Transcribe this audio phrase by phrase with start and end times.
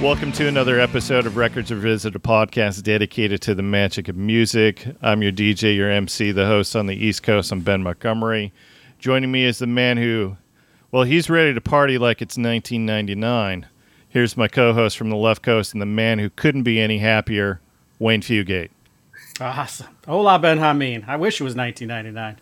[0.00, 4.86] Welcome to another episode of Records Revisited, a podcast dedicated to the magic of music.
[5.02, 7.50] I'm your DJ, your MC, the host on the East Coast.
[7.50, 8.52] I'm Ben Montgomery.
[9.00, 10.36] Joining me is the man who,
[10.92, 13.66] well, he's ready to party like it's 1999.
[14.08, 16.98] Here's my co host from the left coast and the man who couldn't be any
[16.98, 17.60] happier,
[17.98, 18.70] Wayne Fugate.
[19.40, 19.88] Awesome.
[20.06, 21.08] Hola, Ben Hameen.
[21.08, 22.40] I wish it was 1999.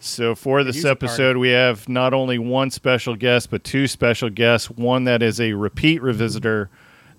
[0.00, 4.70] So, for this episode, we have not only one special guest, but two special guests.
[4.70, 6.68] One that is a repeat revisitor,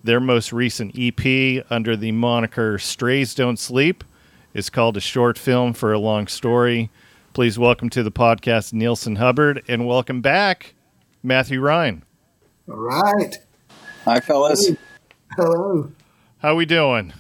[0.06, 4.04] their most recent EP under the moniker Strays Don't Sleep
[4.54, 6.92] is called A Short Film for a Long Story.
[7.34, 10.76] Please welcome to the podcast Neilson Hubbard and welcome back
[11.24, 12.04] Matthew Ryan.
[12.70, 13.36] All right.
[14.06, 14.72] Hi, fellas.
[15.36, 15.92] Hello.
[16.38, 17.12] How we doing?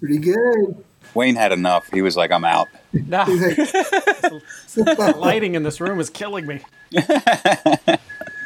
[0.00, 0.84] Pretty good.
[1.14, 1.88] Wayne had enough.
[1.90, 2.68] He was like, I'm out.
[2.92, 6.60] Nah, the lighting in this room is killing me.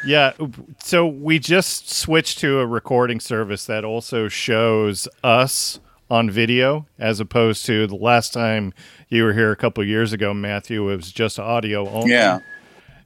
[0.05, 0.33] Yeah,
[0.79, 7.19] so we just switched to a recording service that also shows us on video as
[7.19, 8.73] opposed to the last time
[9.09, 12.11] you were here a couple years ago, Matthew, it was just audio only.
[12.11, 12.39] Yeah.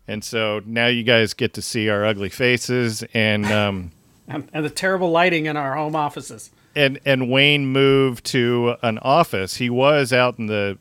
[0.08, 3.92] And so now you guys get to see our ugly faces and um
[4.28, 6.52] And, and the terrible lighting in our home offices.
[6.76, 9.56] and and Wayne moved to an office.
[9.56, 10.78] He was out in the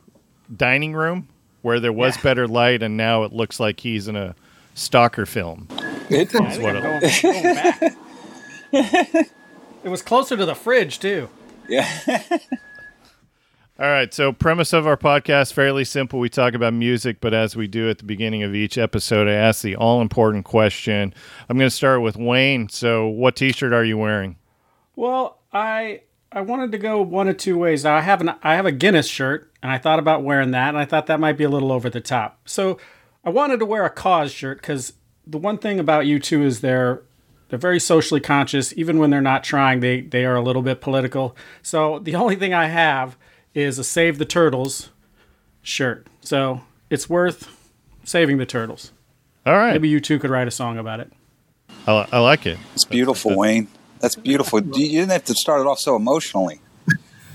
[0.55, 1.28] dining room
[1.62, 2.22] where there was Yeah.
[2.22, 4.34] better light and now it looks like he's in a
[4.79, 5.69] stalker film.
[6.11, 6.83] It, I what it-
[7.23, 7.83] going, going back.
[8.73, 11.29] it was closer to the fridge, too.
[11.69, 11.89] yeah.
[13.81, 16.19] All right, so premise of our podcast fairly simple.
[16.19, 19.35] We talk about music, but as we do at the beginning of each episode, I
[19.35, 21.15] ask the all important question.
[21.48, 22.69] I'm going to start with Wayne.
[22.70, 24.35] So, what T-shirt are you wearing?
[24.97, 26.01] Well, I
[26.33, 27.85] I wanted to go one of two ways.
[27.85, 30.77] I have an I have a Guinness shirt, and I thought about wearing that, and
[30.79, 32.41] I thought that might be a little over the top.
[32.47, 32.79] So
[33.28, 34.94] I wanted to wear a cause shirt because
[35.27, 37.02] the one thing about you two is they're
[37.50, 38.72] they're very socially conscious.
[38.74, 41.36] Even when they're not trying, they they are a little bit political.
[41.61, 43.18] So the only thing I have
[43.52, 44.89] is a Save the Turtles
[45.61, 46.06] shirt.
[46.22, 47.55] So it's worth
[48.02, 48.92] saving the turtles.
[49.45, 51.12] All right, Maybe you two could write a song about it.
[51.86, 52.56] I, I like it.
[52.72, 53.68] It's beautiful, Wayne.
[54.00, 54.62] That's beautiful.
[54.62, 56.62] You you didn't have to start it off so emotionally.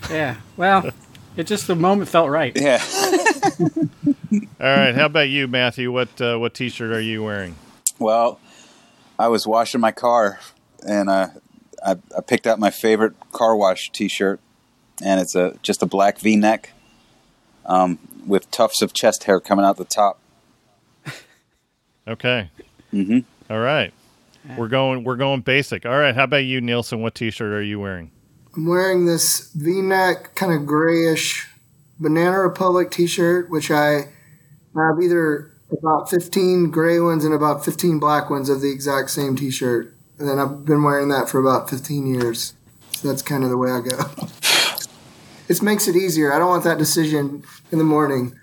[0.09, 0.37] Yeah.
[0.57, 0.89] Well,
[1.37, 2.51] it just the moment felt right.
[2.59, 2.81] Yeah.
[3.43, 5.91] All right, how about you, Matthew?
[5.91, 7.55] What uh, what T-shirt are you wearing?
[7.99, 8.39] Well,
[9.19, 10.39] I was washing my car
[10.87, 11.27] and uh,
[11.85, 14.39] I, I picked out my favorite car wash t shirt.
[15.03, 16.71] And it's a just a black v neck
[17.65, 20.19] um, with tufts of chest hair coming out the top.
[22.07, 22.49] Okay.
[22.91, 23.91] hmm All right,
[24.57, 25.85] we're going we're going basic.
[25.85, 27.01] All right, how about you, Neilson?
[27.01, 28.11] What T-shirt are you wearing?
[28.55, 31.49] I'm wearing this V-neck, kind of grayish
[32.03, 34.09] Banana Republic T-shirt, which I
[34.75, 39.35] have either about 15 gray ones and about 15 black ones of the exact same
[39.35, 42.53] T-shirt, and then I've been wearing that for about 15 years.
[42.91, 43.97] So that's kind of the way I go.
[45.49, 46.33] It makes it easier.
[46.33, 48.39] I don't want that decision in the morning.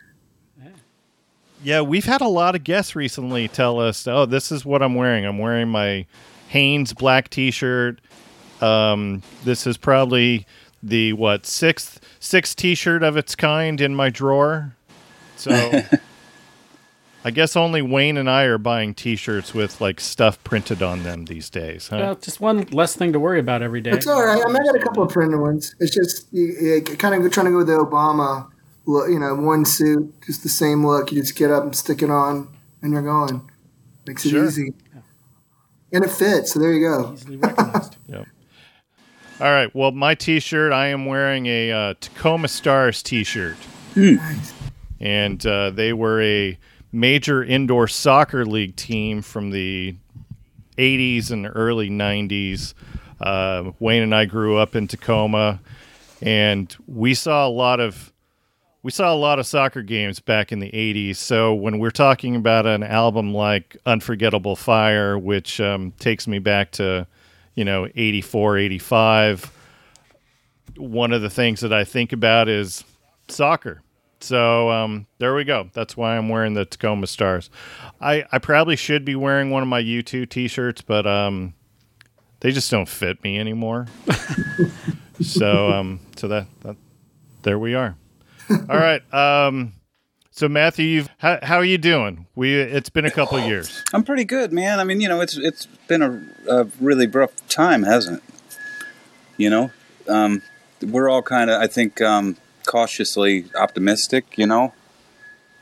[1.62, 4.94] Yeah, we've had a lot of guests recently tell us, "Oh, this is what I'm
[4.94, 5.24] wearing.
[5.24, 6.06] I'm wearing my
[6.48, 8.00] Hanes black T-shirt.
[8.60, 10.46] Um, this is probably
[10.82, 14.76] the what sixth sixth T-shirt of its kind in my drawer."
[15.36, 15.50] So,
[17.24, 21.24] I guess only Wayne and I are buying T-shirts with like stuff printed on them
[21.24, 21.88] these days.
[21.88, 21.96] Huh?
[21.98, 23.90] Well, just one less thing to worry about every day.
[23.90, 24.40] It's all right.
[24.40, 25.74] I, mean, I got a couple of printed ones.
[25.80, 28.48] It's just you, you kind of trying to go with the Obama
[28.86, 31.12] look, you know, one suit, just the same look.
[31.12, 32.48] You just get up and stick it on,
[32.82, 33.50] and you're going.
[34.06, 34.46] Makes it Sure.
[34.46, 34.72] easy,
[35.92, 36.52] and it fits.
[36.52, 37.12] So there you go.
[37.12, 37.96] Easily recognized.
[39.40, 39.74] All right.
[39.74, 43.56] Well, my T-shirt, I am wearing a uh, Tacoma Stars T-shirt.
[43.96, 44.52] Nice.
[45.00, 46.58] and uh, they were a
[46.92, 49.96] major indoor soccer league team from the
[50.76, 52.74] 80s and early 90s.
[53.18, 55.60] Uh, Wayne and I grew up in Tacoma,
[56.20, 58.12] and we saw a lot of
[58.82, 61.16] we saw a lot of soccer games back in the 80s.
[61.16, 66.72] So when we're talking about an album like Unforgettable Fire, which um, takes me back
[66.72, 67.06] to
[67.60, 69.52] you know 84, 85,
[70.78, 72.84] one of the things that I think about is
[73.28, 73.82] soccer.
[74.20, 75.68] So um, there we go.
[75.74, 77.50] That's why I'm wearing the Tacoma Stars.
[78.00, 81.52] I, I probably should be wearing one of my U2 t-shirts, but um,
[82.40, 83.88] they just don't fit me anymore.
[85.20, 86.76] so um, so that, that
[87.42, 87.94] there we are.
[88.48, 89.02] All right.
[89.12, 89.74] Um,
[90.30, 92.26] so Matthew, you've how, how are you doing?
[92.34, 93.82] We it's been a couple years.
[93.92, 94.78] I'm pretty good, man.
[94.78, 98.58] I mean, you know, it's it's been a, a really rough time, hasn't it?
[99.36, 99.70] You know,
[100.08, 100.42] um,
[100.82, 102.36] we're all kind of, I think, um,
[102.66, 104.38] cautiously optimistic.
[104.38, 104.72] You know,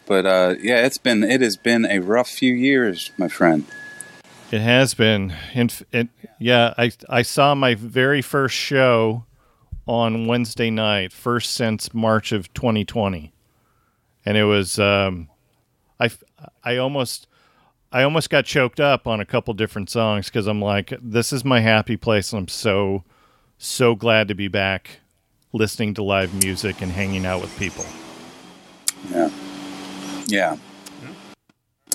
[0.07, 3.65] but uh, yeah, it's been it has been a rough few years, my friend.
[4.51, 5.35] It has been.
[5.55, 9.25] and, it, yeah, I I saw my very first show
[9.87, 13.33] on Wednesday night, first since March of 2020,
[14.29, 15.27] and it was um,
[15.99, 16.11] I
[16.63, 17.27] I almost
[17.91, 21.47] I almost got choked up on a couple different songs because I'm like, this is
[21.47, 23.05] my happy place, and I'm so
[23.57, 25.01] so glad to be back
[25.55, 27.87] listening to live music and hanging out with people.
[29.11, 29.31] Yeah.
[30.27, 30.57] Yeah.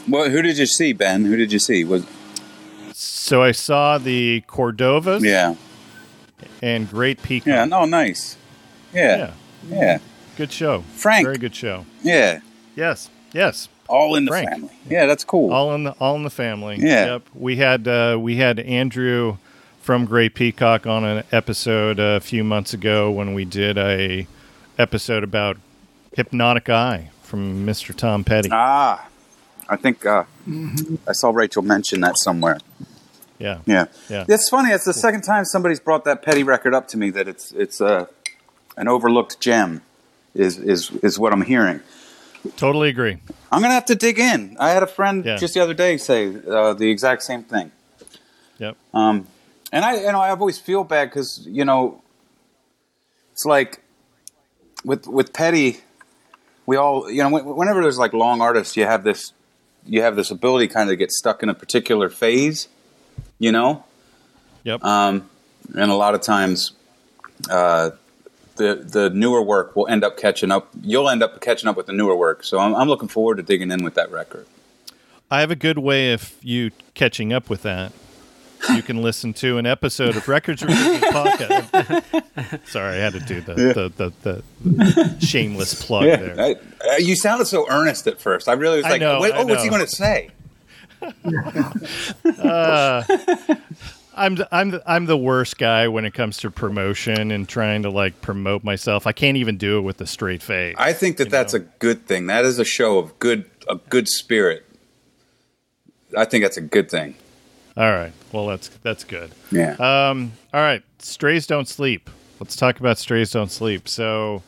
[0.10, 1.26] Well, who did you see, Ben?
[1.26, 1.84] Who did you see?
[1.84, 2.04] Was
[2.94, 5.54] So I saw the Cordovas yeah,
[6.64, 7.46] and Great Peacock.
[7.46, 7.66] yeah.
[7.66, 8.38] No, nice.
[8.92, 9.34] Yeah,
[9.70, 10.00] yeah, yeah,
[10.38, 10.82] good show.
[10.96, 11.26] Frank.
[11.26, 11.86] very good show.
[12.02, 12.40] yeah.
[12.76, 13.70] Yes, yes.
[13.88, 14.50] All in the Frank.
[14.50, 14.72] family.
[14.90, 15.52] Yeah, that's cool.
[15.52, 16.78] All in the all in the family.
[16.80, 17.06] Yeah.
[17.06, 17.22] Yep.
[17.36, 19.38] We had uh, we had Andrew
[19.82, 24.26] from Great Peacock on an episode a few months ago when we did a
[24.80, 25.58] episode about
[26.14, 27.94] Hypnotic Eye from Mr.
[27.96, 28.50] Tom Petty.
[28.52, 29.06] ah,
[29.70, 30.24] I think uh,
[31.08, 32.60] I saw Rachel mention that somewhere.
[33.40, 33.60] Yeah.
[33.66, 34.26] Yeah, Yeah.
[34.30, 34.72] It's funny.
[34.72, 37.10] It's the second time somebody's brought that Petty record up to me.
[37.10, 38.06] That it's it's uh,
[38.78, 39.82] an overlooked gem.
[40.36, 41.82] Is is is what I'm hearing.
[42.58, 43.18] Totally agree.
[43.52, 44.58] I'm gonna have to dig in.
[44.60, 45.38] I had a friend Yeah.
[45.38, 47.72] just the other day say uh, the exact same thing.
[48.58, 48.76] Yep.
[48.94, 49.28] Um,
[49.72, 52.02] and I, you know, I always feel bad because you know,
[53.32, 53.82] it's like
[54.84, 55.80] with with Petty,
[56.66, 59.32] we all, you know, whenever there's like long artists, you have this,
[59.86, 62.68] you have this ability kind of get stuck in a particular phase,
[63.40, 63.84] you know,
[64.64, 64.84] Yep.
[64.84, 65.30] um,
[65.76, 66.74] and a lot of times,
[67.50, 67.92] uh,
[68.64, 70.70] the the newer work will end up catching up.
[70.82, 72.44] You'll end up catching up with the newer work.
[72.44, 74.48] So I'm, I'm looking forward to digging in with that record.
[75.30, 77.92] I have a good way of you catching up with that.
[78.74, 82.66] You can listen to an episode of Records Revisited podcast.
[82.68, 86.40] Sorry, I had to do the the, the, the shameless plug there.
[86.40, 86.56] I,
[86.88, 88.48] uh, you sounded so earnest at first.
[88.48, 90.30] I really was like, know, "Oh, what's he going to say?"
[94.16, 97.84] I'm the, I'm the, I'm the worst guy when it comes to promotion and trying
[97.84, 99.08] to like promote myself.
[99.08, 100.76] I can't even do it with a straight face.
[100.78, 102.28] I think that that's a good thing.
[102.28, 104.66] That is a show of good a good spirit.
[106.16, 107.16] I think that's a good thing.
[107.76, 108.14] All right.
[108.32, 109.32] Well, that's that's good.
[109.52, 109.74] Yeah.
[109.74, 110.84] Um, all right.
[111.00, 112.10] Strays don't sleep.
[112.40, 113.88] Let's talk about strays don't sleep.
[113.88, 114.44] So,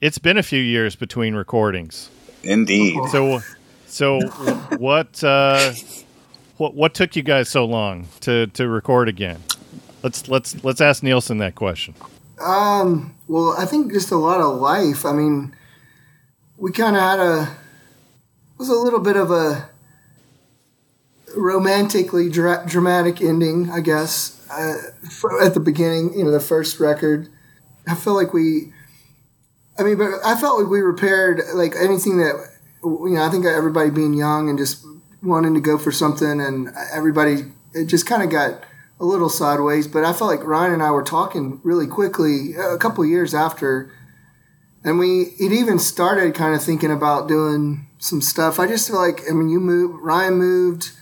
[0.00, 2.10] it's been a few years between recordings.
[2.42, 2.98] Indeed.
[3.10, 3.40] So,
[3.86, 4.20] so
[4.78, 5.72] what uh,
[6.60, 9.42] what what took you guys so long to to record again?
[10.02, 11.94] Let's let's let's ask Neilson that question.
[12.40, 15.06] Um, well, I think just a lot of life.
[15.06, 15.56] I mean,
[16.58, 17.56] we kind of had a
[18.58, 19.70] was a little bit of a
[21.34, 24.36] romantically dra- dramatic ending, I guess.
[24.50, 24.76] Uh,
[25.42, 27.28] at the beginning, you know, the first record,
[27.88, 28.72] I felt like we.
[29.78, 32.34] I mean, but I felt like we repaired like anything that
[32.84, 33.22] you know.
[33.22, 34.84] I think everybody being young and just
[35.22, 38.64] wanting to go for something, and everybody it just kind of got
[38.98, 39.86] a little sideways.
[39.86, 43.34] But I felt like Ryan and I were talking really quickly uh, a couple years
[43.34, 43.92] after,
[44.84, 48.58] and we it even started kind of thinking about doing some stuff.
[48.58, 50.92] I just feel like I mean, you moved, Ryan moved.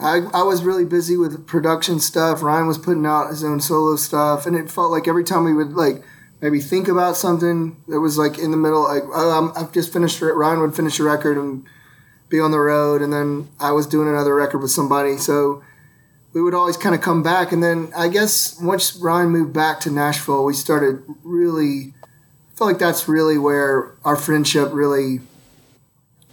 [0.00, 2.40] I, I was really busy with production stuff.
[2.40, 5.52] Ryan was putting out his own solo stuff, and it felt like every time we
[5.52, 6.02] would like
[6.40, 9.92] maybe think about something that was like in the middle, like oh, I'm, I've just
[9.92, 10.22] finished.
[10.22, 10.32] it.
[10.32, 11.66] Ryan would finish a record and
[12.28, 15.16] be on the road, and then I was doing another record with somebody.
[15.16, 15.62] So
[16.32, 19.80] we would always kind of come back, and then I guess once Ryan moved back
[19.80, 21.94] to Nashville, we started really.
[22.02, 25.20] I feel like that's really where our friendship really.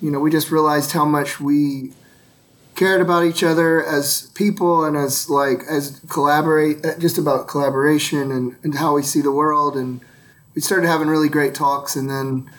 [0.01, 1.93] You know, we just realized how much we
[2.75, 8.31] cared about each other as people and as like as collaborate uh, just about collaboration
[8.31, 10.01] and, and how we see the world and
[10.53, 12.49] we started having really great talks and then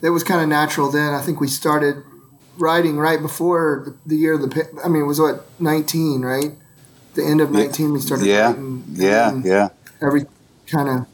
[0.00, 1.96] it was kind of natural then i think we started
[2.58, 6.52] writing right before the, the year of the i mean it was what 19 right
[7.14, 8.46] the end of 19 we started yeah.
[8.48, 9.40] writing Yeah.
[9.44, 9.68] Yeah.
[10.00, 10.26] every
[10.66, 11.06] kind of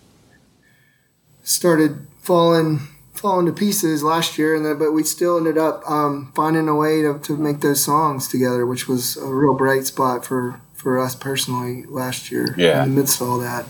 [1.42, 2.80] started falling
[3.14, 6.74] falling to pieces last year and then but we still ended up um, finding a
[6.74, 10.98] way to, to make those songs together which was a real bright spot for for
[10.98, 12.82] us personally last year Yeah.
[12.84, 13.66] in the midst of all that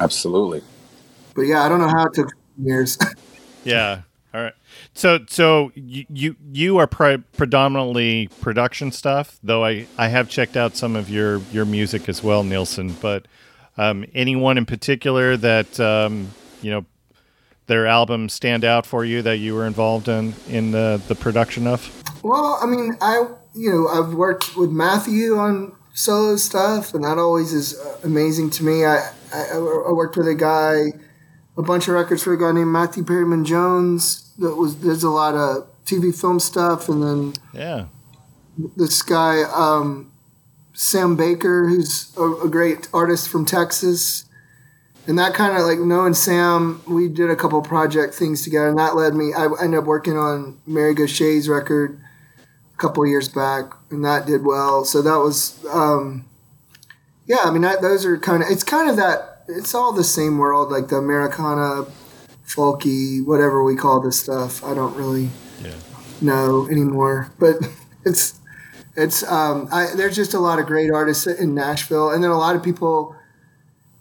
[0.00, 0.62] Absolutely.
[1.34, 2.98] but yeah i don't know how it took years
[3.64, 4.02] Yeah.
[4.94, 10.56] So so you you, you are pre- predominantly production stuff, though I, I have checked
[10.56, 12.98] out some of your your music as well, Neilson.
[13.00, 13.26] But
[13.76, 16.30] um, anyone in particular that um,
[16.62, 16.84] you know
[17.66, 21.66] their albums stand out for you that you were involved in in the the production
[21.66, 21.90] of?
[22.22, 27.18] Well, I mean, I you know I've worked with Matthew on solo stuff, and that
[27.18, 28.84] always is uh, amazing to me.
[28.84, 30.92] I I, I worked with a guy,
[31.56, 34.32] a bunch of records for a guy named Matthew Perryman Jones.
[34.38, 37.86] That was there's a lot of TV film stuff, and then Yeah.
[38.76, 40.10] this guy um,
[40.72, 44.24] Sam Baker, who's a, a great artist from Texas.
[45.06, 48.78] And that kind of like knowing Sam, we did a couple project things together, and
[48.78, 49.34] that led me.
[49.36, 52.00] I ended up working on Mary Gauthier's record
[52.72, 54.82] a couple years back, and that did well.
[54.86, 56.24] So that was, um,
[57.26, 57.40] yeah.
[57.44, 58.48] I mean, that, those are kind of.
[58.48, 59.33] It's kind of that.
[59.48, 61.86] It's all the same world, like the Americana,
[62.46, 64.64] folky, whatever we call this stuff.
[64.64, 65.30] I don't really
[65.62, 65.74] Yeah.
[66.20, 67.56] know anymore, but
[68.04, 68.34] it's
[68.96, 69.22] it's.
[69.24, 72.54] Um, I, there's just a lot of great artists in Nashville, and then a lot
[72.56, 73.16] of people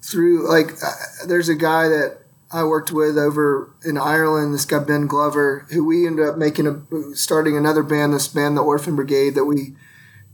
[0.01, 0.91] through like uh,
[1.27, 2.17] there's a guy that
[2.51, 4.53] I worked with over in Ireland.
[4.53, 8.55] This guy Ben Glover, who we ended up making a starting another band, this band,
[8.55, 9.75] the Orphan Brigade, that we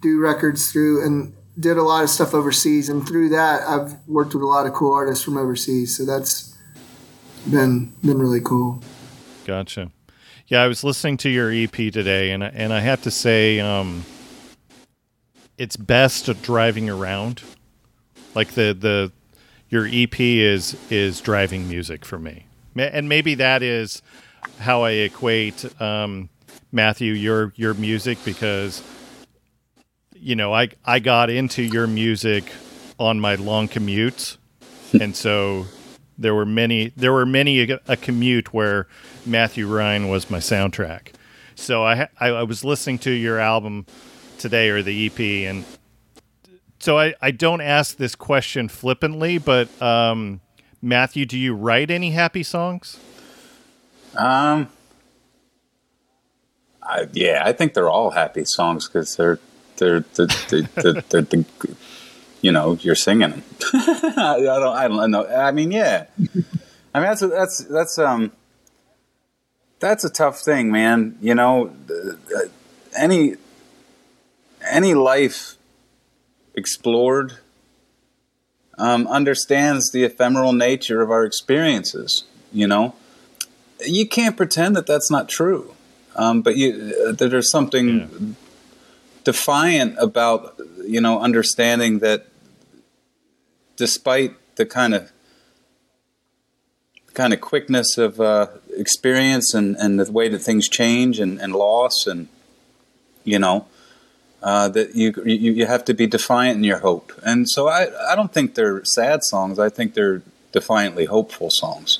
[0.01, 2.89] do records through, and did a lot of stuff overseas.
[2.89, 5.98] And through that, I've worked with a lot of cool artists from overseas.
[5.98, 6.56] So that's
[7.50, 8.82] been been really cool.
[9.46, 9.92] Gotcha.
[10.48, 14.04] Yeah, I was listening to your EP today, and and I have to say, um,
[15.58, 17.44] it's best driving around.
[18.36, 19.12] Like the the
[19.70, 24.01] your EP is is driving music for me, and maybe that is
[24.60, 26.30] how I equate um,
[26.72, 28.84] Matthew your your music because
[30.20, 32.52] you know I I got into your music
[33.00, 34.38] on my long commutes,
[35.00, 35.66] and so
[36.18, 38.88] there were many there were many a, a commute where
[39.26, 41.14] Matthew Ryan was my soundtrack.
[41.56, 43.86] So I, I I was listening to your album
[44.38, 45.66] today or the EP and
[46.80, 50.40] so I, I don't ask this question flippantly, but um,
[50.82, 52.98] Matthew, do you write any happy songs?
[54.16, 54.70] Um,
[56.82, 59.40] I, yeah, I think they're all happy songs because they're
[59.80, 61.46] they're they're, they're, they're, they're the,
[62.42, 63.44] you know you're singing.
[63.74, 65.26] I don't I don't know.
[65.28, 66.06] I mean, yeah.
[66.94, 68.32] I mean that's a, that's that's um
[69.80, 71.18] that's a tough thing, man.
[71.22, 72.40] You know, uh,
[72.98, 73.36] any
[74.70, 75.56] any life
[76.54, 77.38] explored
[78.78, 82.24] um, understands the ephemeral nature of our experiences.
[82.52, 82.96] You know,
[83.86, 85.76] you can't pretend that that's not true.
[86.16, 88.49] Um, but you, uh, there's something Yeah.
[89.24, 92.28] Defiant about you know understanding that
[93.76, 95.12] despite the kind of
[97.14, 98.48] kind of quickness of uh,
[98.78, 102.28] experience and, and the way that things change and, and loss and
[103.24, 103.66] you know
[104.42, 107.88] uh, that you, you you have to be defiant in your hope and so I,
[108.12, 110.22] I don't think they're sad songs I think they're
[110.52, 112.00] defiantly hopeful songs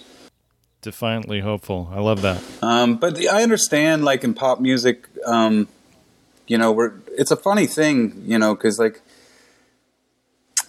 [0.82, 1.90] Defiantly hopeful.
[1.94, 2.42] I love that.
[2.64, 5.68] um, but the- I understand, like in pop music, um,
[6.48, 9.02] you know, we're it's a funny thing, you know, because like,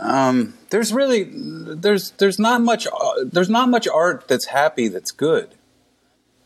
[0.00, 5.12] um, there's really there's there's not much uh, there's not much art that's happy that's
[5.12, 5.50] good.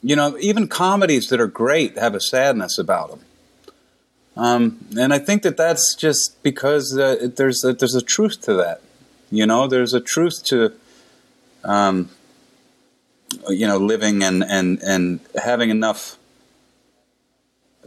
[0.02, 3.20] You know, even comedies that are great have a sadness about them.
[4.36, 8.54] Um, and I think that that's just because uh, there's a, there's a truth to
[8.54, 8.82] that.
[9.30, 10.72] You know, there's a truth to
[11.62, 12.10] um,
[13.48, 16.18] you know living and and and having enough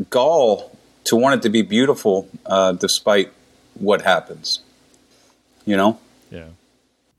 [0.10, 0.77] gall
[1.08, 3.32] to want it to be beautiful uh, despite
[3.76, 4.62] what happens
[5.66, 6.00] you know
[6.32, 6.46] Yeah.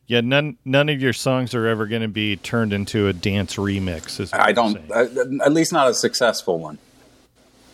[0.06, 3.56] Yeah, none none of your songs are ever going to be turned into a dance
[3.56, 4.18] remix.
[4.20, 6.78] Is i don't at least not a successful one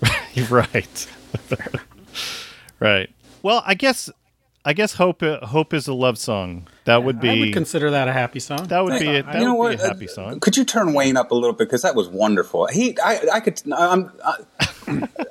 [0.51, 1.07] right.
[2.81, 3.11] right.
[3.43, 4.11] Well, I guess
[4.67, 6.67] I guess hope hope is a love song.
[6.85, 8.67] That would be I would consider that a happy song.
[8.69, 9.27] that would be it.
[9.27, 10.41] That you know would what be a happy Uh, song.
[10.41, 13.41] could you turn wayne up a little bit because that was wonderful he i i
[13.41, 14.37] could i'm I,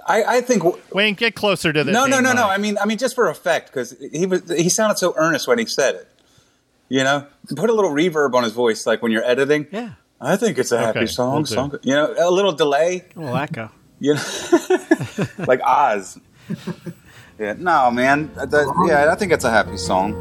[0.08, 0.64] I i think
[0.94, 3.16] Wayne, get closer to the no no dang no no i mean i mean just
[3.16, 6.08] for effect because he was he sounded so earnest when he said it
[6.90, 7.26] you know
[7.56, 9.94] put a little reverb on his voice like when you're editing yeah.
[10.22, 11.36] I think it's a happy Okay, song.
[11.40, 11.78] will song.
[11.82, 13.04] You know, a little delay.
[13.14, 13.70] A little echo.
[14.00, 14.22] You know,
[15.52, 16.18] like Oz.
[17.40, 18.32] Yeah, no, man.
[18.36, 20.14] That- yeah, I think it's a happy song.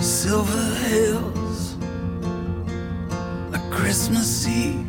[0.00, 1.76] Silver hills,
[3.52, 4.86] a Christmas Eve.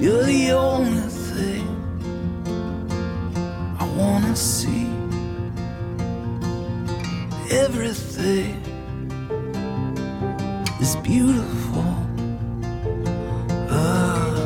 [0.00, 1.66] You're the only thing
[3.78, 4.88] I wanna see.
[7.50, 8.54] Everything
[10.80, 11.94] is beautiful
[13.68, 14.39] again.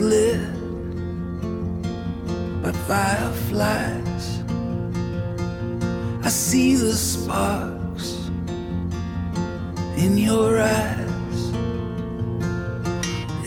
[0.00, 0.40] Lit
[2.62, 4.42] by fireflies.
[6.24, 8.30] I see the sparks
[9.96, 11.52] in your eyes.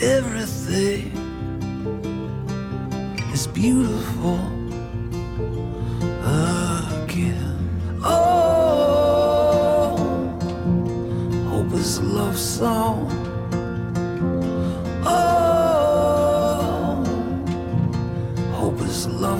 [0.01, 1.11] Everything
[3.33, 4.39] is beautiful
[7.03, 7.57] again.
[8.03, 9.95] Oh,
[11.49, 13.12] hope is a love song.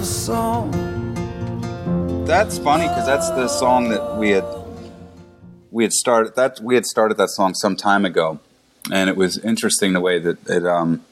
[0.04, 0.70] Song.
[2.26, 4.44] That's funny because that's the song that we had
[5.70, 8.38] we had started that we had started that song some time ago,
[8.92, 11.04] and it was interesting the way that it um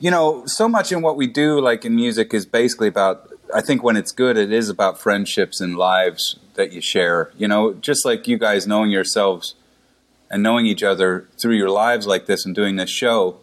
[0.00, 3.60] you know so much in what we do like in music is basically about I
[3.60, 7.72] think when it's good it is about friendships and lives that you share you know
[7.74, 9.54] just like you guys knowing yourselves
[10.28, 13.38] and knowing each other through your lives like this and doing this show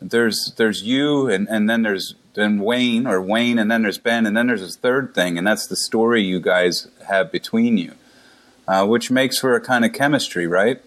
[0.00, 4.26] there's there's you and and then there's then Wayne or Wayne and then there's Ben
[4.26, 7.92] and then there's this third thing and that's the story you guys have between you
[8.66, 10.80] uh, which makes for a kind of chemistry right?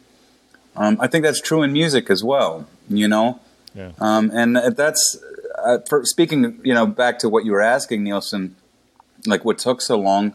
[0.76, 3.40] Um, I think that's true in music as well you know?
[3.74, 3.92] Yeah.
[4.00, 5.18] um, and that's
[5.64, 8.52] uh, for speaking you know back to what you were asking Neilson
[9.26, 10.34] like what took so long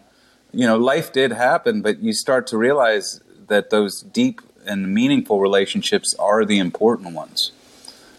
[0.52, 5.40] you know life did happen but you start to realize that those deep and meaningful
[5.40, 7.52] relationships are the important ones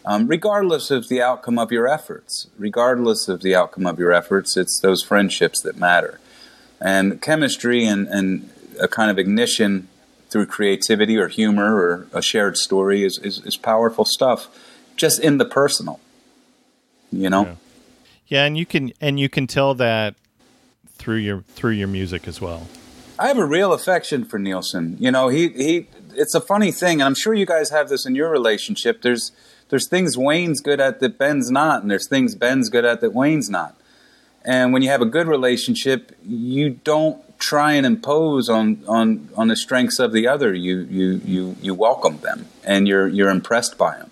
[0.06, 2.48] um, regardless of the outcome of your efforts.
[2.58, 6.20] Regardless of the outcome of your efforts, it's those friendships that matter.
[6.80, 9.88] And chemistry and, and a kind of ignition
[10.30, 14.48] through creativity or humor or a shared story is, is, is powerful stuff,
[14.96, 16.00] just in the personal.
[17.12, 17.46] You know?
[17.46, 17.56] Yeah.
[18.32, 20.16] Yeah, and you can and you can tell that
[20.88, 22.66] through your through your music as well.
[23.20, 24.96] I have a real affection for Neilson.
[25.02, 25.88] You know, he he.
[26.16, 29.02] It's a funny thing, and I'm sure you guys have this in your relationship.
[29.02, 29.34] There's
[29.72, 33.14] there's things Wayne's good at that Ben's not, and there's things Ben's good at that
[33.14, 33.76] Wayne's not.
[34.44, 39.48] And when you have a good relationship, you don't try and impose on on on
[39.48, 40.54] the strengths of the other.
[40.54, 44.12] You you you you welcome them, and you're you're impressed by them.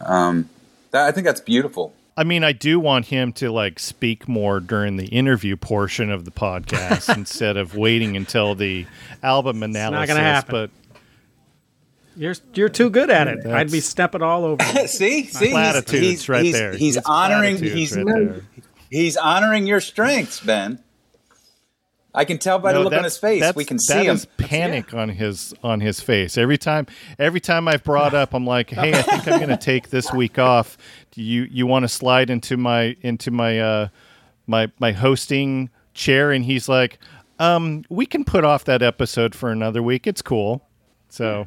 [0.00, 0.50] Um,
[0.90, 1.94] that, I think that's beautiful.
[2.16, 6.24] I mean, I do want him to like speak more during the interview portion of
[6.24, 8.86] the podcast instead of waiting until the
[9.22, 10.14] album analysis.
[10.14, 10.52] gonna happen.
[10.52, 10.70] But
[12.18, 13.46] You're you're too good at it.
[13.46, 14.64] I'd be stepping all over.
[14.74, 14.88] you.
[14.88, 16.72] see, see, platitudes right there.
[16.72, 17.58] He's It's honoring.
[17.58, 18.42] He's right.
[18.90, 20.82] He's honoring your strengths, Ben.
[22.14, 23.54] I can tell by the look on his face.
[23.54, 24.16] We can see that him.
[24.16, 26.86] is panic on his on his face every time.
[27.20, 30.12] Every time I've brought up, I'm like, "Hey, I think I'm going to take this
[30.12, 30.76] week off.
[31.12, 33.88] Do you you want to slide into my into my uh
[34.48, 36.98] my my hosting chair?" And he's like,
[37.38, 40.08] "Um, we can put off that episode for another week.
[40.08, 40.66] It's cool."
[41.08, 41.46] So.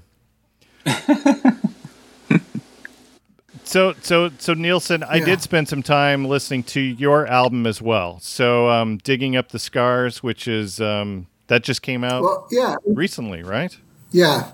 [3.63, 8.19] So so so Neilson, I did spend some time listening to your album as well.
[8.19, 12.75] So um, digging up the scars, which is um, that just came out Well, yeah,
[12.85, 13.77] recently, right?
[14.11, 14.51] yeah,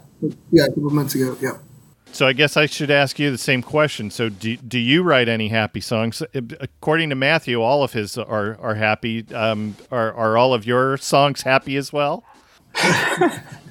[0.51, 1.35] yeah, a couple months ago.
[1.41, 1.57] Yeah.
[2.11, 4.11] So I guess I should ask you the same question.
[4.11, 6.21] So do, do you write any happy songs?
[6.33, 9.25] According to Matthew, all of his are are happy.
[9.33, 12.23] Um, are are all of your songs happy as well?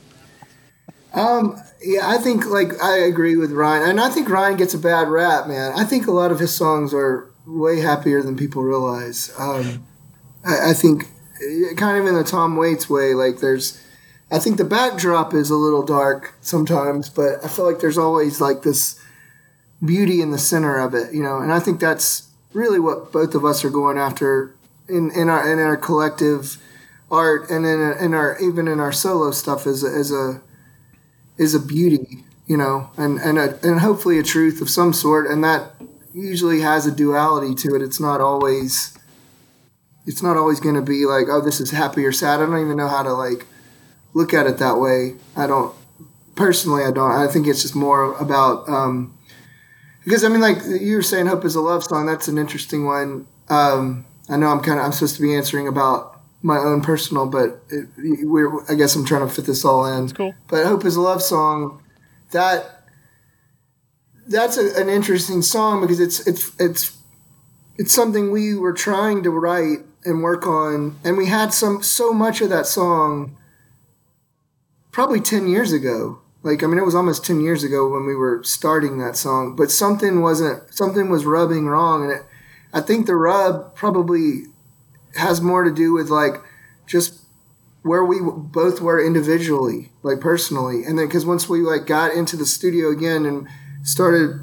[1.87, 5.09] Yeah, I think like I agree with Ryan, and I think Ryan gets a bad
[5.09, 5.73] rap, man.
[5.77, 9.33] I think a lot of his songs are way happier than people realize.
[9.39, 9.87] Um,
[10.45, 11.05] I, I think
[11.77, 13.81] kind of in the Tom Waits way, like there's,
[14.31, 18.41] I think the backdrop is a little dark sometimes, but I feel like there's always
[18.41, 19.01] like this
[19.85, 21.39] beauty in the center of it, you know.
[21.39, 24.55] And I think that's really what both of us are going after
[24.89, 26.57] in, in our in our collective
[27.11, 30.43] art, and in, in our even in our solo stuff as a, as a
[31.39, 35.31] is a beauty, you know, and and a, and hopefully a truth of some sort,
[35.31, 35.73] and that
[36.13, 37.83] usually has a duality to it.
[37.83, 38.97] It's not always
[40.07, 42.41] it's not always going to be like, oh, this is happy or sad.
[42.41, 43.45] I don't even know how to like
[44.15, 45.17] look at it that way.
[45.37, 45.75] I don't
[46.37, 46.85] personally.
[46.85, 47.11] I don't.
[47.11, 49.19] I think it's just more about um,
[50.05, 52.87] because I mean, like you were saying, "Hope is a love song." That's an interesting
[52.87, 53.27] one.
[53.49, 56.16] Um, I know I'm kind of I'm supposed to be answering about
[56.47, 60.09] my own personal, but it, we're I guess I'm trying to fit this all in.
[60.11, 60.33] cool.
[60.47, 61.83] But "Hope is a love song."
[62.31, 62.85] That
[64.29, 66.97] that's a, an interesting song because it's it's it's
[67.77, 72.13] it's something we were trying to write and work on, and we had some so
[72.13, 73.37] much of that song
[74.93, 78.15] probably 10 years ago like i mean it was almost 10 years ago when we
[78.15, 82.23] were starting that song but something wasn't something was rubbing wrong and it,
[82.73, 84.47] i think the rub probably
[85.17, 86.35] has more to do with like
[86.87, 87.23] just
[87.83, 92.37] where we both were individually like personally and then because once we like got into
[92.37, 93.49] the studio again and
[93.83, 94.41] started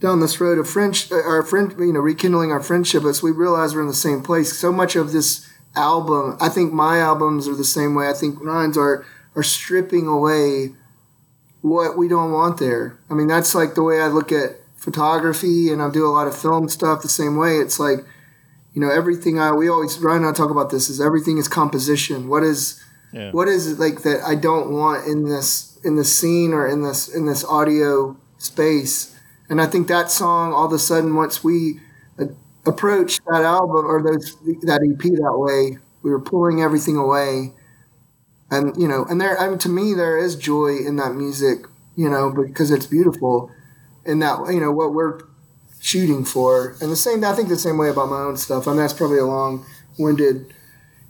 [0.00, 3.30] down this road of French, uh, our friend, you know, rekindling our friendship, as we
[3.30, 4.58] realized we're in the same place.
[4.58, 8.08] So much of this album, I think my albums are the same way.
[8.08, 9.04] I think Ryan's are
[9.36, 10.74] are stripping away
[11.60, 12.98] what we don't want there.
[13.10, 16.26] I mean, that's like the way I look at photography and I do a lot
[16.26, 17.58] of film stuff the same way.
[17.58, 17.98] It's like,
[18.74, 21.48] you know, everything I we always Ryan and I talk about this is everything is
[21.48, 22.28] composition.
[22.28, 22.80] What is
[23.12, 23.32] Yeah.
[23.32, 26.82] what is it like that I don't want in this in this scene or in
[26.82, 29.14] this in this audio space?
[29.48, 31.80] And I think that song all of a sudden once we
[32.20, 32.26] uh,
[32.66, 37.52] approached that album or those that EP that way, we were pulling everything away.
[38.50, 41.66] And you know, and there I mean to me there is joy in that music,
[41.96, 43.50] you know, because it's beautiful
[44.04, 45.20] in that you know what we're
[45.90, 46.76] shooting for.
[46.80, 48.66] And the same I think the same way about my own stuff.
[48.66, 49.66] I mean that's probably a long
[49.98, 50.52] winded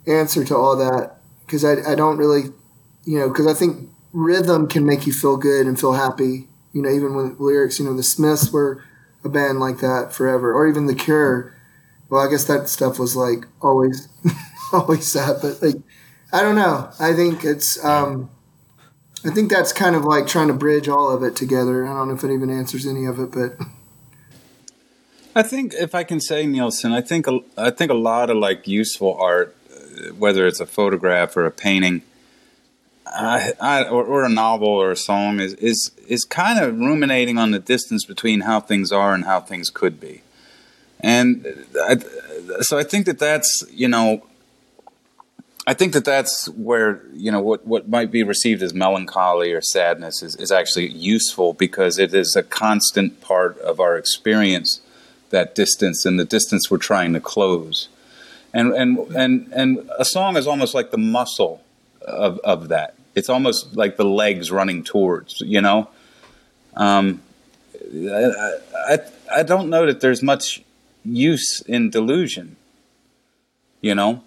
[0.07, 2.43] answer to all that because I, I don't really,
[3.05, 6.47] you know, because I think rhythm can make you feel good and feel happy.
[6.73, 8.83] You know, even with lyrics, you know, the Smiths were
[9.23, 11.53] a band like that forever, or even the Cure.
[12.09, 14.07] Well, I guess that stuff was like always,
[14.73, 15.75] always sad, but like,
[16.33, 16.89] I don't know.
[16.99, 18.29] I think it's, um,
[19.25, 21.85] I think that's kind of like trying to bridge all of it together.
[21.85, 23.57] I don't know if it even answers any of it, but
[25.35, 28.37] I think if I can say Neilson, I think a, I think a lot of
[28.37, 32.01] like useful art, uh, whether it's a photograph or a painting,
[33.05, 37.37] I, I, or, or a novel or a song, is is is kind of ruminating
[37.37, 40.21] on the distance between how things are and how things could be,
[40.99, 41.45] and
[41.81, 41.97] I,
[42.61, 44.25] so I think that that's you know.
[45.67, 49.61] I think that that's where you know what, what might be received as melancholy or
[49.61, 54.81] sadness is, is actually useful because it is a constant part of our experience
[55.31, 57.89] that distance and the distance we're trying to close.
[58.53, 61.61] And and and and a song is almost like the muscle
[62.01, 62.95] of of that.
[63.15, 65.89] It's almost like the legs running towards, you know.
[66.75, 67.21] Um,
[67.93, 68.55] I,
[68.87, 68.99] I
[69.33, 70.63] I don't know that there's much
[71.03, 72.55] use in delusion.
[73.81, 74.21] You know,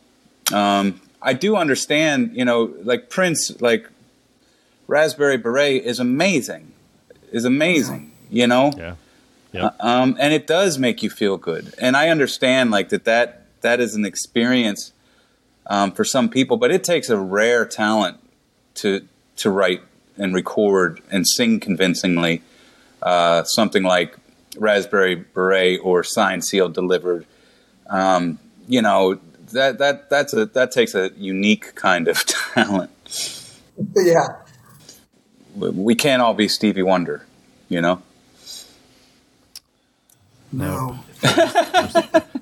[0.53, 2.37] um, I do understand.
[2.37, 3.89] You know, like Prince, like
[4.87, 6.73] Raspberry Beret is amazing,
[7.31, 8.13] is amazing.
[8.31, 8.95] You know, Yeah.
[9.55, 9.71] Yeah.
[9.79, 11.75] um, and it does make you feel good.
[11.79, 14.93] And I understand like that that that is an experience
[15.67, 18.19] um, for some people, but it takes a rare talent
[18.77, 19.83] to to write
[20.17, 22.43] and record and sing convincingly
[23.03, 24.17] uh, something like
[24.57, 27.27] Raspberry Beret or Signed, Sealed, Delivered.
[27.89, 29.21] Um, you know
[29.53, 32.91] that that that's a that takes a unique kind of talent.
[33.95, 34.27] yeah.
[35.57, 37.25] We can't all be Stevie Wonder,
[37.69, 38.03] you know.
[40.59, 40.99] No.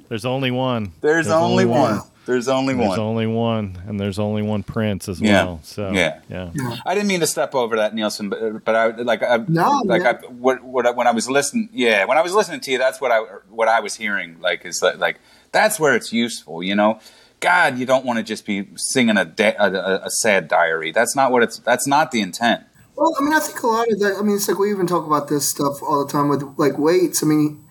[0.08, 0.92] There's only one.
[1.00, 2.00] There's, only, one.
[2.26, 2.88] There's only There's one.
[2.90, 5.44] There's only one, and there's only one Prince as Yeah.
[5.44, 5.60] well.
[5.62, 6.20] So Yeah.
[6.28, 6.50] yeah.
[6.84, 10.02] I didn't mean to step over that, Neilson, but but I like I No, like
[10.02, 13.00] I, what what when I was listening, yeah, when I was listening to you, that's
[13.00, 14.36] what I what I was hearing.
[14.40, 15.18] Like is like, like
[15.50, 17.00] that's where it's useful, you know.
[17.40, 20.92] God, you don't want to just be singing a, da- a, a, a sad diary.
[20.92, 21.58] That's not what it's.
[21.58, 22.62] That's not the intent.
[22.94, 24.16] Well, I mean, I think a lot of that.
[24.18, 26.78] I mean, it's like we even talk about this stuff all the time with like
[26.78, 27.20] Waits.
[27.24, 27.64] I mean,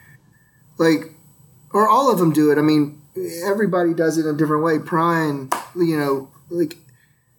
[0.81, 1.13] like,
[1.71, 2.57] or all of them do it.
[2.57, 3.01] I mean,
[3.45, 4.77] everybody does it in a different way.
[4.79, 6.77] Prine, you know, like,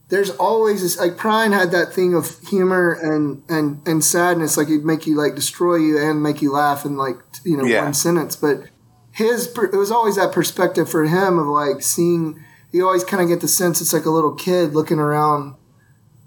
[0.08, 0.98] there's always this.
[0.98, 4.56] Like, Prine had that thing of humor and and and sadness.
[4.56, 7.64] Like, it'd make you like destroy you and make you laugh in like you know
[7.64, 7.82] Yeah.
[7.84, 8.36] one sentence.
[8.36, 8.64] But
[9.10, 12.42] his it was always that perspective for him of like seeing.
[12.72, 15.56] You always kind of get the sense it's like a little kid looking around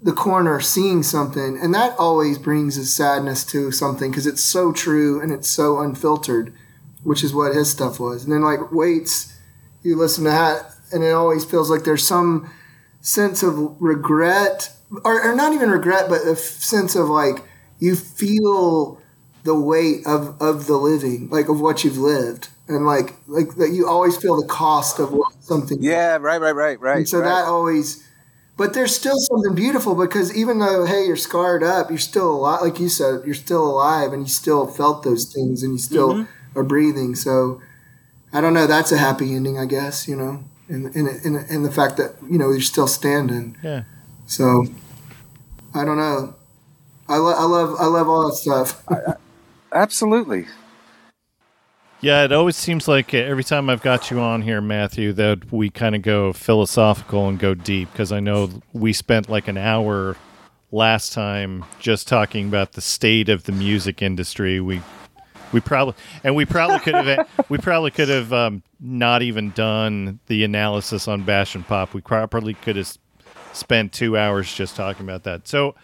[0.02, 4.70] the corner seeing something and that always brings a sadness to something because it's so
[4.70, 6.52] true and it's so unfiltered
[7.06, 9.36] which is what his stuff was and then like Waits
[9.82, 12.50] you listen to that and it always feels like there's some
[13.00, 14.70] sense of regret
[15.04, 17.44] or, or not even regret but a f- sense of like
[17.78, 19.00] you feel
[19.44, 23.70] the weight of, of the living like of what you've lived and like like that
[23.70, 26.96] you always feel the cost of what something Yeah, right, right, right, right.
[26.98, 28.06] and so that always,
[28.56, 32.62] but there's still something beautiful because even though, hey, you're scarred up, you're still alive.
[32.62, 36.14] Like you said, you're still alive and you still felt those things and you still
[36.14, 36.35] mm-hmm.
[36.56, 37.14] Are breathing.
[37.14, 37.60] So
[38.32, 38.66] I don't know.
[38.66, 42.16] That's a happy ending, I guess, you know, and, and, and, and the fact that,
[42.28, 43.56] you know, you're still standing.
[43.62, 43.84] Yeah.
[44.26, 44.66] So
[45.74, 46.34] I don't know.
[47.08, 48.82] I, lo- I love, I love all that stuff.
[49.72, 50.46] absolutely.
[52.00, 55.50] Yeah, it always seems like uh, every time I've got you on here, Matthew, that
[55.50, 59.56] we kind of go philosophical and go deep because I know we spent like an
[59.56, 60.16] hour
[60.70, 64.60] last time just talking about the state of the music industry.
[64.60, 64.82] We
[65.52, 70.20] we probably and we probably could have we probably could have um, not even done
[70.26, 71.94] the analysis on Bash and Pop.
[71.94, 72.96] We probably could have
[73.52, 75.48] spent two hours just talking about that.
[75.48, 75.74] So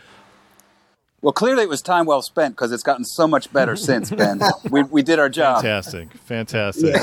[1.20, 4.40] Well, clearly it was time well spent because it's gotten so much better since, Ben.
[4.70, 5.62] we, we did our job.
[5.62, 6.96] fantastic, fantastic.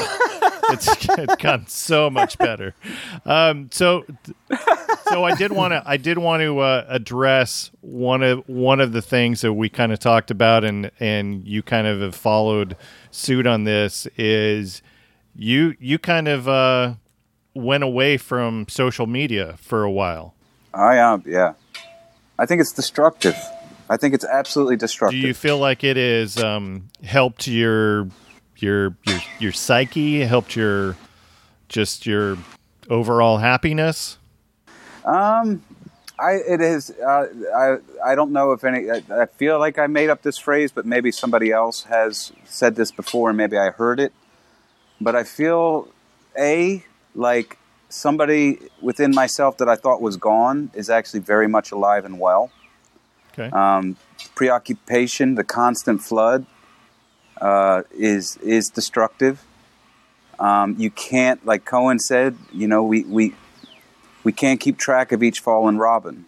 [0.69, 2.75] It's, it's gotten so much better.
[3.25, 4.05] Um, so,
[5.10, 8.91] so I did want to I did want to uh, address one of one of
[8.91, 12.75] the things that we kind of talked about, and and you kind of have followed
[13.12, 14.82] suit on this is
[15.36, 16.95] you you kind of uh,
[17.53, 20.36] went away from social media for a while.
[20.73, 21.53] I am, yeah.
[22.38, 23.36] I think it's destructive.
[23.89, 25.19] I think it's absolutely destructive.
[25.19, 28.08] Do you feel like it has um, helped your
[28.61, 30.95] your your your psyche, helped your
[31.67, 32.37] just your
[32.89, 34.17] overall happiness?
[35.05, 35.63] Um,
[36.19, 36.91] I it is.
[36.91, 37.77] Uh, I
[38.11, 38.89] I don't know if any.
[38.89, 42.75] I, I feel like I made up this phrase, but maybe somebody else has said
[42.75, 44.13] this before, and maybe I heard it.
[44.99, 45.87] But I feel
[46.37, 46.83] a
[47.15, 47.57] like
[47.89, 52.51] somebody within myself that I thought was gone is actually very much alive and well.
[53.33, 53.49] Okay.
[53.51, 53.97] Um,
[54.35, 56.45] preoccupation, the constant flood,
[57.41, 59.43] uh, is is destructive.
[60.39, 63.36] Um, you can't, like Cohen said, you know, we, we
[64.23, 66.25] we can't keep track of each fallen robin.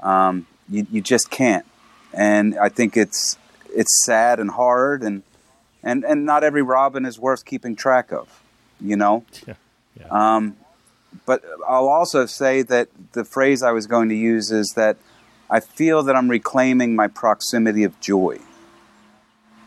[0.00, 1.66] Um, you, you just can't,
[2.12, 3.36] and I think it's
[3.74, 5.22] it's sad and hard, and
[5.82, 8.42] and and not every robin is worth keeping track of,
[8.80, 9.24] you know.
[9.98, 10.36] Yeah.
[10.36, 10.56] Um,
[11.26, 14.96] but I'll also say that the phrase I was going to use is that
[15.50, 18.38] I feel that I'm reclaiming my proximity of joy.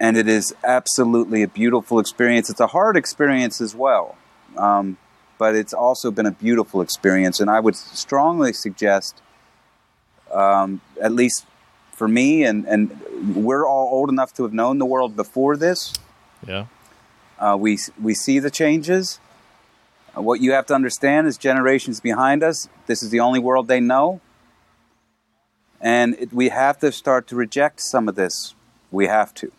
[0.01, 2.49] And it is absolutely a beautiful experience.
[2.49, 4.17] It's a hard experience as well,
[4.57, 4.97] um,
[5.37, 7.39] but it's also been a beautiful experience.
[7.39, 9.21] And I would strongly suggest,
[10.33, 11.45] um, at least
[11.93, 12.99] for me, and, and
[13.35, 15.93] we're all old enough to have known the world before this,
[16.47, 16.65] Yeah.
[17.37, 19.19] uh, we we see the changes.
[20.17, 22.67] Uh, what you have to understand is generations behind us.
[22.87, 24.19] This is the only world they know,
[25.79, 28.55] and it, we have to start to reject some of this.
[28.89, 29.51] We have to.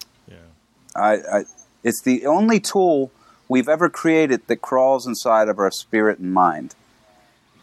[0.95, 1.45] I, I,
[1.83, 3.11] it's the only tool
[3.49, 6.75] we've ever created that crawls inside of our spirit and mind,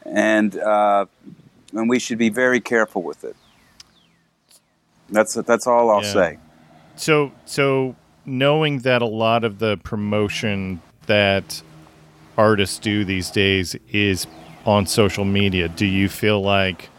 [0.05, 1.05] and uh,
[1.73, 3.35] and we should be very careful with it.
[5.09, 6.13] That's that's all I'll Yeah.
[6.13, 6.37] say.
[6.95, 11.61] So so knowing that a lot of the promotion that
[12.37, 14.27] artists do these days is
[14.65, 16.89] on social media, do you feel like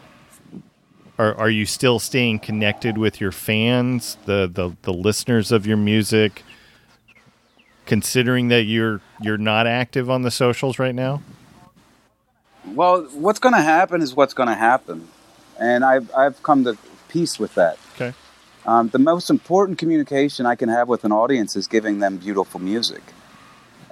[1.20, 5.76] are are you still staying connected with your fans, the the, the listeners of your
[5.76, 6.42] music,
[7.84, 11.22] considering that you're you're not active on the socials right now?
[12.64, 15.08] Well, what's going to happen is what's going to happen,
[15.58, 16.78] and I've I've come to
[17.08, 17.78] peace with that.
[17.96, 18.14] Okay.
[18.64, 22.60] Um, the most important communication I can have with an audience is giving them beautiful
[22.60, 23.02] music,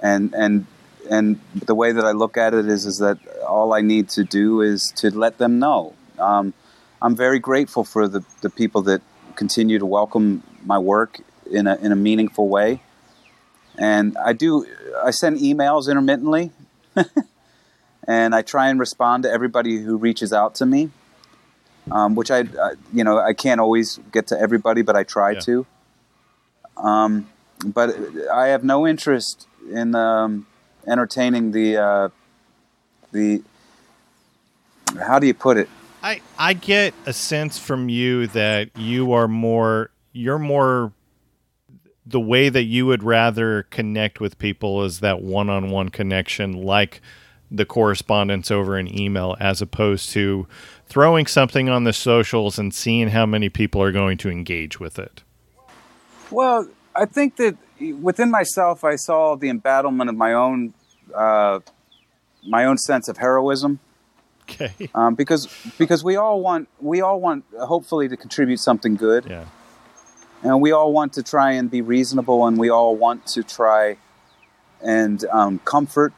[0.01, 0.65] and and
[1.09, 4.23] and the way that I look at it is is that all I need to
[4.23, 5.93] do is to let them know.
[6.17, 6.53] Um,
[7.01, 9.01] I'm very grateful for the, the people that
[9.35, 12.81] continue to welcome my work in a in a meaningful way,
[13.77, 14.65] and I do
[15.03, 16.51] I send emails intermittently,
[18.07, 20.91] and I try and respond to everybody who reaches out to me
[21.91, 25.31] um, which I, I, you know, I can't always get to everybody, but I try
[25.31, 25.39] Yeah.
[25.39, 25.65] to.
[26.77, 27.29] Um,
[27.65, 27.95] but
[28.33, 30.45] I have no interest in um,
[30.87, 32.09] entertaining the uh,
[33.11, 33.41] the.
[34.99, 35.69] How do you put it?
[36.01, 40.93] I I get a sense from you that you are more you're more
[42.05, 47.01] the way that you would rather connect with people is that one-on-one connection like
[47.51, 50.47] the correspondence over an email as opposed to
[50.87, 54.97] throwing something on the socials and seeing how many people are going to engage with
[54.97, 55.23] it.
[56.31, 57.57] Well, I think that
[58.01, 60.73] within myself, I saw the embattlement of my own
[61.13, 61.59] uh,
[62.47, 63.79] my own sense of heroism.
[64.49, 64.89] Okay.
[64.95, 69.25] Um, because because we all want we all want hopefully to contribute something good.
[69.29, 69.45] Yeah.
[70.41, 73.97] and we all want to try and be reasonable and we all want to try
[74.81, 76.13] and um, comfort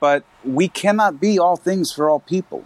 [0.00, 2.64] but we cannot be all things for all people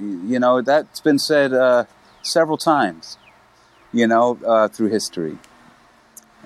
[0.00, 1.84] you know that's been said uh,
[2.22, 3.18] several times
[3.92, 5.36] you know uh, through history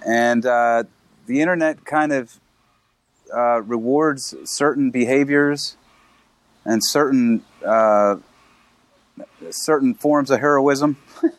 [0.07, 0.83] and uh,
[1.27, 2.41] the internet kind of
[3.35, 5.77] uh, rewards certain behaviors
[6.65, 8.17] and certain uh,
[9.51, 10.97] certain forms of heroism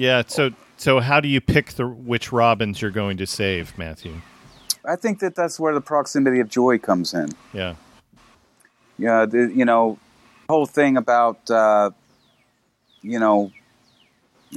[0.00, 4.22] Yeah, so so how do you pick the which robins you're going to save, Matthew?
[4.82, 7.28] I think that that's where the proximity of joy comes in.
[7.52, 7.74] Yeah.
[8.96, 9.98] Yeah, the, you know,
[10.48, 11.90] whole thing about uh,
[13.02, 13.52] you know,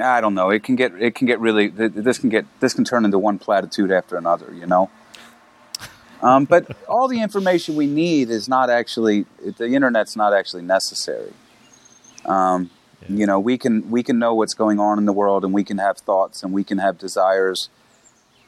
[0.02, 0.50] I don't know.
[0.50, 3.38] It can get it can get really this can get this can turn into one
[3.38, 4.54] platitude after another.
[4.54, 4.90] You know.
[6.24, 9.26] Um, but all the information we need is not actually
[9.58, 11.34] the internet's not actually necessary.
[12.26, 12.70] Um,
[13.10, 15.64] You know, we can we can know what's going on in the world, and we
[15.64, 17.70] can have thoughts, and we can have desires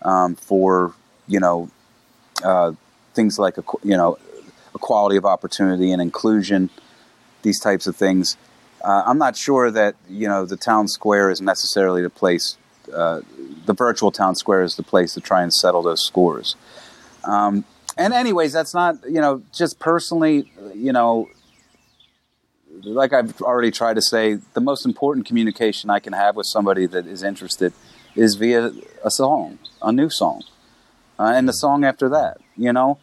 [0.02, 0.94] um, for
[1.28, 1.70] you know
[2.44, 2.72] uh,
[3.14, 4.18] things like you know
[4.74, 6.70] equality of opportunity and inclusion,
[7.42, 8.38] these types of things.
[8.82, 12.58] Uh, I'm not sure that you know the town square is necessarily the place.
[12.94, 13.22] Uh,
[13.66, 16.56] the virtual town square is the place to try and settle those scores.
[17.26, 17.66] Um,
[17.98, 21.30] and anyways, that's not you know just personally you know
[22.84, 26.86] like I've already tried to say, the most important communication I can have with somebody
[26.88, 27.74] that is interested
[28.16, 28.72] is via
[29.04, 30.44] a song, a new song,
[31.20, 32.98] uh, and the song after that, you know?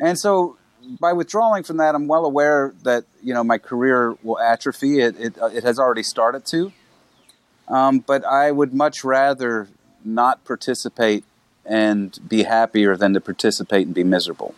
[0.00, 0.56] And so
[1.00, 5.00] by withdrawing from that, I'm well aware that, you know, my career will atrophy.
[5.00, 6.72] It, it, uh, it has already started to.
[7.68, 9.68] Um, but I would much rather
[10.04, 11.24] not participate
[11.66, 14.54] and be happier than to participate and be miserable.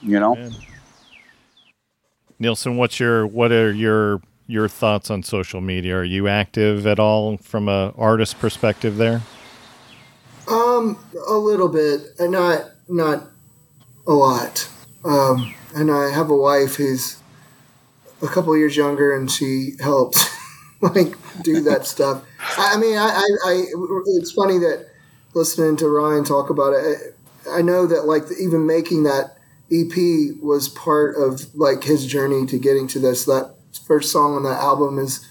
[0.00, 0.34] You know?
[0.34, 0.54] Man.
[2.40, 5.96] Neilson, what's your what are your your thoughts on social media?
[5.96, 9.22] Are you active at all from a artist perspective there?
[10.48, 13.28] Um, a little bit, and not not
[14.06, 14.68] a lot.
[15.04, 17.18] Um, and I have a wife who's
[18.20, 20.28] a couple years younger, and she helps
[20.80, 22.24] like do that stuff.
[22.58, 23.64] I mean, I, I, I,
[24.18, 24.91] it's funny that
[25.34, 27.16] listening to Ryan talk about it.
[27.50, 29.36] I know that like even making that
[29.72, 33.24] EP was part of like his journey to getting to this.
[33.24, 33.54] That
[33.86, 35.26] first song on that album is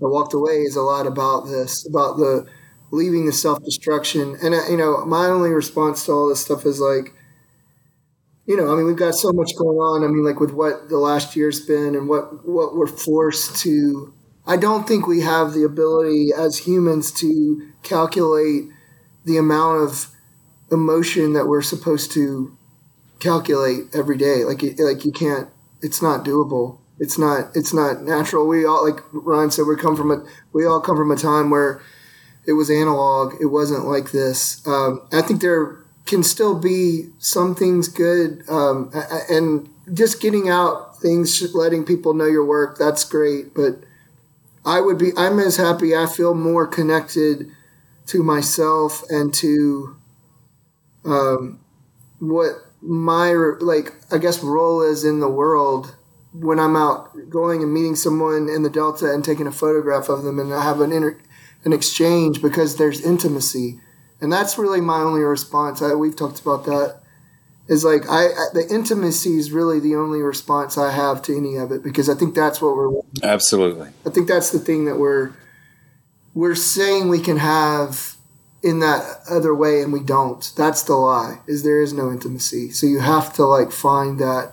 [0.00, 2.46] "I Walked Away" is a lot about this, about the
[2.90, 4.36] leaving the self destruction.
[4.42, 7.14] And uh, you know, my only response to all this stuff is like,
[8.46, 10.04] you know, I mean, we've got so much going on.
[10.04, 14.12] I mean, like with what the last year's been and what what we're forced to.
[14.44, 18.64] I don't think we have the ability as humans to calculate
[19.24, 20.08] the amount of
[20.70, 22.56] emotion that we're supposed to
[23.20, 24.44] calculate every day.
[24.44, 25.48] Like like you can't.
[25.80, 26.78] It's not doable.
[26.98, 27.50] It's not.
[27.54, 28.46] It's not natural.
[28.46, 29.66] We all like Ryan said.
[29.66, 30.24] We come from a.
[30.52, 31.80] We all come from a time where
[32.46, 33.34] it was analog.
[33.40, 34.66] It wasn't like this.
[34.66, 38.92] Um, I think there can still be some things good, um,
[39.30, 42.78] and just getting out things, letting people know your work.
[42.78, 43.54] That's great.
[43.54, 43.80] But
[44.64, 45.10] I would be.
[45.16, 45.96] I'm as happy.
[45.96, 47.50] I feel more connected
[48.06, 49.96] to myself and to
[51.04, 51.60] um,
[52.18, 55.94] what my like I guess role is in the world
[56.32, 60.22] when I'm out going and meeting someone in the Delta and taking a photograph of
[60.22, 61.18] them and I have an inter,
[61.64, 63.78] an exchange because there's intimacy,
[64.20, 65.82] and that's really my only response.
[65.82, 67.00] I, we've talked about that.
[67.68, 71.56] Is like I, I the intimacy is really the only response I have to any
[71.56, 73.90] of it because I think that's what we're absolutely.
[74.04, 75.32] I think that's the thing that we're
[76.34, 78.16] we're saying we can have
[78.62, 80.52] in that other way and we don't.
[80.56, 82.70] That's the lie is there is no intimacy.
[82.70, 84.52] So you have to like find that.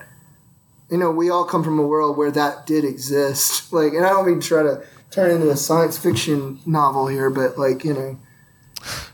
[0.90, 3.72] You know we all come from a world where that did exist.
[3.74, 7.30] Like and i don't mean to try to turn into a science fiction novel here
[7.30, 8.18] but like you know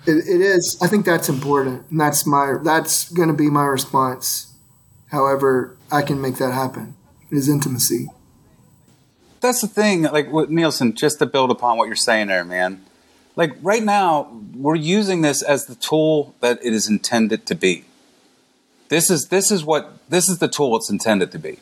[0.05, 3.65] it, it is i think that's important and that's my that's going to be my
[3.65, 4.53] response
[5.11, 6.95] however i can make that happen
[7.31, 8.07] is intimacy
[9.45, 12.83] that's the thing like neilson just to build upon what you're saying there man.
[13.35, 17.85] Like right now we're using this as the tool that it is intended to be.
[18.89, 21.59] This is this is what this is the tool it's intended to be.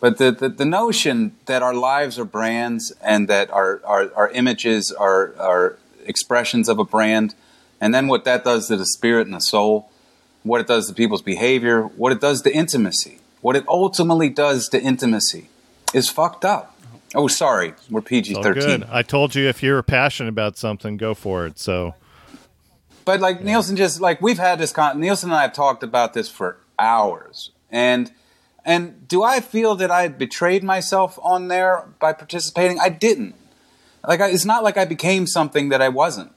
[0.00, 4.30] But the, the, the notion that our lives are brands and that our, our, our
[4.30, 7.34] images are, are expressions of a brand
[7.80, 9.90] and then what that does to the spirit and the soul
[10.44, 14.68] what it does to people's behavior what it does to intimacy what it ultimately does
[14.68, 15.48] to intimacy
[15.92, 16.75] is fucked up
[17.16, 18.84] Oh, sorry, we're PG thirteen.
[18.90, 21.58] I told you if you're passionate about something, go for it.
[21.58, 21.94] So,
[23.06, 23.54] but like yeah.
[23.54, 26.58] Neilson, just like we've had this, con- Neilson and I have talked about this for
[26.78, 28.12] hours, and
[28.66, 32.78] and do I feel that I betrayed myself on there by participating?
[32.80, 33.34] I didn't.
[34.06, 36.32] Like I, it's not like I became something that I wasn't.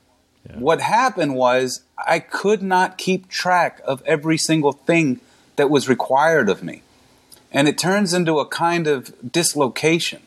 [0.50, 0.60] Yeah.
[0.60, 5.20] What happened was I could not keep track of every single thing
[5.58, 6.84] that was required of me,
[7.52, 10.22] and it turns into a kind of dislocation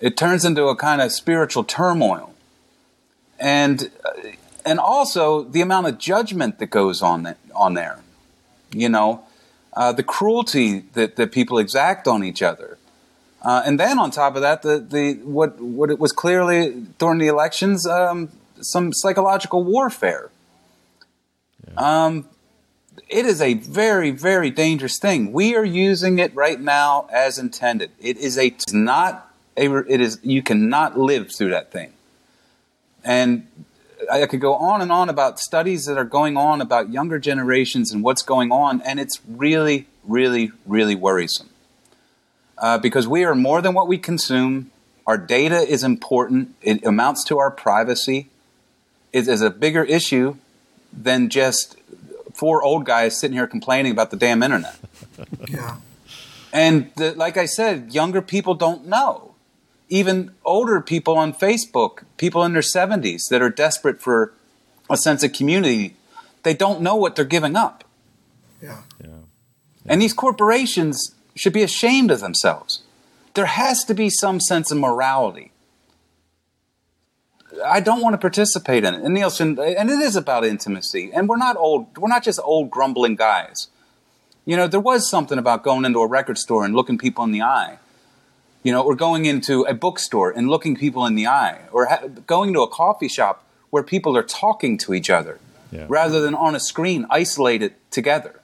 [0.00, 2.34] it turns into a kind of spiritual turmoil.
[3.38, 3.90] And
[4.64, 8.00] and also the amount of judgment that goes on on there.
[8.72, 9.24] You know,
[9.74, 12.78] uh, the cruelty that, that people exact on each other.
[13.40, 17.18] Uh, and then on top of that, the, the what what it was clearly during
[17.18, 20.30] the elections, um, some psychological warfare.
[21.66, 22.04] Yeah.
[22.06, 22.28] Um,
[23.08, 25.32] it is a very very dangerous thing.
[25.32, 27.92] We are using it right now as intended.
[28.00, 29.27] It is a not
[29.58, 31.92] it is you cannot live through that thing.
[33.04, 33.46] And
[34.10, 37.90] I could go on and on about studies that are going on about younger generations
[37.92, 41.50] and what's going on, and it's really, really, really worrisome.
[42.56, 44.70] Uh, because we are more than what we consume.
[45.06, 46.54] Our data is important.
[46.60, 48.28] It amounts to our privacy.
[49.12, 50.36] It is a bigger issue
[50.92, 51.76] than just
[52.34, 54.76] four old guys sitting here complaining about the damn internet.
[55.48, 55.78] Yeah.
[56.52, 59.27] And the, like I said, younger people don't know.
[59.88, 64.34] Even older people on Facebook, people in their 70s that are desperate for
[64.90, 65.96] a sense of community,
[66.42, 67.84] they don't know what they're giving up.
[68.62, 68.82] Yeah.
[69.02, 69.08] yeah
[69.86, 72.82] And these corporations should be ashamed of themselves.
[73.34, 75.52] There has to be some sense of morality.
[77.64, 79.02] I don't want to participate in it.
[79.02, 81.10] And Neilson, and it is about intimacy.
[81.12, 83.68] And we're not old, we're not just old grumbling guys.
[84.44, 87.32] You know, there was something about going into a record store and looking people in
[87.32, 87.78] the eye.
[88.68, 92.06] You know, or going into a bookstore and looking people in the eye, or ha-
[92.26, 93.36] going to a coffee shop
[93.70, 95.38] where people are talking to each other
[95.72, 95.86] Yeah.
[95.88, 98.34] rather than on a screen, isolated together.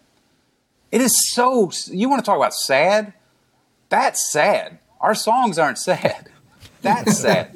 [0.90, 1.70] It is so.
[1.90, 3.12] You want to talk about sad?
[3.90, 4.78] That's sad.
[4.98, 6.30] Our songs aren't sad.
[6.80, 7.48] That's sad.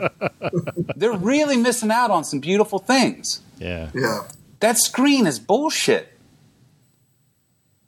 [0.94, 3.40] They're really missing out on some beautiful things.
[3.58, 3.88] Yeah.
[3.94, 4.24] Yeah.
[4.60, 6.06] That screen is bullshit.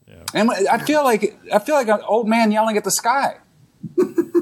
[0.08, 0.24] Yeah.
[0.32, 1.22] And I feel like
[1.52, 3.36] I feel like an old man yelling at the sky.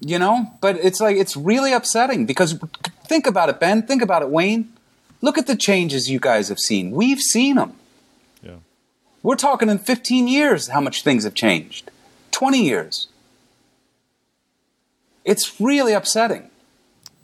[0.00, 2.58] you know, but it's like it's really upsetting because
[3.04, 3.82] think about it, Ben.
[3.82, 4.72] Think about it, Wayne.
[5.22, 6.90] Look at the changes you guys have seen.
[6.90, 7.74] We've seen them.
[8.42, 8.56] Yeah.
[9.22, 11.90] We're talking in 15 years how much things have changed.
[12.30, 13.08] 20 years.
[15.24, 16.48] It's really upsetting.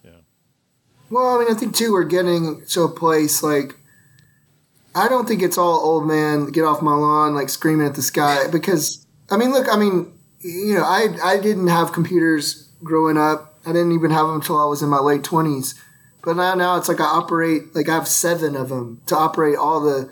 [0.05, 0.11] Yeah
[1.11, 3.77] well, I mean, I think too we're getting to a place like
[4.95, 8.03] I don't think it's all old man get off my lawn like screaming at the
[8.03, 13.17] sky because I mean, look, I mean, you know, I I didn't have computers growing
[13.17, 13.55] up.
[13.67, 15.75] I didn't even have them until I was in my late twenties.
[16.23, 19.57] But now, now it's like I operate like I have seven of them to operate
[19.57, 20.11] all the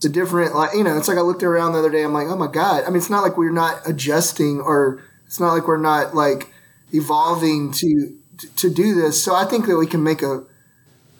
[0.00, 0.96] the different like you know.
[0.96, 2.02] It's like I looked around the other day.
[2.02, 2.84] I'm like, oh my god.
[2.84, 6.52] I mean, it's not like we're not adjusting or it's not like we're not like
[6.92, 8.16] evolving to
[8.56, 9.22] to do this.
[9.22, 10.44] So I think that we can make a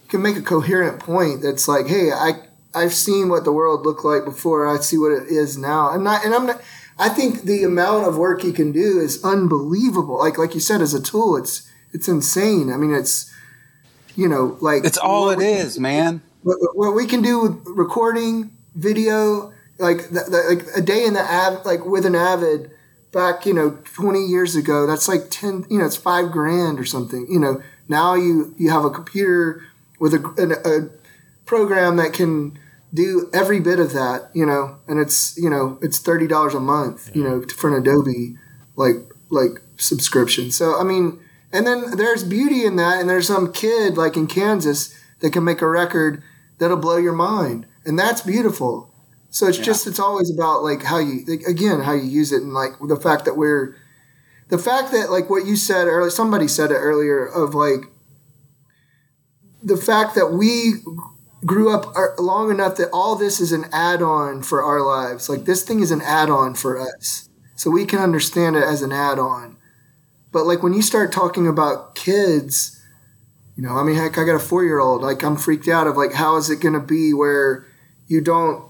[0.08, 2.32] can make a coherent point that's like, hey, I
[2.74, 4.66] I've seen what the world looked like before.
[4.66, 5.90] I see what it is now.
[5.90, 6.60] I'm not, and I'm not.
[6.98, 10.18] I think the amount of work he can do is unbelievable.
[10.18, 12.72] Like like you said, as a tool, it's it's insane.
[12.72, 13.32] I mean, it's
[14.14, 16.22] you know like It's all it is, man.
[16.42, 21.14] what, what we can do with recording video like the, the, like a day in
[21.14, 22.70] the av like with an avid
[23.12, 26.84] back you know 20 years ago that's like 10 you know it's five grand or
[26.84, 29.62] something you know now you you have a computer
[29.98, 30.88] with a, a, a
[31.46, 32.58] program that can
[32.94, 37.14] do every bit of that you know and it's you know it's $30 a month
[37.14, 38.36] you know for an adobe
[38.76, 38.96] like
[39.30, 40.50] like subscription.
[40.50, 41.20] So i mean
[41.52, 45.44] and then there's beauty in that and there's some kid like in kansas that can
[45.44, 46.22] make a record
[46.58, 48.90] that'll blow your mind and that's beautiful.
[49.30, 52.42] So it's just it's always about like how you like, again how you use it
[52.42, 53.76] and like the fact that we're
[54.48, 57.86] the fact that like what you said earlier somebody said it earlier of like
[59.60, 60.74] the fact that we
[61.44, 65.28] grew up uh, long enough that all this is an add-on for our lives.
[65.28, 67.28] Like this thing is an add-on for us.
[67.56, 69.56] So we can understand it as an add-on.
[70.32, 72.80] But like when you start talking about kids
[73.56, 75.02] you know i mean heck i got a four-year-old.
[75.02, 77.66] Like i'm freaked out of like how is it going to be where
[78.06, 78.64] you don't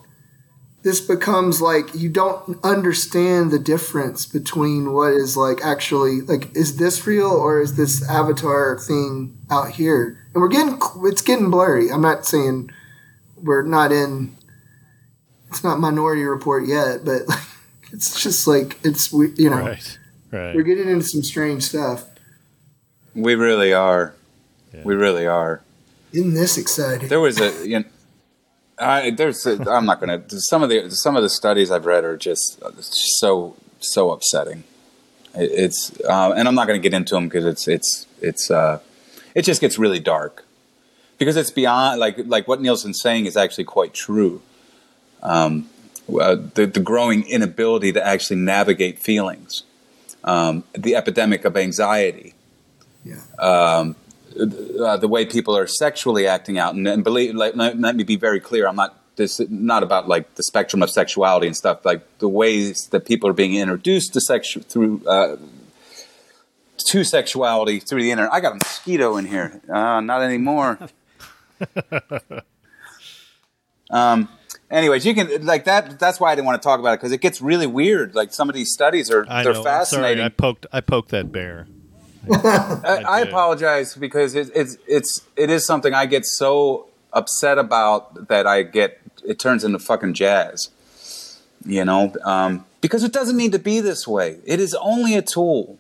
[0.83, 6.77] this becomes like you don't understand the difference between what is like actually like is
[6.77, 11.91] this real or is this avatar thing out here and we're getting it's getting blurry
[11.91, 12.71] i'm not saying
[13.37, 14.35] we're not in
[15.49, 17.23] it's not minority report yet but
[17.93, 19.99] it's just like it's we you know Right.
[20.33, 20.55] Right.
[20.55, 22.05] we're getting into some strange stuff
[23.15, 24.15] We really are.
[24.83, 25.63] We really are.
[26.13, 27.85] isn't this exciting There was a you know,
[28.77, 32.03] I there's a, I'm not gonna some of the some of the studies I've read
[32.05, 32.61] are just
[33.21, 34.65] so so upsetting.
[35.37, 38.81] It, it's uh, and I'm not gonna get into them because it's it's it's uh,
[39.35, 40.45] it just gets really dark
[41.19, 44.43] because it's beyond like like what Neilson's saying is actually quite true.
[45.23, 45.69] Um,
[46.09, 49.63] uh, the the growing inability to actually navigate feelings,
[50.23, 52.35] um, the epidemic of anxiety,
[53.05, 53.97] yeah um,
[54.39, 56.75] uh, the way people are sexually acting out.
[56.75, 58.67] And, and believe, like, let, let me be very clear.
[58.67, 61.85] I'm not this not about like the spectrum of sexuality and stuff.
[61.85, 65.37] Like the ways that people are being introduced to sex through uh,
[66.79, 68.33] to sexuality through the internet.
[68.33, 69.61] I got a mosquito in here.
[69.69, 70.79] Uh, not anymore.
[73.91, 74.29] um.
[74.71, 76.01] Anyways, you can like that.
[76.01, 78.15] That's why I didn't want to talk about it because it gets really weird.
[78.15, 79.63] Like some of these studies are I they're know.
[79.63, 80.17] Fascinating.
[80.19, 80.67] Sorry, I poked.
[80.73, 81.69] I poked that bear.
[82.33, 83.29] I, I did.
[83.29, 88.63] apologize because it, it's it's it is something I get so upset about that I
[88.63, 90.71] get it turns into fucking jazz,
[91.65, 94.39] you know, um, because it doesn't need to be this way.
[94.45, 95.79] It is only a tool.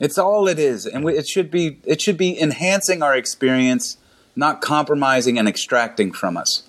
[0.00, 3.96] It's all it is, and we, it should be it should be enhancing our experience,
[4.36, 6.64] not compromising and extracting from us.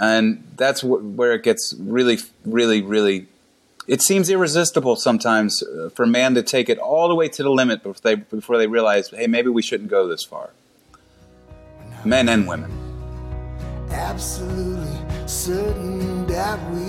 [0.00, 3.26] and that's wh- where it gets really, really, really.
[3.86, 7.50] It seems irresistible sometimes uh, for man to take it all the way to the
[7.50, 10.50] limit before they before they realize, hey, maybe we shouldn't go this far.
[12.04, 12.70] Men and women.
[13.90, 16.84] absolutely certain that we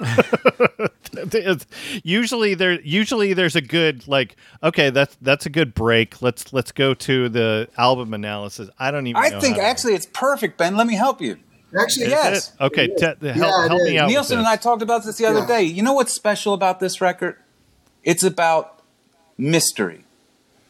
[0.00, 1.66] It's-
[2.02, 6.72] usually there usually there's a good like okay that's that's a good break let's let's
[6.72, 10.06] go to the album analysis i don't even I know think how to- actually it's
[10.06, 10.76] perfect, Ben.
[10.76, 11.38] Let me help you.
[11.78, 12.52] Actually, Is yes.
[12.52, 12.62] it?
[12.64, 14.46] okay te- help, it help me out Neilson and.
[14.46, 15.46] I talked about this the other Yeah.
[15.46, 15.62] day.
[15.62, 17.36] You know what's special about this record?
[18.04, 18.80] It's about
[19.38, 20.04] mystery.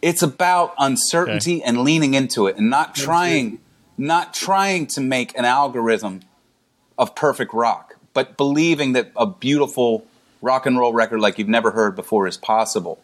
[0.01, 3.59] It's about uncertainty and leaning into it and not trying
[3.99, 6.21] not trying to make an algorithm
[6.99, 10.07] of perfect rock, but believing that a beautiful
[10.41, 12.99] rock and roll record like you've never heard before is possible.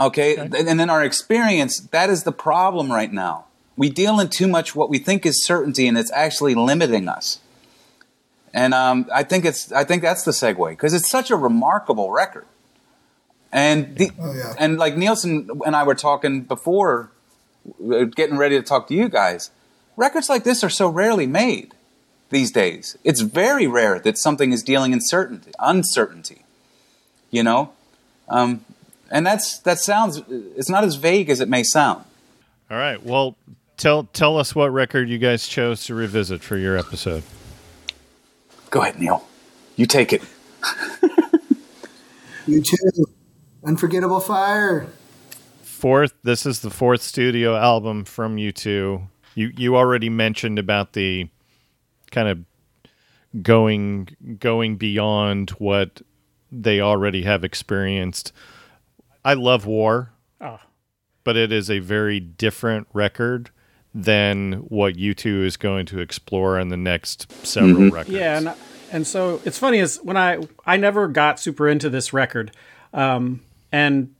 [0.00, 0.36] Okay?
[0.36, 3.46] And and in our experience, that is the problem right now.
[3.76, 7.40] We deal in too much what we think is certainty and it's actually limiting us.
[8.54, 12.10] And um, I think it's I think that's the segue because it's such a remarkable
[12.10, 12.46] record.
[13.52, 14.54] And the, Oh, yeah.
[14.58, 17.10] and like Neilson and I were talking before,
[17.90, 19.50] uh, getting ready to talk to you guys.
[19.96, 21.74] Records like this are so rarely made
[22.30, 22.96] these days.
[23.04, 26.42] It's very rare that something is dealing in certainty, uncertainty.
[27.30, 27.72] You know,
[28.28, 28.64] um,
[29.10, 30.22] and that's that sounds.
[30.28, 32.04] It's not as vague as it may sound.
[32.70, 33.36] all right well
[33.76, 37.22] tell tell us what record you guys chose to revisit for your episode
[38.70, 39.26] Go ahead, Neil.
[39.76, 40.22] You take it.
[42.46, 43.06] you too.
[43.64, 44.86] Unforgettable Fire.
[45.62, 49.02] fourth this is the fourth studio album from u2
[49.34, 51.28] you you already mentioned about the
[52.10, 56.02] kind of going going beyond what
[56.50, 58.32] they already have experienced.
[59.24, 60.58] I love war Oh.
[61.24, 63.50] but it is a very different record
[63.94, 68.10] than what u2 is going to explore in the next several records.
[68.10, 68.54] Yeah, and
[68.92, 72.52] and so it's funny is when I I never got super into this record,
[72.94, 73.40] um,
[73.72, 74.14] and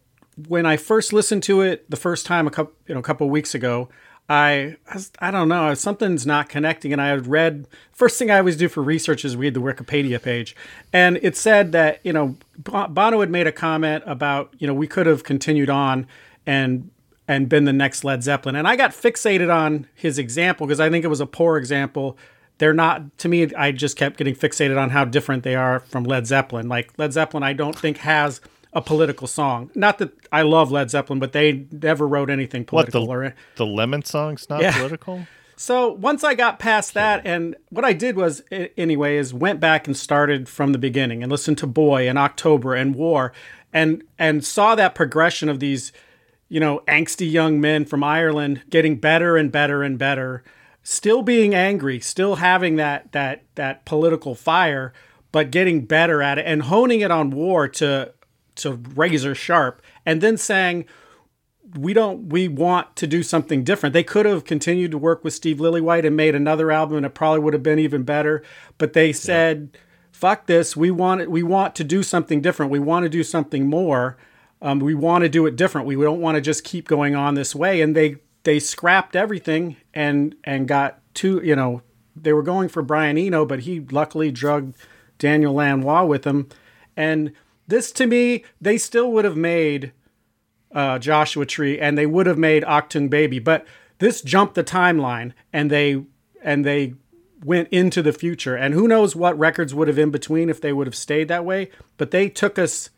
[0.47, 3.27] when I first listened to it the first time a couple you know a couple
[3.27, 3.89] of weeks ago,
[4.29, 4.77] I
[5.21, 8.69] I, don't know something's not connecting, and I had read first thing I always do
[8.69, 10.55] for research is read the Wikipedia page,
[10.93, 14.87] and it said that you know Bono had made a comment about you know we
[14.87, 16.07] could have continued on
[16.47, 16.91] and
[17.27, 18.57] and been the next Led Zeppelin.
[18.57, 22.17] And I got fixated on his example because I think it was a poor example.
[22.59, 23.55] They're not to me.
[23.55, 26.69] I just kept getting fixated on how different they are from Led Zeppelin.
[26.69, 28.41] Like Led Zeppelin, I don't think has
[28.79, 29.71] a political song.
[29.75, 33.07] Not that I love Led Zeppelin, but they never wrote anything political.
[33.09, 34.79] what the, or, the lemon song's not Yeah.
[34.79, 35.27] political
[35.57, 38.43] so once I got past that, and what I did was,
[38.77, 42.75] anyway, is went back and started from the beginning and listened to Boy and October
[42.77, 43.33] and War,
[43.73, 45.91] and and saw that progression of these,
[46.49, 50.45] you know, angsty young men from Ireland getting better and better and better,
[50.85, 54.93] still being angry, still having that that that political fire,
[55.33, 58.13] but getting better at it and honing it on war to
[58.59, 60.85] to razor sharp, and then saying
[61.77, 63.93] we don't we want to do something different.
[63.93, 67.15] They could have continued to work with Steve Lillywhite and made another album and it
[67.15, 68.43] probably would have been even better,
[68.79, 69.77] but they said
[70.19, 72.73] fuck this, we want it, we want to do something different.
[72.73, 74.17] We want to do something more.
[74.61, 75.87] Um, we want to do it different.
[75.87, 79.77] We don't want to just keep going on this way and they they scrapped everything
[79.95, 81.83] and and got two, you know,
[82.17, 84.75] they were going for Brian Eno, but he luckily drugged
[85.19, 86.49] Daniel Lanois with him.
[86.97, 87.33] And
[87.69, 89.93] this to me, they still would have made
[90.73, 93.67] uh, Joshua Tree, and they would have made Achtung Baby, but
[93.99, 96.05] this jumped the timeline, and they
[96.43, 96.95] and they
[97.45, 100.73] went into the future, and who knows what records would have in between if they
[100.73, 101.71] would have stayed that way.
[101.97, 102.91] But they took us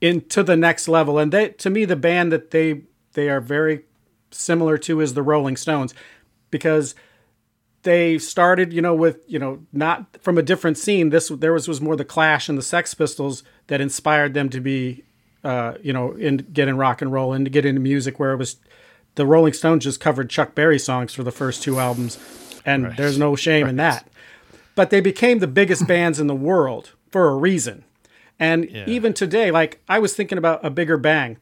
[0.00, 1.18] into the next level.
[1.18, 3.84] And they, to me, the band that they they are very
[4.30, 5.94] similar to is the Rolling Stones,
[6.50, 6.94] because
[7.84, 11.10] they started, you know, with you know not from a different scene.
[11.10, 14.60] This there was was more the Clash and the Sex Pistols that inspired them to
[14.60, 15.04] be,
[15.44, 18.32] uh, you know, in get in rock and roll and to get into music where
[18.32, 18.56] it was.
[19.16, 22.18] The Rolling Stones just covered Chuck Berry songs for the first two albums,
[22.66, 22.96] and right.
[22.96, 23.70] there's no shame right.
[23.70, 24.08] in that.
[24.74, 27.84] But they became the biggest bands in the world for a reason.
[28.40, 28.84] And yeah.
[28.88, 31.36] even today, like I was thinking about a bigger bang.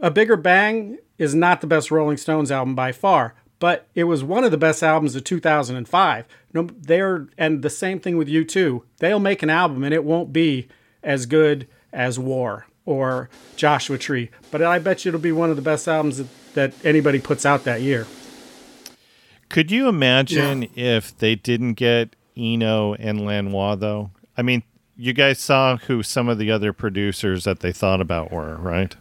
[0.00, 4.24] A bigger bang is not the best Rolling Stones album by far, but it was
[4.24, 6.26] one of the best albums of 2005.
[6.52, 8.82] No, they're and the same thing with U2.
[8.98, 10.66] They'll make an album and it won't be
[11.04, 15.56] as good as War or Joshua Tree, but I bet you it'll be one of
[15.56, 18.06] the best albums that, that anybody puts out that year.
[19.50, 20.96] Could you imagine yeah.
[20.96, 24.10] if they didn't get Eno and Lanois though?
[24.36, 24.62] I mean,
[24.96, 28.96] you guys saw who some of the other producers that they thought about were, right?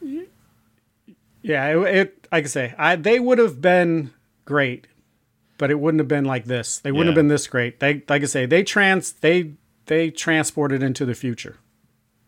[1.41, 4.12] Yeah, it, it like I say, I they would have been
[4.49, 4.87] great,
[5.59, 6.79] but it wouldn't have been like this.
[6.79, 7.11] They wouldn't yeah.
[7.11, 7.79] have been this great.
[7.79, 9.53] They like I say, they trans they
[9.85, 11.57] they transported into the future.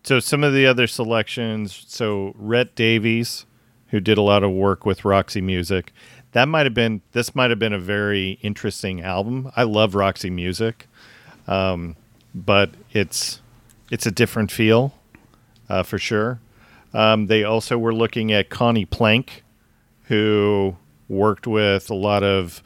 [0.04, 3.44] So some of the other selections, so Rhett Davies,
[3.88, 5.92] who did a lot of work with Roxy Music,
[6.30, 9.50] that might have been this might have been a very interesting album.
[9.56, 10.86] I love Roxy Music,
[11.48, 11.96] um,
[12.34, 13.40] but it's
[13.90, 14.94] it's a different feel
[15.68, 16.38] uh, for sure.
[16.94, 19.42] Um, they also were looking at Conny Plank,
[20.04, 20.76] who
[21.12, 22.62] worked with a lot of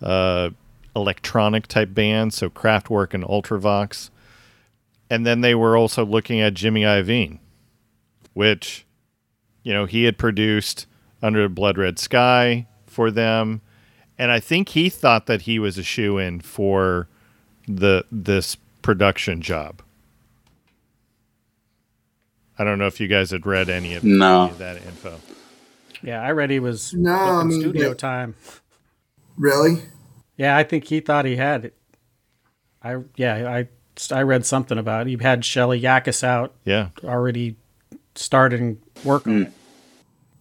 [0.00, 0.50] uh,
[0.96, 4.10] electronic type bands, so Kraftwerk and Ultravox.
[5.08, 7.38] And then they were also looking at Jimmy Iovine,
[8.32, 8.86] which,
[9.62, 10.86] you know, he had produced
[11.22, 13.60] Under Blood Red Sky for them.
[14.18, 17.08] And I think he thought that he was a shoe in for
[17.68, 19.82] the this production job.
[22.58, 24.44] I don't know if you guys had read any of, no.
[24.44, 25.20] any of that info.
[26.02, 28.34] Yeah, I read he was no I mean, studio time.
[29.36, 29.82] Really?
[30.36, 31.76] Yeah, I think he thought he had it.
[32.82, 33.68] I yeah, I
[34.14, 35.10] I read something about it.
[35.10, 36.54] He had Shelly Yakus out.
[36.64, 37.56] Yeah, already
[38.14, 39.46] starting working.
[39.46, 39.52] Mm.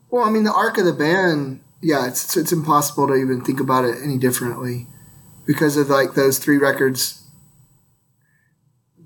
[0.09, 1.61] Well, I mean, the arc of the band.
[1.81, 4.87] Yeah, it's it's impossible to even think about it any differently
[5.45, 7.23] because of like those three records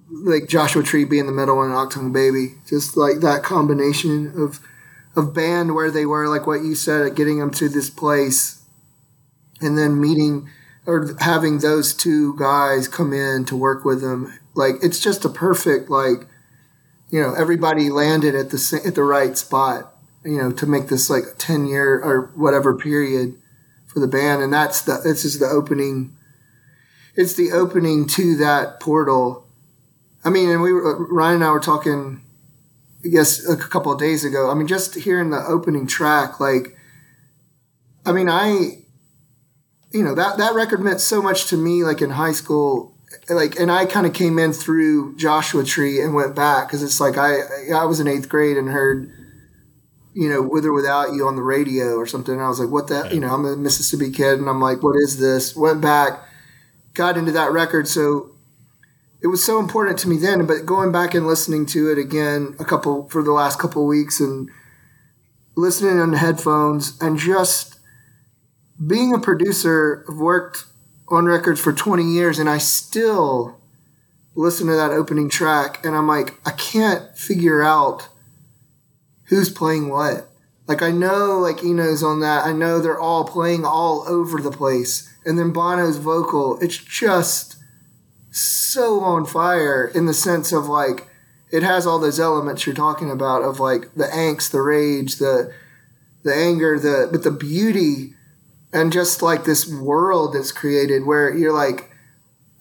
[0.10, 2.56] like Joshua Tree being the middle and Achtung Baby.
[2.68, 4.60] Just like that combination of
[5.16, 8.62] of band where they were, like what you said, getting them to this place,
[9.62, 10.50] and then meeting
[10.86, 14.38] or having those two guys come in to work with them.
[14.54, 16.28] Like it's just a perfect like,
[17.10, 19.92] you know, everybody landed at the at the right spot.
[20.24, 23.36] You know, to make this like ten year or whatever period
[23.86, 26.16] for the band, and that's the this is the opening.
[27.16, 29.46] It's the opening to that portal
[30.26, 32.22] I mean, and we were, Ryan and I were talking,
[33.06, 34.50] I guess, a couple of days ago.
[34.50, 36.76] I mean, just hearing the opening track, like,
[38.06, 38.84] I mean, I,
[39.92, 42.98] you know, that, that record meant so much to me, like in high school.
[43.30, 47.00] Like, and I kind of came in through Joshua Tree and went back because it's
[47.00, 47.38] like I,
[47.74, 49.12] I was in eighth grade and heard,
[50.14, 52.34] you know, with or without you on the radio or something.
[52.34, 54.84] And I was like, what that, you know, I'm a Mississippi kid and I'm like,
[54.84, 55.56] what is this?
[55.56, 56.24] Went back,
[56.94, 57.88] got into that record.
[57.88, 58.35] So,
[59.26, 60.46] it was so important to me then.
[60.46, 64.20] But going back and listening to it again a couple for the last couple weeks
[64.20, 64.52] and
[65.56, 67.80] listening on headphones and just
[68.86, 70.66] being a producer, I've worked
[71.08, 73.60] on records for 20 years and I still
[74.36, 78.10] listen to that opening track and I'm like, I can't figure out
[79.30, 80.30] who's playing what.
[80.68, 82.46] Like I know like Eno's on that.
[82.46, 85.12] I know they're all playing all over the place.
[85.26, 87.55] And then Bono's vocal, it's just
[88.36, 91.08] so on fire in the sense of like
[91.52, 95.54] it has all those elements you're talking about of like the angst, the rage, the
[96.24, 98.14] the anger, the but the beauty
[98.74, 101.90] and just like this world that's created where you're like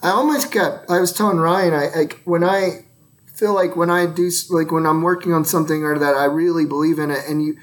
[0.01, 2.85] I almost got I was telling Ryan I like when I
[3.27, 6.67] feel like when I do like when I'm working on something or that I really
[6.67, 7.59] believe in it and you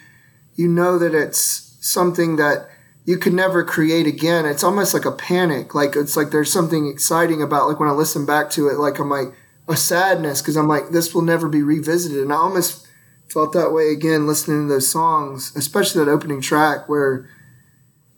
[0.55, 2.67] you know that it's something that
[3.05, 4.45] you could never create again.
[4.45, 5.73] It's almost like a panic.
[5.73, 8.99] Like it's like there's something exciting about like when I listen back to it, like
[8.99, 9.33] I'm like
[9.67, 12.21] a sadness because I'm like this will never be revisited.
[12.21, 12.87] And I almost
[13.29, 17.29] felt that way again listening to those songs, especially that opening track where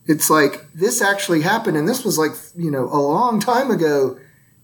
[0.05, 4.17] it's like this actually happened and this was like you know a long time ago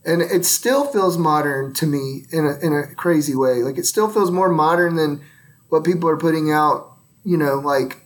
[0.05, 3.85] and it still feels modern to me in a, in a crazy way like it
[3.85, 5.21] still feels more modern than
[5.69, 8.05] what people are putting out you know like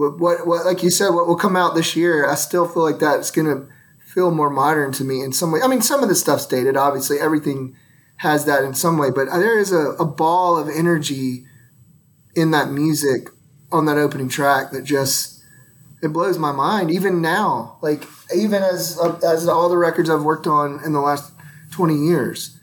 [0.00, 2.98] what, what, like you said, what will come out this year, I still feel like
[2.98, 3.68] that's going to
[4.04, 5.60] feel more modern to me in some way.
[5.62, 7.76] I mean, some of the stuff's dated, obviously, everything
[8.16, 11.44] has that in some way, but there is a, a ball of energy
[12.34, 13.28] in that music
[13.72, 15.42] on that opening track that just
[16.02, 20.46] it blows my mind even now like even as as all the records I've worked
[20.46, 21.32] on in the last
[21.72, 22.58] 20 years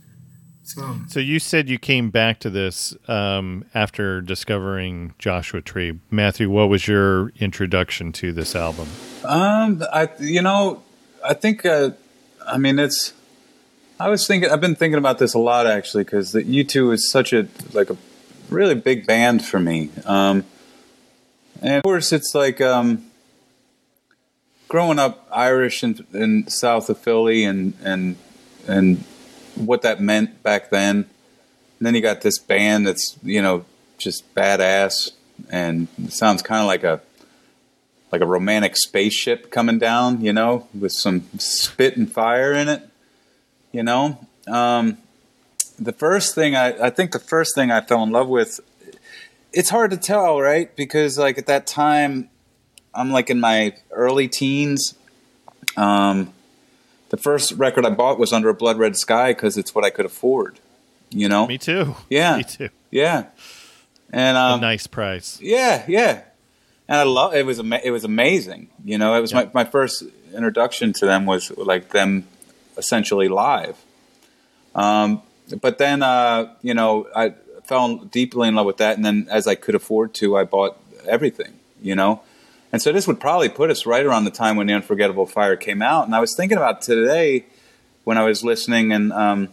[0.68, 6.00] so So you said you came back to this um, after discovering Joshua Tree.
[6.12, 8.90] Matthew, what was your introduction to this album?
[9.24, 10.84] Um, I you know,
[11.24, 11.92] I think uh,
[12.46, 13.14] I mean it's.
[14.00, 14.52] I was thinking.
[14.52, 17.90] I've been thinking about this a lot actually because the U2 is such a like
[17.90, 17.98] a
[18.50, 19.90] really big band for me.
[20.06, 20.44] Um,
[21.62, 23.10] and of course, it's like um,
[24.68, 28.18] growing up Irish in, in south of Philly and and
[28.68, 29.04] and
[29.66, 31.10] what that meant back then.
[31.80, 33.66] And then you got this band that's you know
[33.98, 35.12] just badass
[35.50, 37.02] and sounds kind of like a
[38.12, 42.88] like a romantic spaceship coming down, you know, with some spit and fire in it,
[43.72, 44.26] you know.
[44.48, 44.98] Um,
[45.78, 48.60] the first thing I, I think the first thing I fell in love with,
[49.52, 50.74] it's hard to tell, right?
[50.76, 52.30] Because like at that time,
[52.94, 54.96] I'm like in my early teens.
[55.76, 56.34] Um,
[57.10, 59.90] the first record I bought was Under a Blood Red Sky because it's what I
[59.90, 60.60] could afford,
[61.10, 61.48] you know.
[61.48, 61.96] Me too.
[62.10, 62.38] Yeah.
[62.38, 62.70] Me too.
[62.92, 63.26] Yeah,
[64.12, 65.40] and A um, nice price.
[65.42, 66.22] yeah, yeah.
[66.88, 68.70] And I love it was ama- it was amazing.
[68.86, 70.04] You know, it was my, my first
[70.34, 72.28] introduction to them was like them
[72.78, 73.78] essentially live.
[74.74, 75.22] Um,
[75.62, 77.32] but then uh, you know I
[77.66, 80.78] fell deeply in love with that, and then as I could afford to, I bought
[81.06, 81.60] everything.
[81.82, 82.22] You know,
[82.72, 85.56] and so this would probably put us right around the time when the Unforgettable Fire
[85.56, 86.06] came out.
[86.06, 87.46] And I was thinking about today
[88.04, 89.50] when I was listening, and um,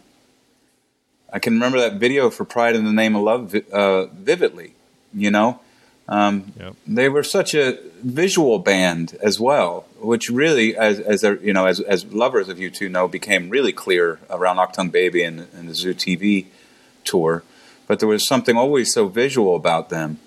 [1.33, 4.75] I can remember that video for Pride in the Name of Love vi- uh, vividly.
[5.13, 5.61] You know,
[6.09, 6.75] um, Yep.
[6.87, 11.67] they were such a visual band as well, which really, as as a, you know,
[11.67, 15.75] as as lovers of U2 know, became really clear around Achtung Baby and, and the
[15.75, 16.47] Zoo TV
[17.05, 17.45] tour.
[17.87, 20.19] But there was something always so visual about them.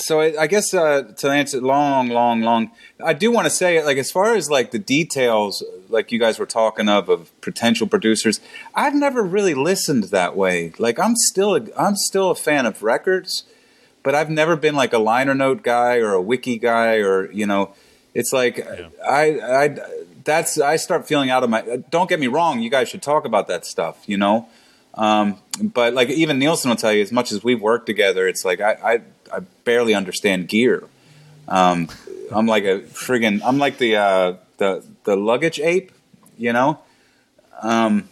[0.00, 2.70] So I, I guess uh, to answer long, long, long,
[3.04, 6.38] I do want to say, like, as far as like the details, like you guys
[6.38, 8.40] were talking of of potential producers,
[8.74, 10.72] I've never really listened that way.
[10.78, 13.44] Like, I'm still a, I'm still a fan of records
[14.02, 17.46] but I've never been like a liner note guy or a wiki guy or you
[17.46, 17.74] know,
[18.14, 18.66] it's like
[19.06, 19.76] I I
[20.24, 21.82] that's I start feeling out of my.
[21.90, 24.48] Don't get me wrong, you guys should talk about that stuff, you know.
[24.94, 28.44] Um, but like even Neilson will tell you, as much as we've worked together, it's
[28.44, 29.00] like I, I
[29.70, 30.82] barely understand gear.
[31.46, 31.88] Um,
[32.32, 35.92] I'm like a friggin' I'm like the uh, the the luggage ape,
[36.36, 36.80] you know.
[37.62, 38.08] Um,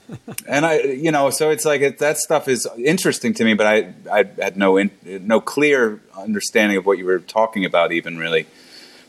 [0.47, 3.67] and I, you know, so it's like it, that stuff is interesting to me, but
[3.67, 8.19] I, I had no, in, no clear understanding of what you were talking about, even
[8.19, 8.47] really.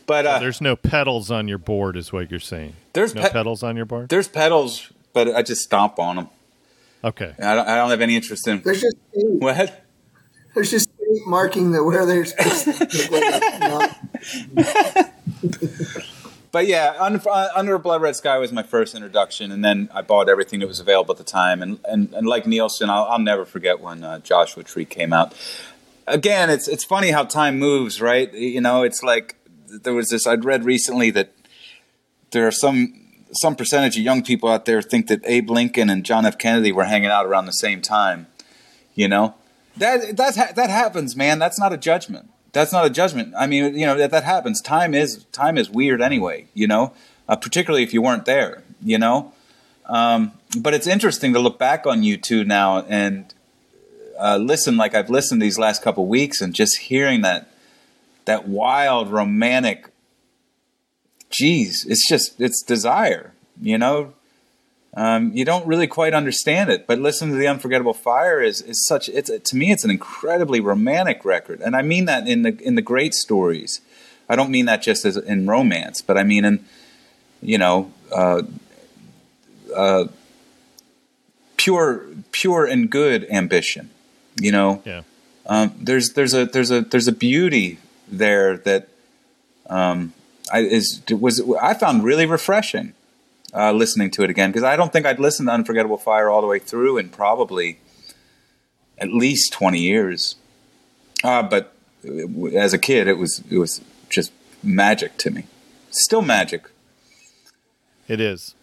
[0.06, 2.72] But uh, There's no pedals on your board, is what you're saying.
[2.94, 4.08] There's no pe- pedals on your board.
[4.08, 6.28] there's pedals, but I just stomp on them.
[7.04, 7.34] Okay.
[7.38, 9.84] I don't, I don't have any interest in there's just what.
[10.54, 15.10] there's just tape marking the where they're supposed to look like, you know?
[16.52, 20.02] But yeah, Under, Under a Blood Red Sky was my first introduction, and then I
[20.02, 21.62] bought everything that was available at the time.
[21.62, 25.34] And and, and like Neilson, I'll, I'll never forget when uh, Joshua Tree came out.
[26.06, 28.32] Again, it's it's funny how time moves, right?
[28.34, 29.36] You know, it's like
[29.68, 31.32] there was this I'd read recently that
[32.32, 32.94] there are some
[33.32, 36.36] some percentage of young people out there think that Abe Lincoln and John F.
[36.36, 38.26] Kennedy were hanging out around the same time.
[38.96, 39.34] You know,
[39.76, 41.38] that that's ha- that happens, man.
[41.38, 42.30] That's not a judgment.
[42.52, 43.34] That's not a judgment.
[43.38, 44.60] I mean, you know that that happens.
[44.60, 46.46] Time is time is weird anyway.
[46.54, 46.92] You know,
[47.28, 48.62] uh, particularly if you weren't there.
[48.82, 49.32] You know,
[49.86, 53.32] um, but it's interesting to look back on U2 now and
[54.18, 57.52] uh, listen like I've listened these last couple weeks and just hearing that
[58.24, 59.88] that wild romantic.
[61.30, 63.32] Geez, it's just it's desire.
[63.60, 64.14] You know,
[64.94, 68.84] um, you don't really quite understand it, but listen to the Unforgettable Fire is is
[68.86, 69.08] such.
[69.08, 72.74] It's to me, it's an incredibly romantic record, and I mean that in the in
[72.74, 73.80] the great stories.
[74.28, 76.64] I don't mean that just as in romance, but I mean in
[77.42, 78.42] you know uh,
[79.74, 80.04] uh,
[81.56, 83.90] pure pure and good ambition.
[84.40, 85.02] You know, Yeah.
[85.46, 87.78] um, there's there's a there's a there's a beauty
[88.08, 88.88] there that
[89.68, 90.12] um,
[90.52, 92.94] I, is was I found really refreshing
[93.54, 96.40] uh, listening to it again because I don't think I'd listened to Unforgettable Fire all
[96.40, 97.78] the way through in probably
[98.98, 100.36] at least twenty years.
[101.22, 101.74] Uh, but
[102.04, 104.32] uh, as a kid, it was it was just
[104.62, 105.44] magic to me.
[105.90, 106.70] Still magic.
[108.08, 108.54] It is.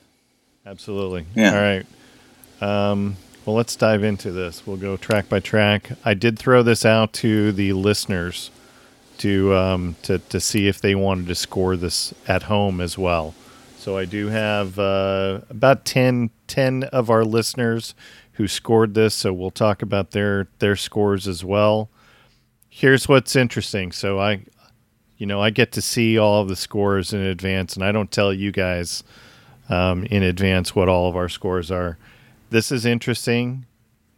[0.66, 1.26] Absolutely.
[1.36, 1.56] Yeah.
[1.56, 1.86] All right.
[2.62, 3.16] Um,
[3.46, 4.68] well, let's dive into this.
[4.68, 5.92] We'll go track by track.
[6.04, 8.52] I did throw this out to the listeners
[9.20, 13.34] to um, to to see if they wanted to score this at home as well.
[13.88, 17.96] So I do have uh, about 10, 10 of our listeners
[18.34, 19.16] who scored this.
[19.16, 21.90] So we'll talk about their their scores as well.
[22.68, 23.94] here's what's interesting.
[23.94, 24.42] So I,
[25.18, 28.12] you know, I get to see all of the scores in advance, and I don't
[28.12, 29.06] tell you guys
[29.70, 31.98] um, in advance what all of our scores are.
[32.50, 33.68] This is interesting.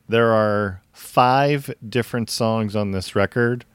[0.08, 3.66] There are five different songs on this record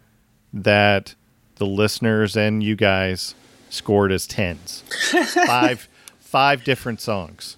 [0.53, 1.15] that
[1.55, 3.37] the listeners and you guys
[3.75, 4.83] scored as tens.
[5.47, 7.57] five, five different songs,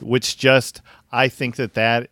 [0.00, 2.10] which just I think that that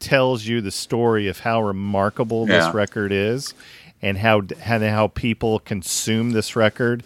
[0.00, 2.60] tells you the story of how remarkable Yeah.
[2.66, 3.52] this record is,
[4.00, 7.02] and how and how people consume this record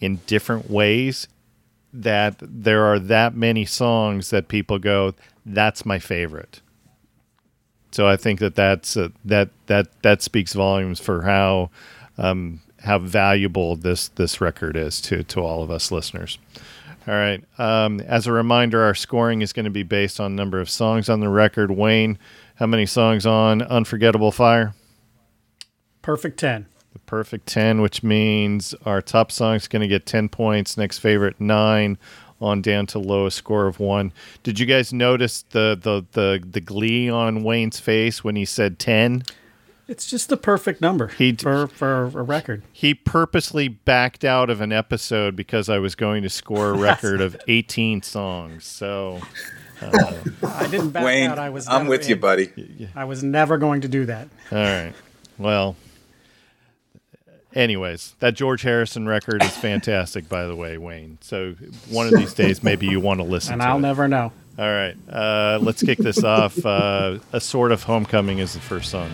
[0.00, 1.28] in different ways.
[1.92, 5.14] That there are that many songs that people go,
[5.46, 6.60] "That's my favorite."
[7.92, 11.70] So I think that that's uh, that that that speaks volumes for how
[12.18, 16.38] um, how valuable this this record is to to all of us listeners.
[17.06, 17.44] All right.
[17.58, 21.10] Um, as a reminder, our scoring is going to be based on number of songs
[21.10, 21.70] on the record.
[21.70, 22.18] Wayne,
[22.54, 24.74] how many songs on Unforgettable Fire?
[26.00, 26.66] Perfect 10.
[26.94, 30.78] The perfect 10, which means our top song is going to get 10 points.
[30.78, 31.98] Next favorite, 9
[32.40, 34.12] on down to lowest score of 1.
[34.42, 38.78] Did you guys notice the, the, the, the glee on Wayne's face when he said
[38.78, 39.24] 10?
[39.86, 42.62] It's just the perfect number He d- for, for a record.
[42.72, 47.20] He purposely backed out of an episode because I was going to score a record
[47.20, 48.64] of 18 songs.
[48.64, 49.20] So
[49.82, 51.38] I didn't back Wayne, out.
[51.38, 52.88] I was I'm never with you, buddy.
[52.96, 54.28] I was never going to do that.
[54.50, 54.92] All right.
[55.36, 55.76] Well,
[57.54, 61.18] anyways, that George Harrison record is fantastic, by the way, Wayne.
[61.20, 61.54] So
[61.90, 63.80] one of these days, maybe you want to listen And to I'll it.
[63.80, 64.32] never know.
[64.58, 64.96] All right.
[65.10, 66.64] Uh, let's kick this off.
[66.64, 69.10] Uh, a Sort of Homecoming is the first song.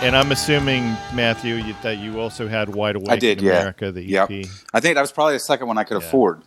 [0.00, 3.52] And I'm assuming, Matthew, you, that you also had Wide Awake I did, in yeah.
[3.58, 4.30] America, the EP.
[4.30, 4.46] Yep.
[4.72, 6.06] I think that was probably the second one I could Yeah.
[6.06, 6.42] afford.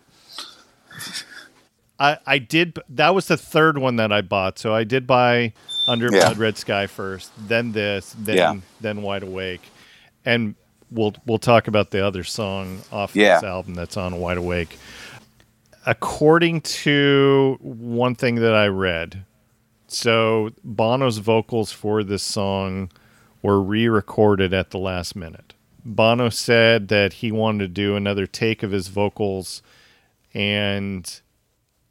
[1.99, 2.79] I, I did.
[2.89, 4.57] That was the third one that I bought.
[4.57, 5.53] So I did buy
[5.87, 6.21] Under Yeah.
[6.25, 8.55] Blood Red Sky first, then this, then Yeah.
[8.79, 9.61] then Wide Awake,
[10.25, 10.55] and
[10.89, 14.77] we'll we'll talk about the other song off this album that's on Wide Awake.
[15.85, 19.25] According to one thing that I read,
[19.87, 22.89] so Bono's vocals for this song
[23.41, 25.53] were re-recorded at the last minute.
[25.83, 29.61] Bono said that he wanted to do another take of his vocals
[30.33, 31.21] and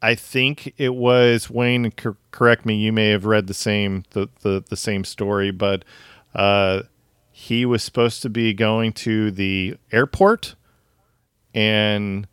[0.01, 1.91] I think it was Wayne.
[1.91, 2.75] Cor- correct me.
[2.75, 5.85] You may have read the same the the, the same story, but
[6.33, 6.83] uh,
[7.31, 10.55] he was supposed to be going to the airport,
[11.53, 12.27] and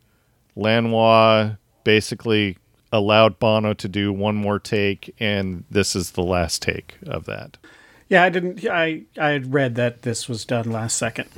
[0.55, 2.57] Lanois basically
[2.91, 7.57] allowed Bono to do one more take, and this is the last take of that.
[8.09, 8.65] Yeah, I didn't.
[8.65, 11.29] I I had read that this was done last second.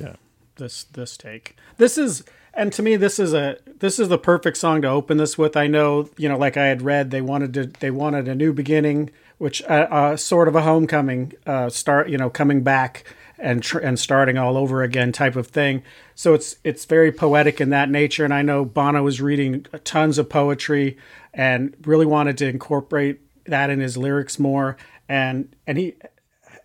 [0.00, 0.16] Yeah.
[0.56, 1.56] This this take.
[1.76, 5.18] This is and to me this is a this is the perfect song to open
[5.18, 5.56] this with.
[5.56, 8.52] I know you know like I had read they wanted to they wanted a new
[8.52, 12.08] beginning, which uh, uh, sort of a homecoming uh, start.
[12.08, 13.04] You know, coming back
[13.38, 15.82] and tr- and starting all over again type of thing.
[16.14, 18.24] So it's it's very poetic in that nature.
[18.24, 20.96] And I know Bono was reading tons of poetry
[21.34, 24.76] and really wanted to incorporate that in his lyrics more.
[25.08, 25.96] And and he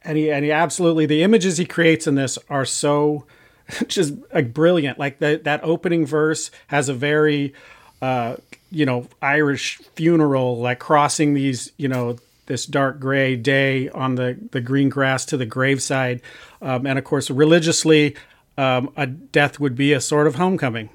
[0.10, 3.26] and he and he absolutely the images he creates in this are so
[3.88, 4.98] just like brilliant.
[4.98, 7.54] Like that that opening verse has a very
[8.02, 8.38] uh
[8.72, 14.36] you know Irish funeral like crossing these you know this dark gray day on the
[14.52, 16.22] the green grass to the graveside
[16.60, 18.16] um, and of course religiously
[18.58, 20.90] um, a death would be a sort of homecoming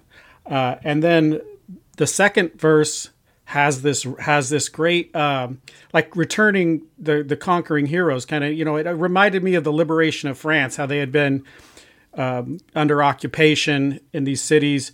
[0.46, 1.40] uh, and then
[1.98, 3.10] the second verse
[3.46, 5.60] has this has this great um,
[5.92, 9.72] like returning the the conquering heroes kind of you know it reminded me of the
[9.72, 11.44] liberation of France how they had been
[12.14, 14.92] um, under occupation in these cities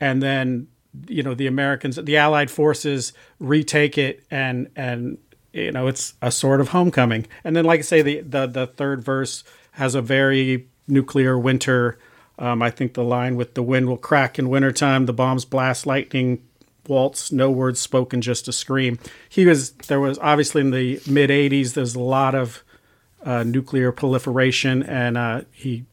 [0.00, 0.66] and then
[1.08, 5.18] you know the Americans the Allied forces retake it and and
[5.52, 7.26] you know it's a sort of homecoming.
[7.44, 11.98] And then like I say the the, the third verse has a very nuclear winter.
[12.38, 15.86] Um, I think the line with the wind will crack in wintertime the bombs blast
[15.86, 16.42] lightning
[16.88, 21.30] waltz no words spoken just a scream he was there was obviously in the mid
[21.30, 22.62] 80s there's a lot of
[23.24, 25.84] uh, nuclear proliferation and uh, he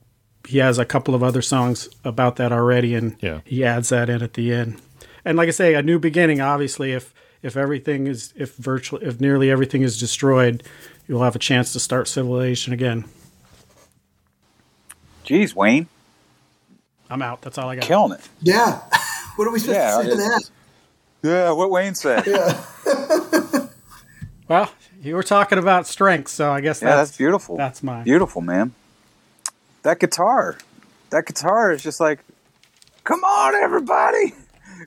[0.48, 3.42] he has a couple of other songs about that already, and Yeah.
[3.46, 4.82] he adds that in at the end.
[5.24, 6.42] And like I say, a new beginning.
[6.42, 7.14] Obviously, if
[7.44, 10.64] if everything is if virtually if nearly everything is destroyed,
[11.08, 13.06] you'll have a chance to start civilization again.
[15.26, 15.88] Jeez, Wayne,
[17.10, 17.42] I'm out.
[17.42, 17.84] That's all I got.
[17.84, 18.28] killing it.
[18.42, 18.80] Yeah.
[19.36, 20.50] what are we supposed Yeah, to say to that?
[21.22, 22.26] Yeah, what Wayne said.
[22.26, 22.64] Yeah,
[24.48, 27.56] Well, you were talking about strength, so I guess that's, that's beautiful.
[27.56, 28.04] That's mine.
[28.04, 28.74] Beautiful, man.
[29.84, 30.58] That guitar,
[31.12, 32.20] that guitar is just like,
[33.04, 34.34] come on, everybody,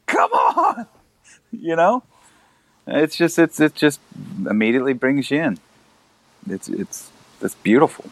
[0.06, 0.86] come on.
[1.54, 2.02] You know,
[2.86, 4.00] it's just it's it just
[4.48, 5.58] immediately brings you in.
[6.48, 7.10] It's it's
[7.42, 8.06] it's beautiful.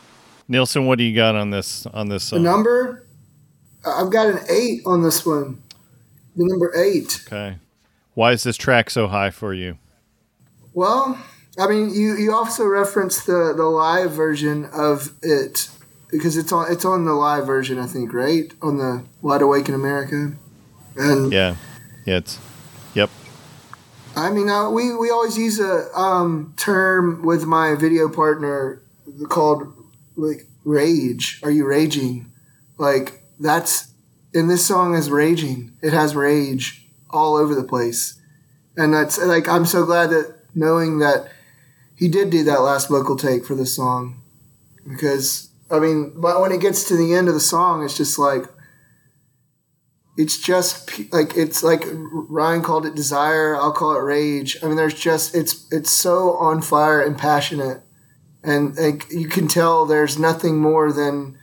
[0.48, 3.06] Neilson, what do you got on this on this The number,
[3.86, 5.62] I've got an eight on this one.
[6.36, 7.22] The number eight.
[7.26, 7.56] Okay.
[8.20, 9.78] Why is this track so high for you?
[10.74, 11.18] Well,
[11.58, 15.70] I mean, you, you also referenced the, the live version of it
[16.10, 18.52] because it's on it's on the live version, I think, right?
[18.60, 20.32] On the Wide Awake in America.
[20.96, 21.56] And Yeah.
[22.04, 22.38] Yeah, it's
[22.92, 23.08] Yep.
[24.14, 28.82] I mean, uh, we we always use a um, term with my video partner
[29.30, 29.62] called
[30.16, 31.40] like rage.
[31.42, 32.30] Are you raging?
[32.76, 33.94] Like that's
[34.34, 35.72] in this song is raging.
[35.80, 36.80] It has rage
[37.12, 38.20] all over the place,
[38.76, 41.30] and that's like I'm so glad that knowing that
[41.96, 44.22] he did do that last vocal take for this song
[44.88, 48.18] because I mean, but when it gets to the end of the song, it's just
[48.18, 48.44] like
[50.16, 53.56] it's just like it's like Ryan called it desire.
[53.56, 54.56] I'll call it rage.
[54.62, 57.82] I mean, there's just it's it's so on fire and passionate,
[58.42, 61.38] and like you can tell there's nothing more than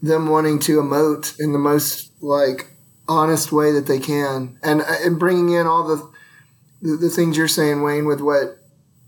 [0.00, 2.75] them wanting to emote in the most like
[3.08, 6.10] honest way that they can, and uh, and bringing in all the
[6.82, 8.58] the, the things you're saying, Wayne, with what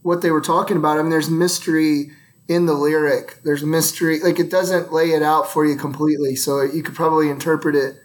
[0.03, 0.99] what they were talking about.
[0.99, 2.11] I mean, there's mystery
[2.49, 3.41] in the lyric.
[3.45, 4.21] There's mystery.
[4.21, 7.97] Like it doesn't lay it out for you completely, so you could probably interpret it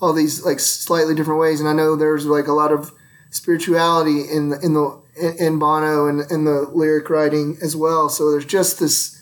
[0.00, 1.60] all these like slightly different ways.
[1.60, 2.92] And I know there's like a lot of
[3.30, 5.00] spirituality in the in the
[5.38, 8.08] in Bono and in the lyric writing as well.
[8.08, 9.21] So there's just this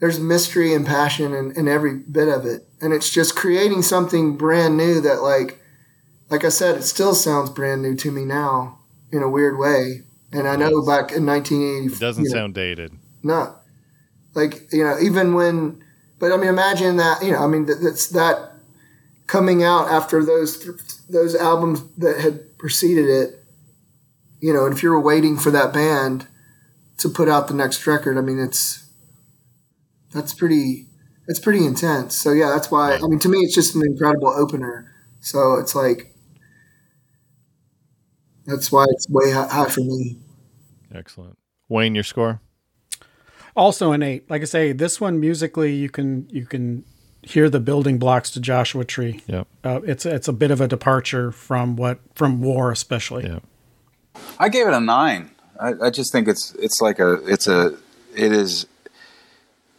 [0.00, 2.68] there's mystery and passion in, in every bit of it.
[2.80, 5.60] And it's just creating something brand new that like
[6.30, 8.78] like I said, it still sounds brand new to me now
[9.12, 10.02] in a weird way.
[10.32, 12.92] And I know back in 1980, It doesn't you know, sound dated.
[13.22, 13.54] no,
[14.34, 15.82] like you know, even when,
[16.18, 18.52] but I mean, imagine that you know, I mean, that, that's that
[19.26, 20.64] coming out after those
[21.08, 23.40] those albums that had preceded it.
[24.40, 26.26] You know, and if you're waiting for that band
[26.98, 28.83] to put out the next record, I mean, it's
[30.14, 30.86] that's pretty
[31.26, 32.16] it's pretty intense.
[32.16, 32.94] So yeah, that's why.
[32.94, 34.90] I mean, to me, it's just an incredible opener.
[35.20, 36.14] So it's like
[38.46, 40.18] that's why it's way high for me.
[40.94, 41.38] Excellent.
[41.68, 42.40] Wayne, your score?
[43.56, 44.28] Also an eight.
[44.30, 46.84] Like I say, this one musically, you can you can
[47.22, 49.22] hear the building blocks to Joshua Tree.
[49.26, 49.46] Yep.
[49.64, 53.24] Uh, it's it's a bit of a departure from what from War, especially.
[53.24, 53.40] Yeah.
[54.38, 55.30] I gave it a nine.
[55.58, 57.78] I, I just think it's it's like a it's a
[58.14, 58.66] it is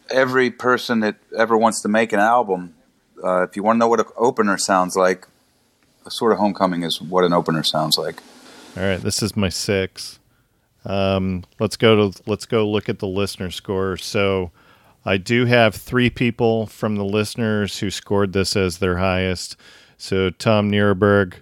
[0.10, 2.76] every person that ever wants to make an album.
[3.24, 5.28] Uh, if you want to know what an opener sounds like,
[6.06, 8.22] a sort of homecoming is what an opener sounds like.
[8.78, 10.20] All right, this is my six.
[10.84, 13.98] Um, let's go to let's go look at the listener score.
[13.98, 14.52] So,
[15.06, 19.56] I do have three people from the listeners who scored this as their highest.
[19.98, 21.36] So Tom Nierberg,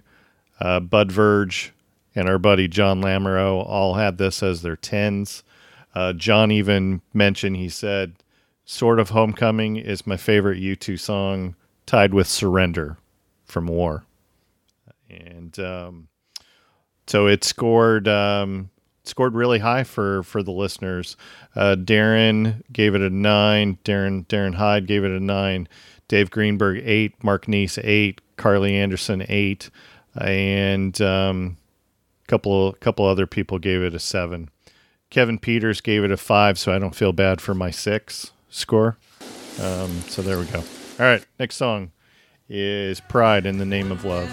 [0.60, 1.72] uh, Bud Verge,
[2.14, 5.42] and our buddy John Lamoureux all had this as their tens.
[5.94, 8.16] Uh, John even mentioned he said,
[8.64, 11.56] "Sort of Homecoming is my favorite U2 song,
[11.86, 12.98] tied with Surrender
[13.44, 14.04] from War."
[15.10, 16.08] And um,
[17.06, 18.70] so it scored um,
[19.04, 21.16] scored really high for for the listeners.
[21.54, 23.78] Uh, Darren gave it a nine.
[23.84, 25.68] Darren Darren Hyde gave it a nine.
[26.08, 27.22] Dave Greenberg eight.
[27.22, 28.20] Mark Neese eight.
[28.36, 29.70] Carly Anderson eight,
[30.16, 31.56] and um,
[32.24, 34.50] a couple couple other people gave it a seven.
[35.10, 38.96] Kevin Peters gave it a five, so I don't feel bad for my six score.
[39.60, 40.58] Um, so there we go.
[40.58, 41.92] All right, next song
[42.48, 44.30] is "Pride in the Name of Love."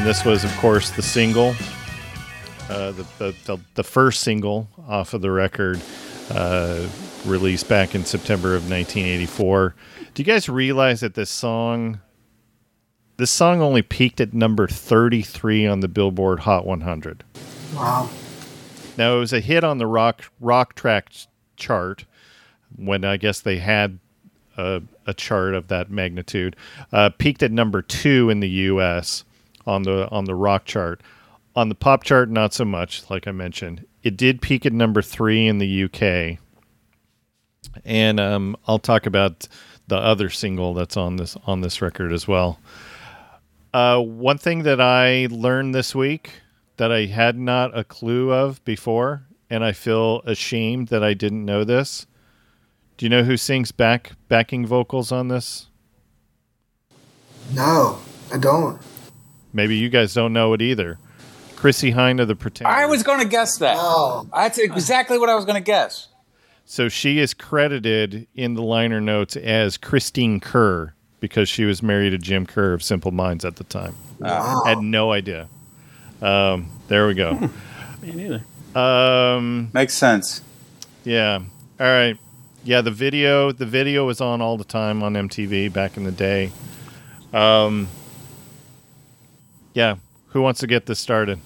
[0.00, 1.54] And this was, of course, the single,
[2.70, 5.78] uh, the, the, the the first single off of the record.
[6.30, 6.88] uh,
[7.26, 9.74] released back in September of 1984.
[10.14, 12.00] Do you guys realize that this song,
[13.18, 17.22] this song only peaked at number 33 on the Billboard Hot 100?
[17.74, 18.08] Wow.
[18.96, 21.12] Now it was a hit on the rock rock track
[21.56, 22.06] chart
[22.74, 23.98] when I guess they had
[24.56, 26.56] a, a chart of that magnitude.
[26.90, 29.24] Uh, peaked at number two in the U.S.
[29.70, 31.00] on the on the rock chart.
[31.56, 33.08] On the pop chart, not so much.
[33.10, 36.38] Like I mentioned, it did peak at number three in the U.K.
[37.84, 39.48] And um, I'll talk about
[39.86, 42.58] the other single that's on this on this record as well.
[43.72, 46.32] Uh, one thing that I learned this week
[46.76, 51.44] that I had not a clue of before, and I feel ashamed that I didn't
[51.44, 52.06] know this.
[52.96, 55.66] Do you know who sings back backing vocals on this?
[57.52, 57.98] No,
[58.32, 58.80] I don't.
[59.52, 60.98] Maybe you guys don't know it either.
[61.56, 62.74] Chrissie Hynde of the Pretenders.
[62.74, 63.76] I was going to guess that.
[63.78, 64.26] Oh.
[64.34, 66.08] That's exactly what I was going to guess.
[66.64, 72.10] So she is credited in the liner notes as Christine Kerr because she was married
[72.10, 73.94] to Jim Kerr of Simple Minds at the time.
[74.20, 74.62] Wow.
[74.64, 75.48] Had no idea.
[76.22, 77.32] Um, there we go.
[78.02, 78.44] Me neither.
[78.78, 80.40] um, Makes sense.
[81.04, 81.40] Yeah.
[81.78, 82.16] All right.
[82.62, 86.12] Yeah, the video the video was on all the time on MTV back in the
[86.12, 86.52] day.
[87.32, 87.88] Um
[89.74, 89.96] Yeah,
[90.28, 91.38] who wants to get this started?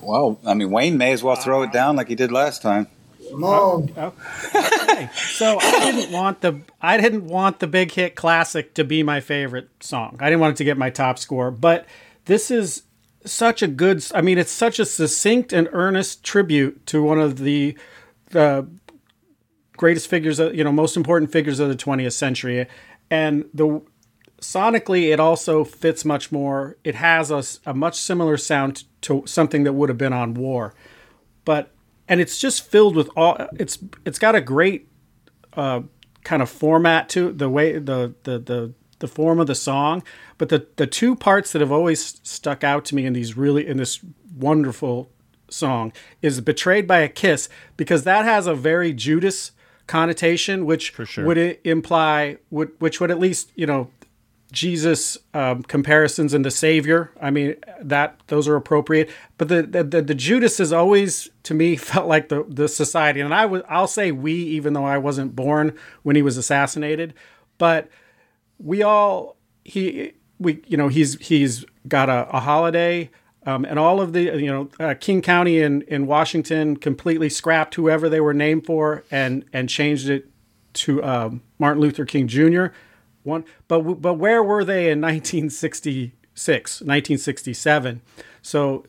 [0.00, 2.88] Well, I mean, Wayne may as well throw it down like he did last time.
[3.30, 3.92] Come on.
[3.96, 4.12] Oh,
[4.54, 5.10] okay.
[5.14, 9.20] So I didn't want the I didn't want the big hit classic to be my
[9.20, 10.16] favorite song.
[10.20, 11.86] I didn't want it to get my top score, but
[12.26, 12.82] this is
[13.24, 17.38] such a good I mean it's such a succinct and earnest tribute to one of
[17.38, 17.76] the
[18.30, 18.68] the
[19.76, 22.66] greatest figures you know most important figures of the 20th century
[23.10, 23.80] and the
[24.44, 26.76] sonically it also fits much more.
[26.84, 30.74] It has a, a much similar sound to something that would have been on war.
[31.44, 31.70] But
[32.08, 34.88] and it's just filled with all it's it's got a great
[35.54, 35.82] uh,
[36.22, 40.02] kind of format to the way the the the the form of the song.
[40.38, 43.66] But the the two parts that have always stuck out to me in these really
[43.66, 44.00] in this
[44.36, 45.10] wonderful
[45.48, 49.52] song is betrayed by a kiss because that has a very judas
[49.86, 51.24] connotation which sure.
[51.24, 53.90] would imply would which would at least you know
[54.52, 57.10] Jesus um, comparisons and the Savior.
[57.20, 59.10] I mean, that those are appropriate.
[59.36, 63.20] But the the, the, Judas has always, to me, felt like the the society.
[63.20, 67.14] And I would I'll say we, even though I wasn't born when he was assassinated,
[67.58, 67.88] but
[68.58, 73.10] we all he we you know he's he's got a, a holiday.
[73.46, 77.74] Um, and all of the you know uh, King County in, in Washington completely scrapped
[77.74, 80.30] whoever they were named for and and changed it
[80.74, 82.66] to um, Martin Luther King Jr.
[83.24, 88.02] One, but but where were they in 1966, 1967?
[88.42, 88.84] So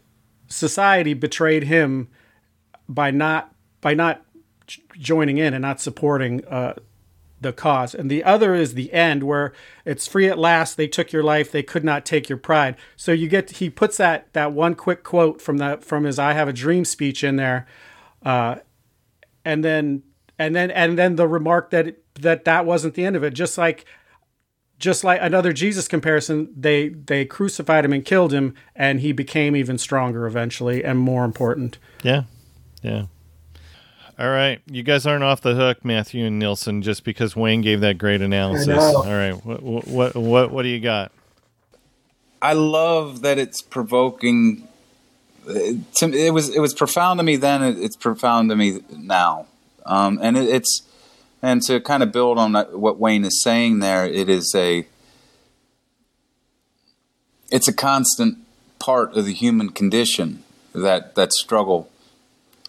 [0.47, 2.09] society betrayed him
[2.87, 4.23] by not by not
[4.99, 6.73] joining in and not supporting uh,
[7.39, 7.93] the cause.
[7.95, 9.53] And the other is the end, where
[9.85, 10.75] it's free at last.
[10.75, 11.51] They took your life.
[11.51, 12.75] They could not take your pride.
[12.97, 16.33] So you get he puts that that one quick quote from that from his "I
[16.33, 17.67] Have a Dream" speech in there,
[18.23, 18.55] uh,
[19.45, 20.03] and then
[20.37, 23.33] and then and then the remark that it- that that wasn't the end of it.
[23.33, 23.85] Just like
[24.85, 29.55] just like another Jesus comparison, they they crucified him and killed him, and he became
[29.55, 31.77] even stronger eventually and more important.
[32.03, 32.23] Yeah.
[32.81, 33.07] Yeah.
[34.17, 34.61] All right.
[34.67, 38.21] You guys aren't off the hook, Matthew and Neilson, just because Wayne gave that great
[38.21, 38.69] analysis.
[38.77, 39.33] All right.
[39.45, 41.11] What what what what do you got?
[42.41, 44.67] I love that it's provoking.
[45.47, 47.63] It, to- it was it was profound to me then.
[47.63, 49.47] It, it's profound to me now,
[49.85, 50.83] um, and it, it's
[51.45, 54.03] and to kind of build on what Wayne is saying there.
[54.03, 54.87] It is a
[57.51, 58.39] it's a constant
[58.79, 60.43] part of the human condition
[60.73, 61.87] that that struggle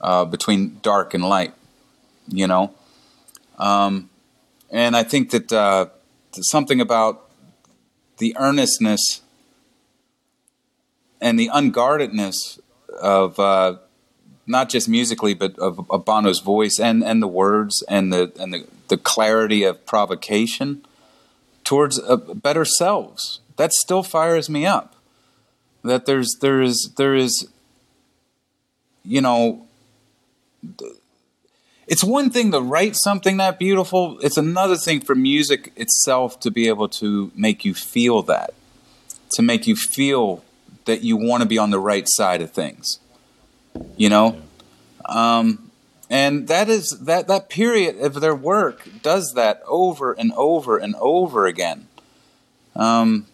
[0.03, 1.55] uh, between dark and light.
[2.29, 2.75] You know,
[3.59, 4.11] um,
[4.71, 5.87] and I think that uh,
[6.33, 7.31] something about
[8.19, 9.23] the earnestness
[11.19, 12.61] and the unguardedness
[13.01, 13.77] of uh,
[14.47, 18.55] not just musically, but of, of Bono's voice and, and the words and the and
[18.55, 20.85] the, the clarity of provocation
[21.65, 23.41] towards a better selves.
[23.57, 24.95] That still fires me up.
[25.83, 27.49] That there's there is there is,
[29.05, 29.67] you know.
[31.89, 34.19] It's one thing to write something that beautiful.
[34.21, 38.55] It's another thing for music itself to be able to make you feel that,
[39.31, 40.43] to make you feel
[40.87, 42.99] that you want to be on the right side of things
[43.97, 44.41] you know
[45.07, 45.71] um,
[46.11, 50.95] and that is that that period of their work does that over and over and
[50.97, 51.87] over again
[52.75, 53.27] um,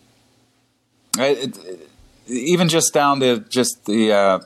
[1.18, 1.88] it, it-
[2.28, 4.38] even just down to just the uh,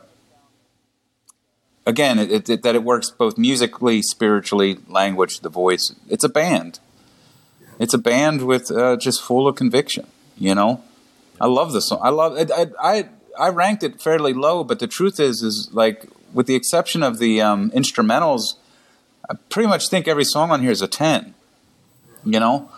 [1.85, 5.94] again, it, it, that it works both musically, spiritually, language, the voice.
[6.09, 6.81] It's a band.
[7.78, 10.06] It's a band with uh, just full of conviction.
[10.39, 10.82] You know,
[11.40, 12.01] I love the song.
[12.02, 12.51] I love it.
[12.51, 13.09] I, I
[13.39, 17.19] I ranked it fairly low, but the truth is, is like with the exception of
[17.19, 18.55] the um, instrumentals,
[19.29, 21.35] I pretty much think every song on here is a ten.
[22.25, 22.71] You know,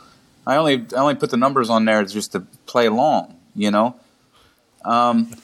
[0.47, 3.37] I only I only put the numbers on there just to play along.
[3.55, 3.97] You know,
[4.85, 5.35] um,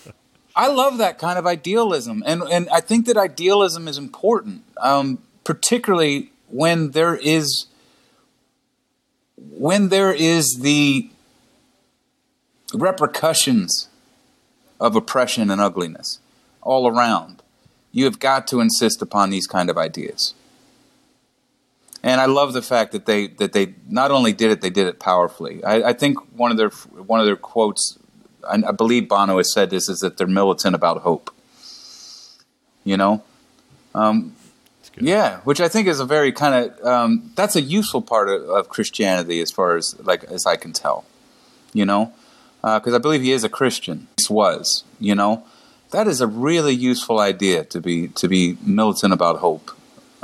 [0.55, 5.19] I love that kind of idealism, and and I think that idealism is important, um,
[5.43, 7.67] particularly when there is
[9.37, 11.11] when there is the
[12.73, 13.89] repercussions
[14.81, 16.19] of oppression and ugliness
[16.63, 17.43] all around.
[17.93, 20.35] You have got to insist upon these kind of ideas.
[22.03, 24.87] And I love the fact that they that they not only did it, they did
[24.87, 25.65] it powerfully.
[25.65, 27.99] I, I think one of their one of their quotes,
[28.47, 31.35] I, I believe Bono has said this, is that they're militant about hope.
[32.85, 33.25] You know,
[33.95, 34.37] um,
[34.99, 38.43] yeah, which I think is a very kind of um, that's a useful part of,
[38.51, 41.07] of Christianity as far as like as I can tell.
[41.73, 42.13] You know,
[42.65, 44.09] because I believe he is a Christian.
[44.17, 45.45] He was, you know,
[45.91, 49.71] that is a really useful idea to be to be militant about hope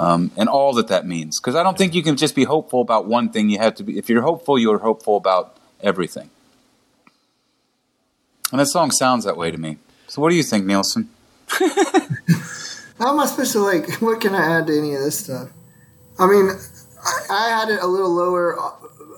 [0.00, 1.38] um, and all that that means.
[1.38, 3.50] Because I don't think you can just be hopeful about one thing.
[3.50, 3.98] You have to be.
[3.98, 6.30] If you're hopeful, you're hopeful about everything.
[8.50, 9.76] And that song sounds that way to me.
[10.08, 11.06] So, what do you think, Neilson?
[12.98, 14.00] How am I supposed to like?
[14.00, 15.50] What can I add to any of this stuff?
[16.18, 16.50] I mean,
[17.04, 18.58] I, I had it a little lower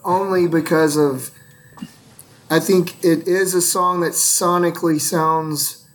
[0.04, 1.30] only because of.
[2.52, 5.88] I think it is a song that sonically sounds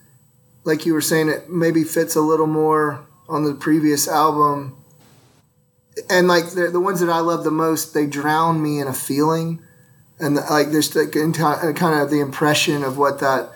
[0.63, 1.29] like you were saying.
[1.29, 4.75] It maybe fits a little more on the previous album,
[6.09, 8.93] and like the the ones that I love the most, they drown me in a
[8.93, 9.61] feeling,
[10.19, 11.05] and like there's the,
[11.77, 13.51] kind of the impression of what that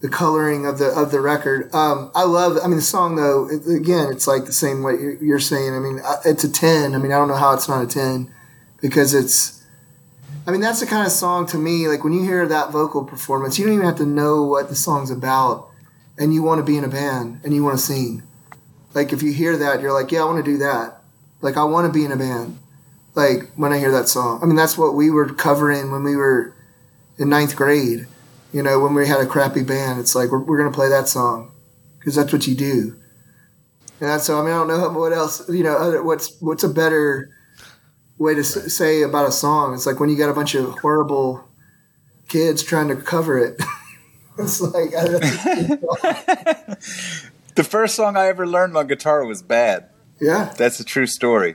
[0.00, 1.74] the coloring of the of the record.
[1.74, 2.56] Um, I love.
[2.64, 3.50] I mean, the song though.
[3.50, 5.74] It, again, it's like the same way you're, you're saying.
[5.74, 6.94] I mean, it's a ten.
[6.94, 8.32] I mean, I don't know how it's not a ten
[8.80, 9.53] because it's.
[10.46, 11.88] I mean, that's the kind of song to me.
[11.88, 14.74] Like when you hear that vocal performance, you don't even have to know what the
[14.74, 15.68] song's about,
[16.18, 18.22] and you want to be in a band and you want to sing.
[18.94, 21.00] Like if you hear that, you're like, yeah, I want to do that.
[21.40, 22.58] Like I want to be in a band.
[23.14, 24.40] Like when I hear that song.
[24.42, 26.54] I mean, that's what we were covering when we were
[27.18, 28.06] in ninth grade
[28.54, 30.88] you know, when we had a crappy band, it's like we're, we're going to play
[30.88, 31.50] that song
[31.98, 32.96] because that's what you do.
[33.98, 34.38] And that's so.
[34.38, 35.48] I mean, I don't know what else.
[35.48, 37.33] You know, other, what's what's a better
[38.18, 39.74] way to s- say about a song?
[39.74, 41.44] It's like when you got a bunch of horrible
[42.28, 43.60] kids trying to cover it.
[44.38, 45.04] it's like I
[47.54, 49.88] The first song I ever learned on guitar was bad.
[50.20, 51.54] yeah, That's a true story.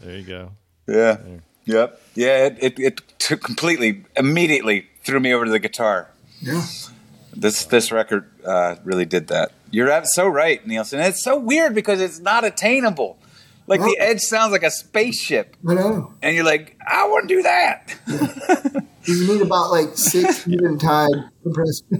[0.00, 0.52] There you go.
[0.86, 1.16] Yeah.
[1.64, 2.00] Yep.
[2.14, 2.46] Yeah.
[2.46, 6.08] It it, it took completely immediately threw me over to the guitar.
[6.40, 6.64] yeah.
[7.34, 9.52] This this record uh, really did that.
[9.70, 10.94] You're ab- so right, Neilson.
[10.98, 13.16] And it's so weird because it's not attainable.
[13.66, 16.12] Like the edge sounds like a spaceship, I know.
[16.20, 17.94] and you're like, I want to do that.
[19.04, 21.84] You need about like six Eventide compressed.
[21.88, 21.98] to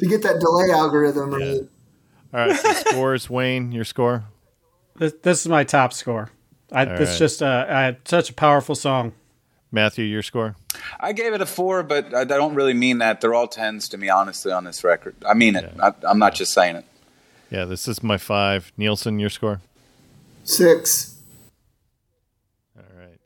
[0.00, 1.60] get that delay algorithm right.
[2.32, 4.24] All right, so scores, Wayne, your score.
[4.96, 6.30] This, this is my top score.
[6.72, 7.18] I, it's right.
[7.18, 9.12] just uh, I, such a powerful song.
[9.70, 10.56] Matthew, your score.
[11.00, 13.20] I gave it a four, but I I don't really mean that.
[13.20, 15.14] They're all tens to me, honestly, on this record.
[15.26, 15.72] I mean it.
[15.80, 16.84] I, I'm not just saying it.
[17.50, 18.72] Yeah, this is my five.
[18.78, 19.60] Neilson, your score.
[20.44, 21.20] Six.
[22.76, 23.18] All right.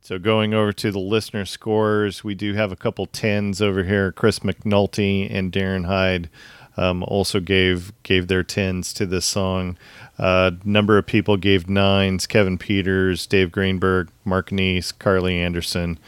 [0.00, 4.12] So going over to the listener scores, we do have a couple tens over here.
[4.12, 6.28] Chris McNulty and Darren Hyde
[6.76, 9.78] um, also gave gave their tens to this song.
[10.18, 15.98] Uh, number of people gave nines: Kevin Peters, Dave Greenberg, Mark Neese, Carly Anderson.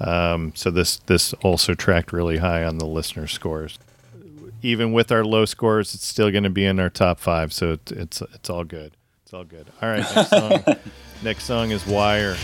[0.00, 3.78] Um, so this this also tracked really high on the listener scores.
[4.64, 7.52] Even with our low scores, it's still going to be in our top five.
[7.52, 8.96] So it's it's it's all good.
[9.22, 9.66] It's all good.
[9.82, 10.76] All right, next song.
[11.22, 12.34] next song is Wire.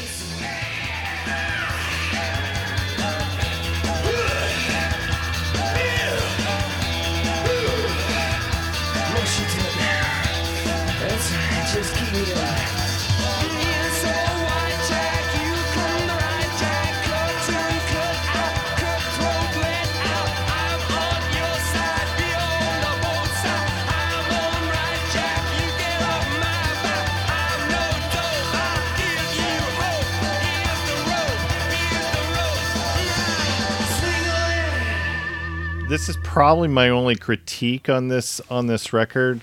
[36.01, 39.43] This is probably my only critique on this on this record.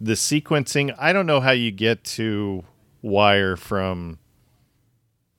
[0.00, 2.62] The sequencing, I don't know how you get to
[3.02, 4.20] Wire from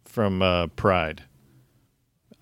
[0.03, 1.23] from uh, Pride.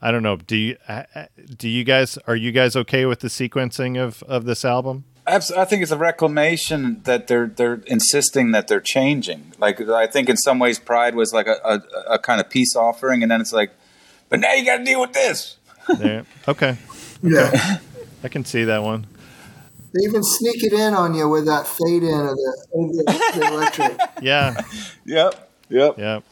[0.02, 0.38] I don't know.
[0.38, 1.26] Do you uh, uh,
[1.56, 5.04] do you guys are you guys okay with the sequencing of of this album?
[5.28, 9.54] I think it's a reclamation that they're they're insisting that they're changing.
[9.60, 12.76] Like I think in some ways, Pride was like a, a, a kind of peace
[12.76, 13.70] offering, and then it's like,
[14.30, 15.58] but now you got to deal with this.
[16.00, 16.26] There.
[16.48, 16.78] Okay,
[17.24, 17.78] Yeah.
[18.24, 19.08] I can see that one.
[19.94, 23.32] They even sneak it in on you with that fade in of the, of the,
[23.36, 24.00] the electric.
[24.22, 24.62] Yeah,
[25.06, 25.50] Yep.
[25.70, 25.98] Yep.
[25.98, 26.24] Yep.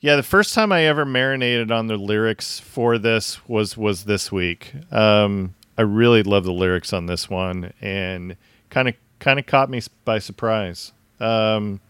[0.00, 0.16] yeah.
[0.16, 4.72] The first time I ever marinated on the lyrics for this was was this week.
[4.92, 8.36] Um, I really love the lyrics on this one, and
[8.70, 10.92] kind of kind of caught me by surprise.
[11.20, 11.80] Um,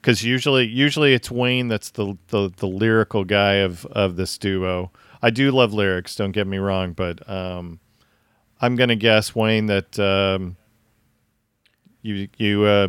[0.00, 4.90] because usually usually it's Wayne that's the, the the lyrical guy of of this duo.
[5.22, 7.80] I do love lyrics, don't get me wrong, but um,
[8.60, 10.56] I'm gonna guess Wayne that um,
[12.02, 12.88] you you uh,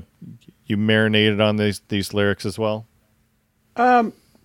[0.66, 2.86] you marinated on these these lyrics as well.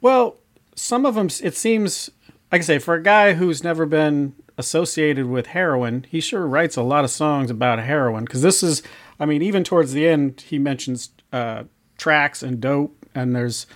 [0.05, 0.37] Well,
[0.75, 2.11] some of them, it seems,
[2.53, 6.77] like I say, for a guy who's never been associated with heroin, he sure writes
[6.77, 8.27] a lot of songs about heroin.
[8.27, 8.83] Because this is,
[9.19, 11.65] I mean, even towards the end, he mentions uh,
[11.97, 13.67] tracks and dope, and there's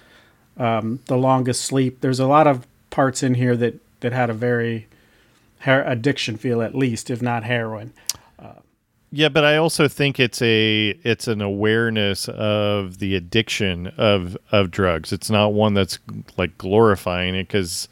[0.58, 2.02] um, the longest sleep.
[2.02, 4.86] There's a lot of parts in here that that had a very
[5.60, 7.92] her- addiction feel, at least, if not heroin.
[9.10, 14.70] Yeah, but I also think it's a it's an awareness of the addiction of of
[14.70, 15.14] drugs.
[15.14, 15.98] It's not one that's
[16.36, 17.88] like glorifying it because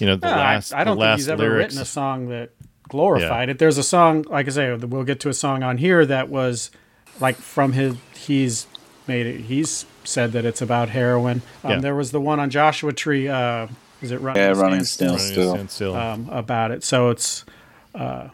[0.00, 1.74] you know the No, I- last I, don't the think he's ever lyrics.
[1.74, 2.50] written a song that
[2.88, 3.60] glorified it.
[3.60, 6.72] There's a song, like I say, we'll get to a song on here that was
[7.20, 7.94] like from his.
[8.16, 8.66] He's
[9.06, 9.42] made it.
[9.42, 11.42] He's said that it's about heroin.
[11.62, 11.78] Um, Yeah.
[11.78, 13.28] There was the one on Joshua Tree.
[13.28, 13.68] Uh,
[14.02, 14.42] is it running?
[14.42, 15.18] Yeah, running Still?
[15.18, 15.52] still.
[15.52, 15.94] Running to still.
[15.96, 16.84] um, about it.
[16.84, 17.44] So it's,
[17.94, 18.28] uh,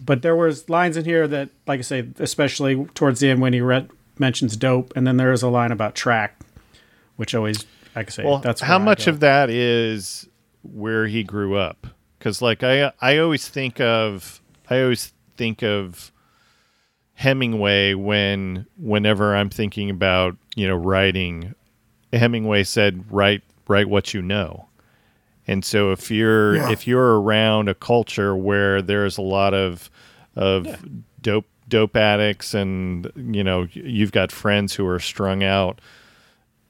[0.00, 3.52] but there was lines in here that, like I say, especially towards the end when
[3.52, 3.88] he re-
[4.18, 6.40] mentions dope, and then there is a line about track,
[7.16, 7.64] which always,
[7.94, 9.12] like I say, well, that's how I much go.
[9.12, 10.28] of that is
[10.62, 11.86] where he grew up?
[12.18, 16.12] Because like I I always think of I always think of
[17.14, 21.54] Hemingway when whenever I'm thinking about you know writing.
[22.12, 24.68] Hemingway said, "Write write what you know."
[25.46, 26.70] And so if you're Yeah.
[26.70, 29.90] if you're around a culture where there's a lot of
[30.36, 30.66] of
[31.20, 35.80] dope dope addicts and you know you've got friends who are strung out,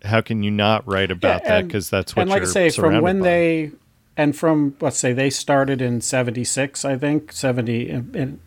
[0.05, 1.59] how can you not write about that?
[1.60, 3.24] and- Because that's what and like I say, from when by.
[3.24, 3.70] they
[4.16, 8.40] and from let's say they started in '76, I think '70, and, and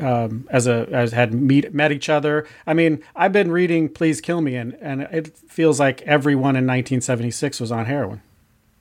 [0.00, 2.46] um, as a as had meet met each other.
[2.66, 6.66] I mean, I've been reading "Please Kill Me," and and it feels like everyone in
[6.66, 8.22] 1976 was on heroin.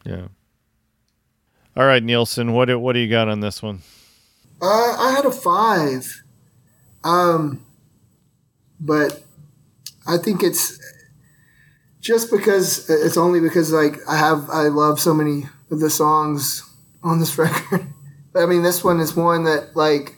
[0.05, 0.27] yeah.
[1.75, 3.81] All right, Nielsen, what do- what do you got on this one?
[4.59, 6.23] Uh, I had a five.
[7.03, 7.63] Um,
[8.79, 9.23] but
[10.07, 10.79] I think it's
[11.99, 16.63] just because it's only because like I have I love so many of the songs
[17.03, 17.87] on this record.
[18.35, 20.15] I mean, this one is one that like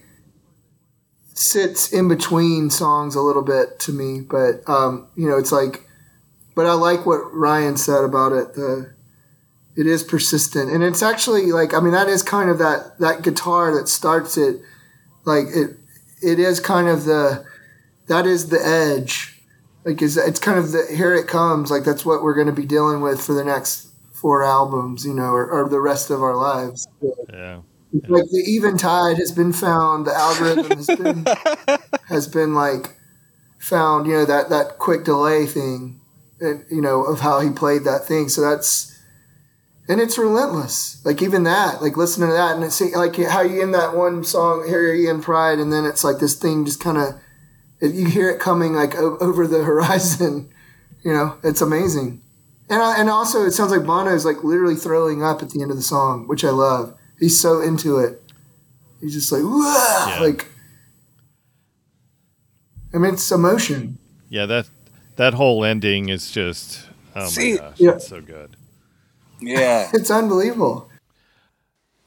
[1.33, 5.87] sits in between songs a little bit to me, but um, you know, it's like,
[6.55, 8.53] but I like what Ryan said about it.
[8.53, 8.93] The
[9.77, 13.21] it is persistent, and it's actually like I mean that is kind of that that
[13.21, 14.61] guitar that starts it,
[15.23, 15.77] like it
[16.21, 17.45] it is kind of the
[18.07, 19.41] that is the edge,
[19.85, 22.53] like is it's kind of the here it comes like that's what we're going to
[22.53, 23.88] be dealing with for the next
[24.19, 26.87] four albums, you know, or, or the rest of our lives.
[27.31, 27.61] Yeah.
[28.07, 31.25] Like the eventide has been found, the algorithm has been
[32.07, 32.95] has been like
[33.57, 35.99] found, you know, that that quick delay thing,
[36.39, 38.29] and you know of how he played that thing.
[38.29, 38.95] So that's
[39.87, 41.03] and it's relentless.
[41.03, 44.23] Like even that, like listening to that, and it's like how you in that one
[44.23, 47.15] song, "Here You in Pride," and then it's like this thing just kind of
[47.81, 50.53] you hear it coming like o- over the horizon.
[51.03, 52.21] You know, it's amazing.
[52.69, 55.61] And I, and also, it sounds like Bono is like literally throwing up at the
[55.61, 56.95] end of the song, which I love.
[57.19, 58.21] He's so into it.
[59.01, 60.05] He's just like, Wah!
[60.09, 60.17] Yeah.
[60.21, 60.45] like.
[62.93, 63.97] I mean, it's emotion.
[64.29, 64.69] Yeah, that
[65.15, 67.91] that whole ending is just oh See- my gosh, Yeah.
[67.91, 68.55] it's so good.
[69.41, 69.89] Yeah.
[69.93, 70.89] It's unbelievable.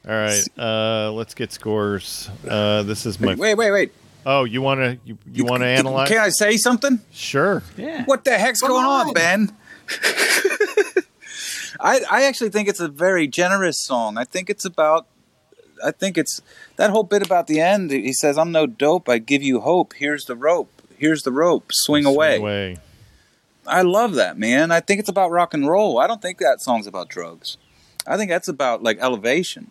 [0.06, 2.28] All right, uh, let's get scores.
[2.48, 3.36] Uh, this is my.
[3.36, 3.92] wait, wait, wait.
[4.26, 6.08] Oh, you want to you, you want to analyze?
[6.08, 7.00] Can I say something?
[7.12, 7.62] Sure.
[7.76, 8.04] Yeah.
[8.06, 9.12] What the heck's going on, on.
[9.14, 9.52] Ben?
[11.80, 14.18] I I actually think it's a very generous song.
[14.18, 15.06] I think it's about
[15.84, 16.40] I think it's
[16.76, 17.90] that whole bit about the end.
[17.90, 19.08] He says, "I'm no dope.
[19.08, 19.94] I give you hope.
[19.94, 20.70] Here's the rope.
[20.96, 21.70] Here's the rope.
[21.72, 22.78] Swing, away." away.
[23.66, 24.70] I love that, man.
[24.70, 25.98] I think it's about rock and roll.
[25.98, 27.56] I don't think that song's about drugs.
[28.06, 29.70] I think that's about like elevation.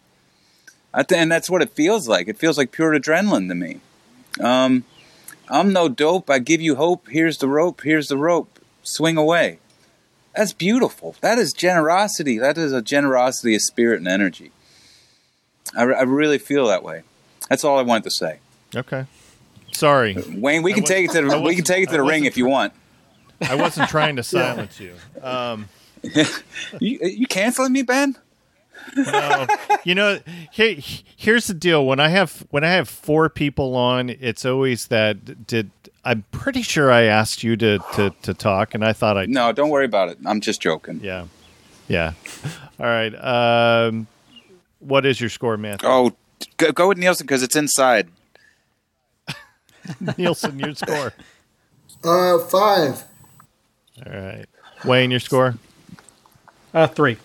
[0.94, 2.28] I th- and that's what it feels like.
[2.28, 3.80] It feels like pure adrenaline to me.
[4.40, 4.86] Um,
[5.50, 6.30] I'm no dope.
[6.30, 7.08] I give you hope.
[7.10, 7.82] Here's the rope.
[7.82, 8.60] Here's the rope.
[8.84, 9.60] Swing away.
[10.36, 11.16] That's beautiful.
[11.22, 12.38] That is generosity.
[12.38, 14.52] That is a generosity of spirit and energy.
[15.76, 17.04] I, I really feel that way.
[17.50, 18.40] That's all I wanted to say.
[18.76, 19.06] Okay.
[19.74, 22.26] Sorry, Wayne, we can take it to the, we can take it to the ring
[22.26, 22.74] if you want.
[23.42, 24.96] I wasn't trying to silence you.
[25.22, 25.70] Um,
[26.80, 28.18] You, you canceling me, Ben?
[28.98, 29.46] no,
[29.84, 30.20] you know,
[30.52, 30.76] here,
[31.16, 31.86] here's the deal.
[31.86, 35.46] When I have when I have four people on, it's always that.
[35.46, 35.70] Did
[36.04, 39.52] I'm pretty sure I asked you to to, to talk, and I thought I No,
[39.52, 40.18] don't worry about it.
[40.26, 41.00] I'm just joking.
[41.04, 41.26] Yeah.
[41.88, 42.14] Yeah.
[42.80, 43.14] All right.
[43.14, 44.08] Um,
[44.80, 45.88] what is your score, Matthew?
[45.88, 46.14] Oh,
[46.58, 48.08] go, go with Neilson because it's inside.
[50.02, 51.14] Neilson, your score.
[52.04, 53.04] Uh, five.
[54.06, 54.46] All right.
[54.86, 55.56] Wayne, your score.
[56.74, 57.18] Uh, three.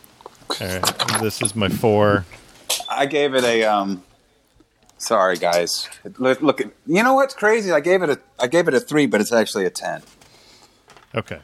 [0.61, 1.21] All right.
[1.21, 2.27] This is my four.
[2.89, 4.03] I gave it a um.
[4.99, 5.89] Sorry, guys.
[6.19, 7.71] Look, look, you know what's crazy?
[7.71, 10.03] I gave it a I gave it a three, but it's actually a ten.
[11.15, 11.39] Okay.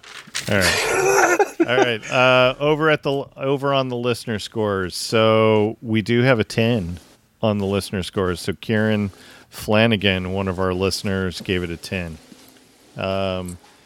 [0.50, 1.56] All right.
[1.60, 2.10] All right.
[2.10, 4.96] Uh, over at the over on the listener scores.
[4.96, 6.98] So we do have a ten
[7.42, 8.40] on the listener scores.
[8.40, 9.10] So Kieran
[9.50, 12.18] Flanagan, one of our listeners, gave it a ten.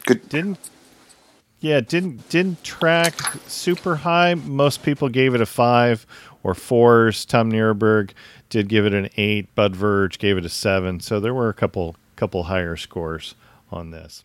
[0.06, 0.28] Good.
[0.28, 0.58] didn't
[1.60, 3.14] yeah didn't didn't track
[3.48, 6.06] super high most people gave it a five
[6.42, 8.10] or fours tom Nierberg
[8.48, 11.00] did give it an eight bud verge gave it a seven.
[11.00, 13.34] So there were a couple couple higher scores
[13.70, 14.24] on this.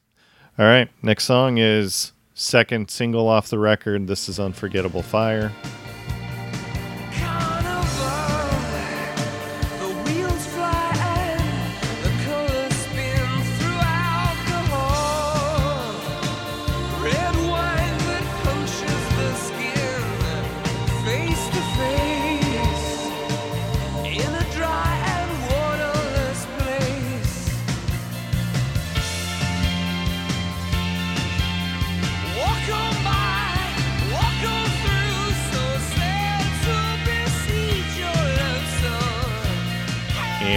[0.58, 4.08] All right next song is second single off the record.
[4.08, 5.52] This is unforgettable fire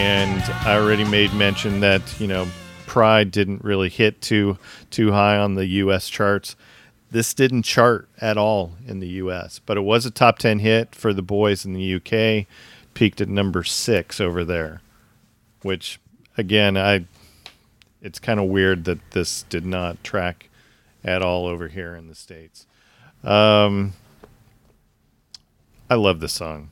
[0.04, 2.46] and I already made mention that you know
[2.86, 4.58] Pride didn't really hit too
[4.90, 6.10] too high on the U.S.
[6.10, 6.56] charts.
[7.10, 10.94] This didn't chart at all in the U.S., but it was a top ten hit
[10.94, 12.46] for the boys in the U.K.
[12.92, 14.82] Peaked at number six over there,
[15.62, 15.98] which
[16.36, 17.06] again I
[18.02, 20.50] it's kind of weird that this did not track
[21.02, 22.66] at all over here in the states.
[23.22, 23.94] Um,
[25.88, 26.68] I love this song.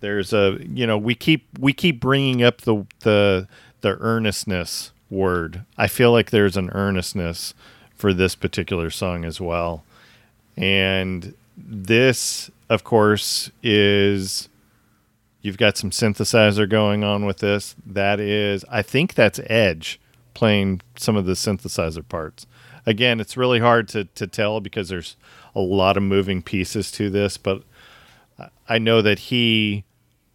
[0.00, 3.48] There's a you know we keep we keep bringing up the the
[3.80, 5.64] the earnestness word.
[5.78, 7.54] I feel like there's an earnestness
[7.94, 9.84] for this particular song as well,
[10.56, 14.48] and this, of course, is
[15.42, 17.74] you've got some synthesizer going on with this.
[17.86, 20.00] That is, I think that's Edge
[20.34, 22.46] playing some of the synthesizer parts.
[22.86, 25.16] Again, it's really hard to to tell because there's
[25.54, 27.62] a lot of moving pieces to this, but
[28.68, 29.84] I know that he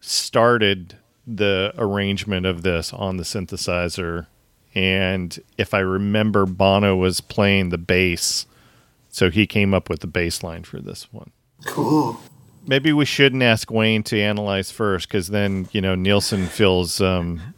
[0.06, 0.96] started
[1.26, 4.26] the arrangement of this on the synthesizer.
[4.74, 8.46] And if I remember, Bono was playing the bass.
[9.10, 11.30] So he came up with the bass line for this one.
[11.64, 12.20] Cool.
[12.66, 17.54] Maybe we shouldn't ask Wayne to analyze first because then, you know, Neilson feels um,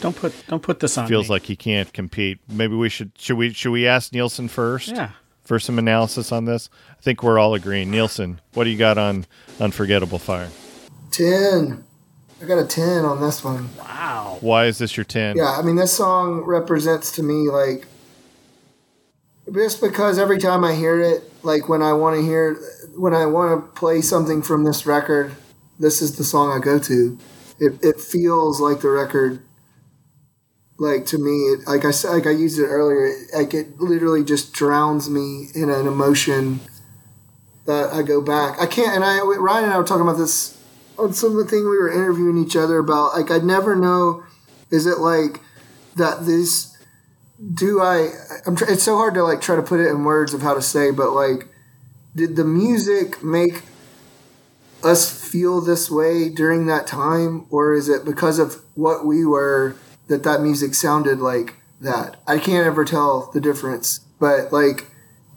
[0.00, 1.06] Don't put don't put this on.
[1.08, 1.34] feels me.
[1.34, 2.38] like he can't compete.
[2.48, 4.88] Maybe we should should we should we ask Neilson first?
[4.88, 5.10] yeah.
[5.44, 6.68] For some analysis on this?
[6.90, 7.92] I think we're all agreeing.
[7.92, 9.26] Neilson, what do you got on
[9.60, 10.48] Unforgettable Fire?
[11.10, 11.84] 10.
[12.40, 13.70] I got a 10 on this one.
[13.78, 14.38] Wow.
[14.40, 15.36] Why is this your 10?
[15.36, 17.86] Yeah, I mean, this song represents to me, like,
[19.52, 22.54] just because every time I hear it, like, when I want to hear,
[22.94, 25.34] when I want to play something from this record,
[25.78, 27.18] this is the song I go to.
[27.58, 29.40] It, it feels like the record,
[30.78, 33.80] like, to me, it, like I said, like I used it earlier, it, like, it
[33.80, 36.60] literally just drowns me in an emotion
[37.64, 38.60] that I go back.
[38.60, 40.55] I can't, and I, Ryan and I were talking about this
[40.98, 43.14] on some of the thing we were interviewing each other about.
[43.14, 44.24] Like, I'd never know,
[44.70, 45.40] is it like
[45.96, 46.76] that this,
[47.54, 48.10] do I,
[48.46, 50.54] I'm, tr- it's so hard to like try to put it in words of how
[50.54, 51.48] to say, but like,
[52.14, 53.62] did the music make
[54.82, 59.76] us feel this way during that time, or is it because of what we were
[60.08, 62.16] that that music sounded like that?
[62.26, 64.86] I can't ever tell the difference, but like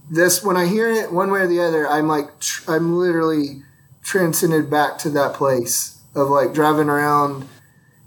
[0.09, 3.63] this, when I hear it one way or the other, I'm like, tr- I'm literally
[4.03, 7.47] transcended back to that place of like driving around,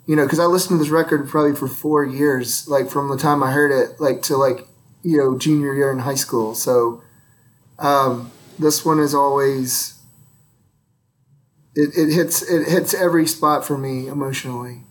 [0.06, 3.16] you know, because I listened to this record probably for four years, like from the
[3.16, 4.66] time I heard it, like to like,
[5.02, 6.55] you know, junior year in high school.
[6.55, 7.02] So,
[7.78, 9.98] um, this one is always
[11.74, 14.82] it, it hits it hits every spot for me emotionally.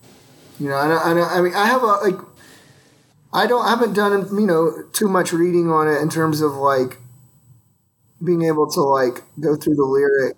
[0.58, 2.18] You know, I don't, I, I mean, I have a like,
[3.32, 6.52] I don't I haven't done you know too much reading on it in terms of
[6.52, 6.98] like
[8.22, 10.36] being able to like go through the lyric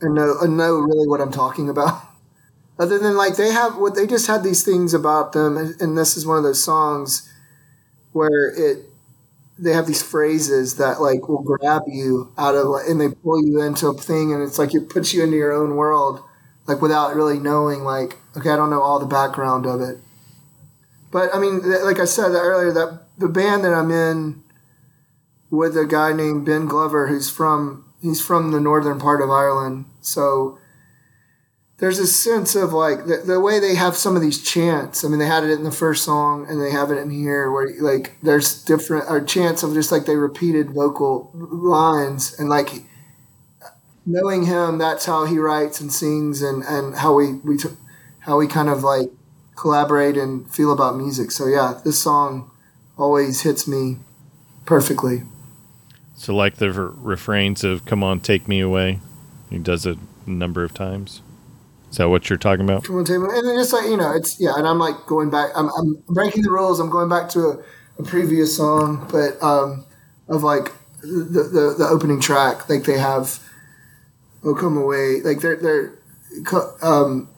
[0.00, 2.02] and know and know really what I'm talking about.
[2.78, 5.98] Other than like they have what they just had these things about them, and, and
[5.98, 7.30] this is one of those songs
[8.12, 8.86] where it
[9.58, 13.60] they have these phrases that like will grab you out of and they pull you
[13.62, 16.22] into a thing, and it's like it puts you into your own world,
[16.66, 19.98] like without really knowing like okay, I don't know all the background of it.
[21.10, 24.42] But I mean, like I said earlier, that the band that I'm in
[25.50, 29.86] with a guy named Ben Glover, who's from he's from the northern part of Ireland.
[30.00, 30.58] So
[31.78, 35.04] there's a sense of like the, the way they have some of these chants.
[35.04, 37.50] I mean, they had it in the first song and they have it in here
[37.50, 42.84] where like there's different or chants of just like they repeated vocal lines and like
[44.06, 47.58] knowing him, that's how he writes and sings and and how we we
[48.20, 49.10] how we kind of like
[49.56, 51.30] collaborate and feel about music.
[51.30, 52.50] So yeah, this song
[52.98, 53.96] always hits me
[54.66, 55.22] perfectly.
[56.20, 59.00] So, like the re- refrains of "Come on, take me away,"
[59.48, 61.22] he does it a number of times.
[61.90, 62.84] Is that what you're talking about?
[62.84, 65.30] Come on, table, and then it's like you know, it's yeah, and I'm like going
[65.30, 65.48] back.
[65.56, 66.78] I'm, I'm breaking the rules.
[66.78, 67.64] I'm going back to a,
[68.00, 69.86] a previous song, but um,
[70.28, 73.42] of like the, the the opening track, like they have,
[74.44, 75.98] "Oh Come Away," like they're they're,
[76.82, 77.30] um,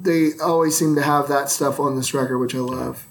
[0.00, 3.04] they always seem to have that stuff on this record, which I love.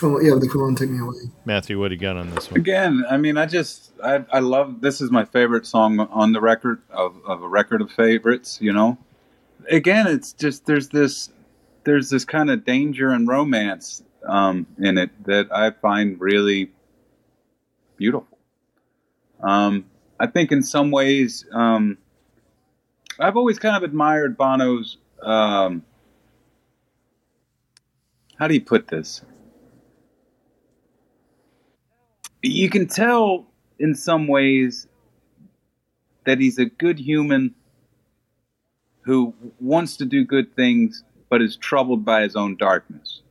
[0.00, 2.30] Come on, yeah, the "Come On, Take Me Away." Matthew, what do you got on
[2.34, 2.58] this one?
[2.58, 6.40] Again, I mean, I just I I love this is my favorite song on the
[6.40, 8.58] record of, of a record of favorites.
[8.60, 8.98] You know,
[9.70, 11.30] again, it's just there's this
[11.84, 16.70] there's this kind of danger and romance um, in it that I find really
[17.96, 18.38] beautiful.
[19.42, 19.86] Um,
[20.18, 21.98] I think in some ways, um,
[23.18, 24.98] I've always kind of admired Bono's.
[25.22, 25.84] Um,
[28.38, 29.22] how do you put this?
[32.42, 33.46] you can tell
[33.80, 34.86] in some ways
[36.24, 37.54] that he's a good human
[39.02, 43.22] who wants to do good things but is troubled by his own darkness.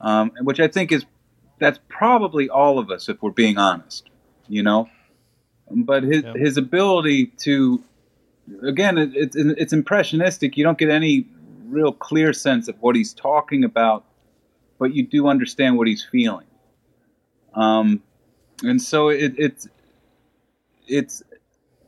[0.00, 1.04] Um, which i think is
[1.58, 4.08] that's probably all of us if we're being honest
[4.48, 4.88] you know?
[5.70, 6.32] But his, Yeah.
[6.34, 7.82] his ability to
[8.62, 10.56] again it, it's it's impressionistic.
[10.56, 11.26] You don't get any
[11.66, 14.04] real clear sense of what he's talking about
[14.78, 16.46] but you do understand what he's feeling.
[17.52, 18.00] Um,
[18.62, 19.68] and so it, it's
[20.86, 21.22] it's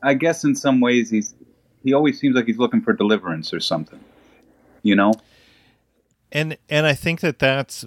[0.03, 1.35] I guess in some ways he's
[1.83, 4.01] he always seems like he's looking for deliverance or something,
[4.83, 5.15] you know.
[6.33, 7.85] and and I think that that's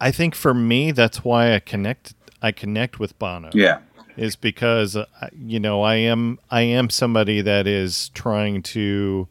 [0.00, 3.50] I think for me that's why I connect I connect with Bono.
[3.52, 3.80] Yeah,
[4.16, 9.28] Is because uh, you know I am I am somebody that is trying to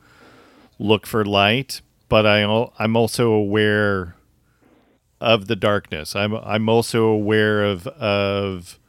[0.77, 2.43] look for light, but I
[2.77, 4.15] I'm also aware
[5.22, 6.16] of the darkness.
[6.16, 8.80] I'm I'm also aware of of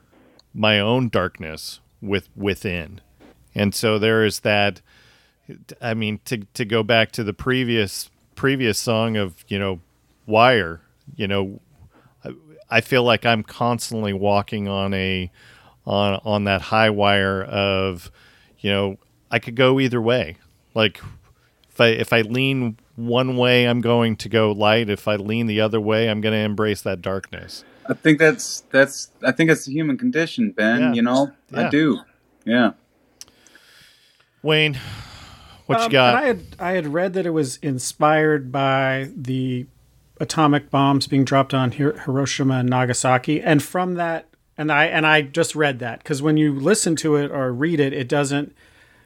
[0.54, 3.00] my own darkness with within.
[3.54, 4.80] And so there is that
[5.80, 9.80] I mean to to go back to the previous previous song of, you know,
[10.26, 10.80] Wire,
[11.16, 11.60] you know,
[12.24, 12.30] I,
[12.70, 15.30] I feel like I'm constantly walking on a
[15.86, 18.10] on on that high wire of,
[18.60, 18.96] you know,
[19.30, 20.36] I could go either way.
[20.74, 21.00] Like
[21.68, 24.90] if I if I lean one way, I'm going to go light.
[24.90, 27.64] If I lean the other way, I'm going to embrace that darkness.
[27.86, 30.80] I think that's that's I think that's the human condition, Ben.
[30.80, 30.92] Yeah.
[30.92, 31.66] You know, Yeah.
[31.66, 31.98] I do.
[32.44, 32.72] Yeah,
[34.42, 34.78] Wayne,
[35.66, 36.14] what you Um, got?
[36.14, 39.66] I had I had read that it was inspired by the
[40.18, 44.26] atomic bombs being dropped on Hir- Hiroshima and Nagasaki, and from that,
[44.56, 47.80] and I and I just read that because when you listen to it or read
[47.80, 48.54] it, it doesn't.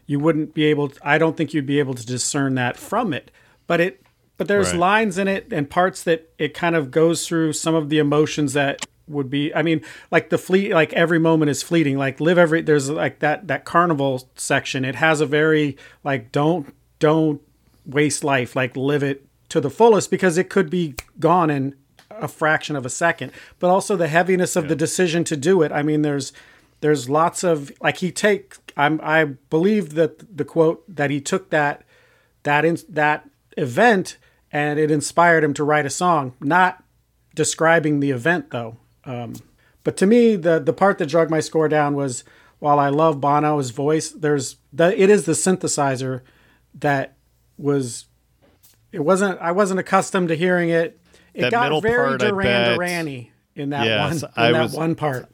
[0.06, 0.92] You wouldn't be able.
[1.02, 3.30] I don't think you'd be able to discern that from it.
[3.66, 4.00] But it.
[4.36, 4.78] But there's Right.
[4.80, 8.52] lines in it and parts that it kind of goes through some of the emotions
[8.54, 9.54] that would be.
[9.54, 9.80] I mean,
[10.10, 10.72] like the fleet.
[10.72, 11.96] Like every moment is fleeting.
[11.96, 12.62] Like live every.
[12.62, 14.84] There's like that that carnival section.
[14.84, 17.40] It has a very like don't don't
[17.86, 18.56] waste life.
[18.56, 21.74] Like live it to the fullest because it could be gone in
[22.10, 23.30] a fraction of a second.
[23.60, 25.70] But also the heaviness of the decision to do it.
[25.70, 26.32] I mean, there's
[26.80, 28.56] there's lots of like he take.
[28.76, 31.82] I'm I believe that the quote that he took that
[32.42, 34.18] that in, that event
[34.52, 36.34] and it inspired him to write a song.
[36.40, 36.82] Not
[37.34, 38.76] describing the event though.
[39.04, 39.34] Um,
[39.82, 42.24] but to me, the the part that drug my score down was
[42.58, 46.22] while I love Bono's voice, there's the it is the synthesizer
[46.74, 47.16] that
[47.58, 48.06] was
[48.92, 50.98] it wasn't I wasn't accustomed to hearing it.
[51.34, 53.26] It That got middle very part, Duran bet- Duran
[53.56, 55.26] in that Yes, one in I that was- one part.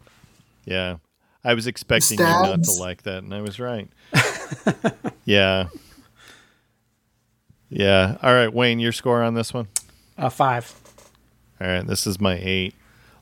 [0.64, 0.96] Yeah.
[1.42, 3.88] I was expecting you not to like that, and I was right.
[5.24, 5.68] yeah.
[7.70, 8.18] Yeah.
[8.22, 9.68] All right, Wayne, your score on this one?
[10.18, 10.74] Uh, five.
[11.60, 12.74] All right, this is my eight.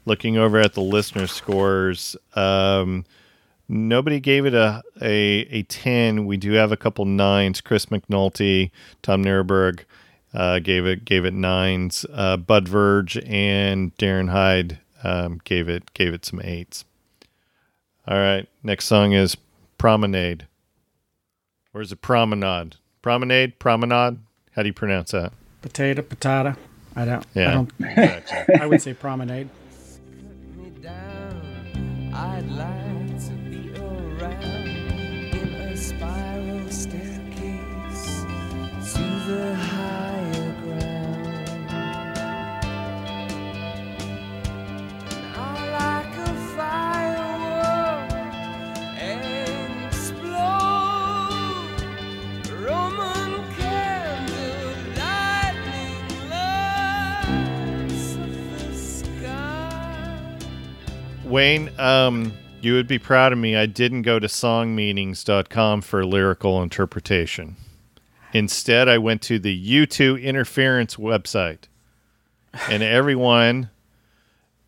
[0.04, 3.04] Looking over at the listener scores, um,
[3.68, 6.24] Nobody gave it a, a a ten.
[6.24, 7.60] We do have a couple nines.
[7.60, 8.70] Chris McNulty,
[9.02, 9.80] Tom Nierberg
[10.32, 12.06] uh, gave it gave it nines.
[12.10, 16.86] Uh, Bud Verge and Darren Hyde um, gave it gave it some eights.
[18.06, 19.36] All right, next song is
[19.76, 20.46] Promenade.
[21.74, 22.76] Or is it Promenade?
[23.02, 24.20] Promenade, Promenade.
[24.52, 25.32] How do you pronounce that?
[25.62, 26.56] Potato, patata.
[26.96, 27.26] I don't.
[27.34, 27.50] Yeah.
[27.50, 27.78] I don't.
[27.78, 28.46] Gotcha.
[28.62, 29.48] I would say promenade.
[61.28, 62.32] Wayne, um,
[62.62, 63.54] you would be proud of me.
[63.54, 67.56] I didn't go to songmeanings.com for lyrical interpretation.
[68.32, 71.64] Instead, I went to the U2 Interference website.
[72.70, 73.70] And everyone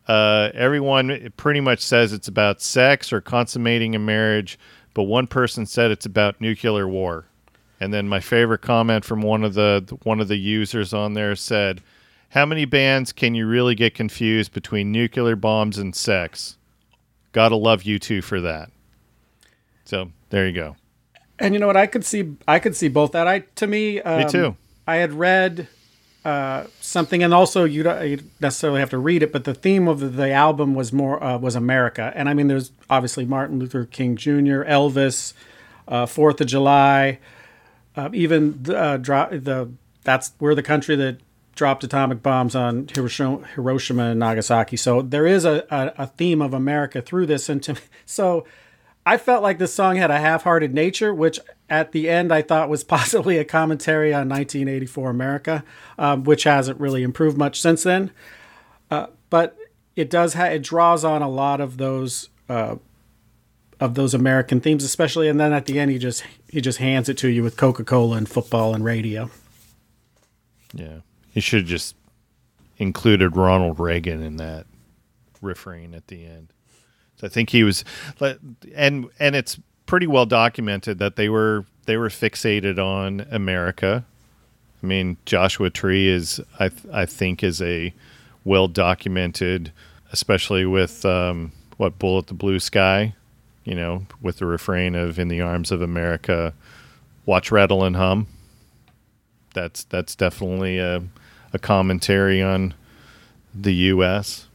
[0.07, 4.59] uh, everyone pretty much says it's about sex or consummating a marriage,
[4.93, 7.27] but one person said it's about nuclear war.
[7.79, 11.35] And then my favorite comment from one of the one of the users on there
[11.35, 11.81] said,
[12.31, 16.57] "How many bands can you really get confused between nuclear bombs and sex?"
[17.31, 18.71] Gotta love U2 for that.
[19.85, 20.75] So there you go.
[21.39, 21.77] And you know what?
[21.77, 22.35] I could see.
[22.47, 23.27] I could see both that.
[23.27, 24.01] I to me.
[24.01, 24.55] Um, too.
[24.85, 25.67] I had read
[26.23, 29.87] uh, something, and also you don't you necessarily have to read it, but the theme
[29.87, 33.59] of the, the album was more uh, was America, and I mean, there's obviously Martin
[33.59, 35.33] Luther King Jr., Elvis,
[35.87, 37.19] uh, Fourth of July,
[37.95, 39.71] uh, even the, uh, dro- the
[40.03, 41.17] that's we're the country that
[41.55, 44.77] dropped atomic bombs on Hiroshima, and Nagasaki.
[44.77, 47.75] So there is a, a, a theme of America through this, and to,
[48.05, 48.45] so
[49.05, 52.69] I felt like this song had a half-hearted nature, which at the end I thought
[52.69, 55.63] was possibly a commentary on 1984 America,
[55.97, 58.11] um, which hasn't really improved much since then.
[58.89, 59.57] Uh, but
[59.95, 62.75] it does ha- it draws on a lot of those uh,
[63.79, 65.27] of those American themes, especially.
[65.27, 68.17] And then at the end, he just he just hands it to you with Coca-Cola
[68.17, 69.29] and football and radio.
[70.73, 70.99] Yeah.
[71.33, 71.95] You should have just
[72.77, 74.65] included Ronald Reagan in that
[75.41, 76.49] refrain at the end.
[77.17, 77.83] So I think he was
[78.75, 84.05] and and it's pretty well documented that they were they were fixated on America.
[84.81, 87.93] I mean, Joshua Tree is I th- I think is a
[88.43, 89.71] well documented,
[90.11, 93.13] especially with um, what Bullet the Blue Sky,
[93.63, 96.53] you know, with the refrain of "In the Arms of America,
[97.25, 98.27] Watch Rattle and Hum."
[99.53, 101.03] That's that's definitely a
[101.53, 102.73] a commentary on
[103.53, 104.47] the U.S.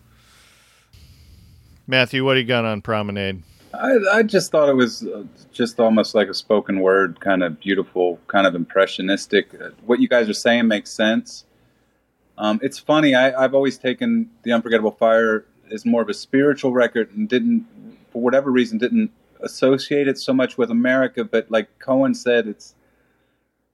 [1.86, 3.42] Matthew, what do you got on Promenade?
[3.74, 7.60] I, I just thought it was uh, just almost like a spoken word, kind of
[7.60, 9.54] beautiful, kind of impressionistic.
[9.54, 11.44] Uh, What you guys are saying makes sense.
[12.38, 13.14] Um, it's funny.
[13.14, 17.66] I, I've always taken the Unforgettable Fire as more of a spiritual record, and didn't,
[18.12, 19.10] for whatever reason, didn't
[19.40, 21.24] associate it so much with America.
[21.24, 22.74] But like Cohen said, it's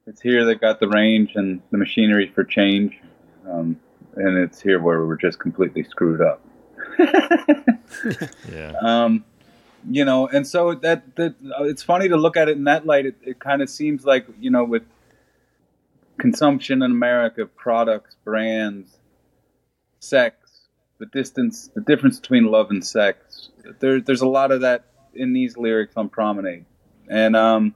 [0.07, 2.99] it's here that got the range and the machinery for change,
[3.48, 3.81] um,
[4.16, 6.40] and it's here where we're just completely screwed up.
[8.51, 8.73] Yeah.
[8.81, 9.24] um,
[9.89, 12.86] you know, and so that that uh, it's funny to look at it in that
[12.86, 13.06] light.
[13.06, 14.85] It, it kind of seems like you know, with
[16.19, 18.97] consumption in America, products, brands,
[20.01, 20.36] sex,
[20.98, 23.51] the distance, the difference between love and sex.
[23.81, 26.64] There, there's a lot of that in these lyrics on Promenade,
[27.09, 27.74] and um,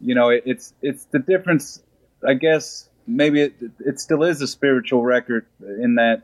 [0.00, 1.82] you know, it, it's it's the difference.
[2.26, 6.22] I guess maybe it it still is a spiritual record in that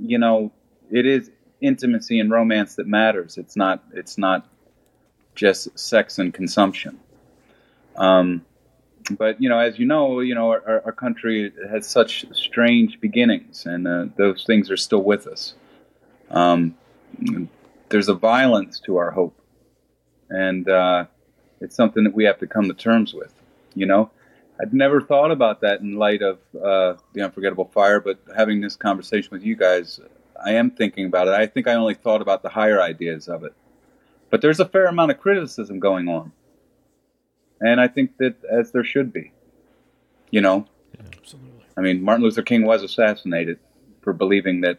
[0.00, 0.52] you know
[0.90, 1.30] it is
[1.60, 3.36] intimacy and romance that matters.
[3.38, 4.48] It's not it's not
[5.34, 6.98] just sex and consumption.
[7.96, 8.44] Um,
[9.10, 13.64] but you know, as you know, you know our, our- country has such strange beginnings,
[13.64, 15.54] and uh, those things are still with us.
[16.30, 16.74] Um,
[17.88, 19.38] there's a violence to our hope,
[20.28, 21.06] and uh,
[21.60, 23.32] it's something that we have to come to terms with.
[23.74, 24.10] You know,
[24.60, 28.76] I'd never thought about that in light of uh, the unforgettable fire, but having this
[28.76, 30.00] conversation with you guys,
[30.44, 31.34] I am thinking about it.
[31.34, 33.54] I think I only thought about the higher ideas of it,
[34.30, 36.32] but there's a fair amount of criticism going on,
[37.60, 39.32] and I think that as there should be.
[40.30, 40.66] You know,
[41.16, 41.64] Absolutely.
[41.76, 43.58] I mean, Martin Luther King was assassinated
[44.02, 44.78] for believing that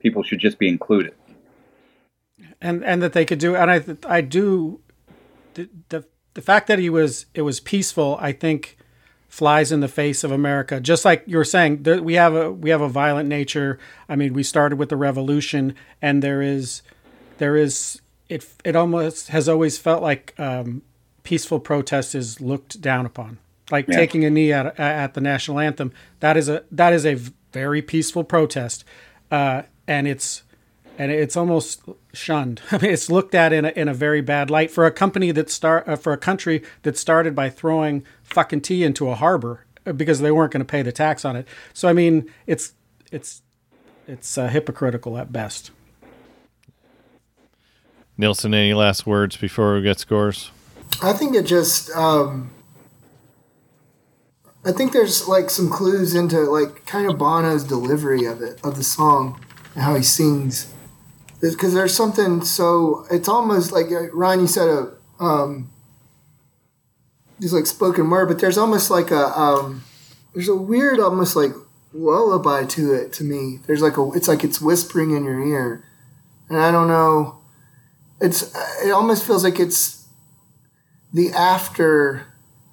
[0.00, 1.14] people should just be included.
[2.60, 3.84] and and that they could do and i
[4.16, 4.80] i do
[5.54, 6.04] the, the
[6.34, 8.76] the fact that he was it was peaceful i think
[9.30, 12.68] flies in the face of america just like you're saying there, we have a we
[12.68, 13.78] have a violent nature
[14.08, 16.82] i mean we started with the revolution and there is
[17.38, 20.82] there is it it almost has always felt like um,
[21.24, 23.38] peaceful protest is looked down upon.
[23.70, 23.96] Like Yeah.
[23.96, 25.92] taking a knee at at the national anthem.
[26.20, 27.14] That is a that is a
[27.52, 28.84] very peaceful protest,
[29.32, 30.42] uh, and it's
[31.00, 31.80] and it's almost
[32.12, 32.60] shunned.
[32.70, 35.30] I mean, it's looked at in a, in a very bad light for a company
[35.30, 39.64] that start uh, for a country that started by throwing fucking tea into a harbor
[39.86, 41.48] uh, because they weren't going to pay the tax on it.
[41.72, 42.74] So I mean, it's
[43.10, 43.40] it's
[44.06, 45.70] it's uh, hypocritical at best.
[48.18, 50.50] Neilson, any last words before we get scores?
[51.02, 51.90] I think it just.
[51.96, 52.50] Um,
[54.66, 58.76] I think there's like some clues into like kind of Bono's delivery of it of
[58.76, 59.42] the song
[59.74, 60.70] and how he sings,
[61.40, 64.92] because there's something so it's almost like uh, Ryan you said a
[65.22, 65.70] um,
[67.40, 69.84] just like spoken word, but there's almost like a um,
[70.34, 71.52] there's a weird almost like
[71.92, 73.58] lullaby to it to me.
[73.66, 75.84] There's like a it's like it's whispering in your ear,
[76.48, 77.38] and I don't know.
[78.20, 78.54] It's
[78.84, 80.06] it almost feels like it's
[81.12, 82.26] the after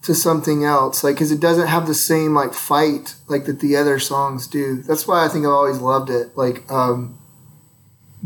[0.04, 3.76] to something else like because it doesn't have the same like fight like that the
[3.76, 7.18] other songs do that's why i think i've always loved it like um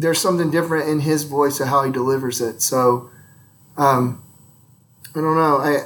[0.01, 2.61] there's something different in his voice of how he delivers it.
[2.61, 3.09] So
[3.77, 4.23] um
[5.15, 5.57] i don't know.
[5.57, 5.79] I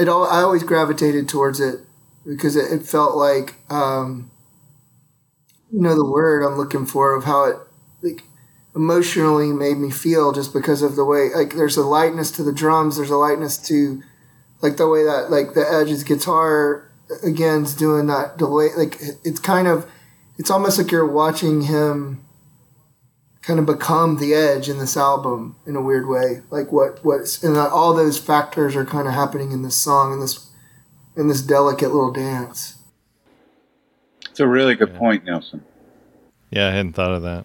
[0.00, 1.80] it all i always gravitated towards it
[2.26, 4.30] because it, it felt like um
[5.72, 7.56] you know the word i'm looking for of how it
[8.02, 8.22] like
[8.74, 12.52] emotionally made me feel just because of the way like there's a lightness to the
[12.52, 12.96] drums.
[12.96, 14.02] There's a lightness to
[14.62, 16.90] like the way that like the edge's guitar
[17.24, 19.90] again's doing that delay like it- it's kind of
[20.38, 22.23] it's almost like you're watching him
[23.46, 27.42] kind of become the edge in this album in a weird way like what what's
[27.44, 30.50] and that all those factors are kind of happening in this song in this
[31.16, 32.76] in this delicate little dance
[34.30, 35.60] It's a really good point, Neilson.
[36.50, 37.44] Yeah, I hadn't thought of that.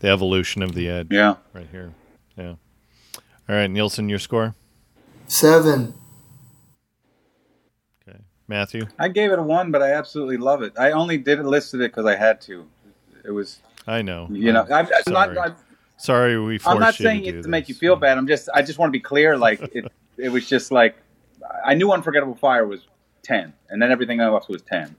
[0.00, 1.36] The evolution of the edge Yeah.
[1.52, 1.92] right here.
[2.36, 2.54] Yeah.
[3.48, 4.54] All right, Neilson, your score?
[5.28, 5.94] seven
[8.08, 8.18] Okay.
[8.48, 8.86] Matthew?
[8.98, 10.72] I gave it a one, but I absolutely love it.
[10.78, 12.66] I only did it listed it because I had to.
[13.24, 14.28] It was, I know.
[14.30, 15.34] you know, I'm, I'm not.
[15.34, 15.38] sorry.
[15.38, 15.56] I'm,
[15.96, 17.80] Sorry we forced I'm not you saying do it to make you this.
[17.80, 18.18] feel bad.
[18.18, 18.48] I'm just.
[18.52, 19.36] I just want to be clear.
[19.38, 19.84] Like it.
[20.16, 20.96] it was just like
[21.64, 22.86] I knew Unforgettable Fire was
[23.22, 24.96] ten, and then everything else was ten.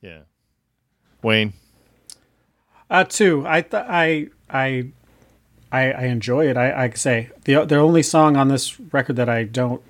[0.00, 0.20] Yeah.
[1.22, 1.52] Wayne?
[2.90, 3.44] Uh, two.
[3.46, 4.88] I th- I I
[5.72, 6.56] I I enjoy it.
[6.56, 9.82] I I say the the only song on this record that I don't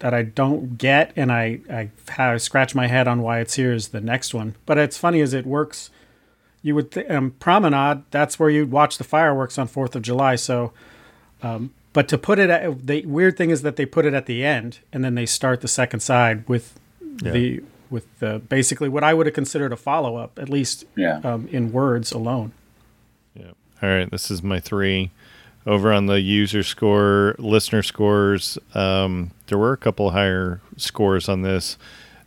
[0.00, 3.72] that I don't get, and I I have scratch my head on why it's here
[3.72, 4.54] is the next one.
[4.66, 5.90] But it's funny as it works.
[6.62, 8.02] You would th- um, promenade.
[8.10, 10.36] That's where you'd watch the fireworks on Fourth of July.
[10.36, 10.72] So,
[11.42, 14.26] um, but to put it at the weird thing is that they put it at
[14.26, 19.02] the end, and then they start the second side with the with the basically what
[19.02, 21.20] I would have considered a follow up, at least Yeah.
[21.24, 22.52] um, in words alone.
[23.34, 23.50] Yeah.
[23.82, 25.10] All right, this is my three.
[25.66, 31.42] Over on the user score, listener scores, um, there were a couple higher scores on
[31.42, 31.76] this.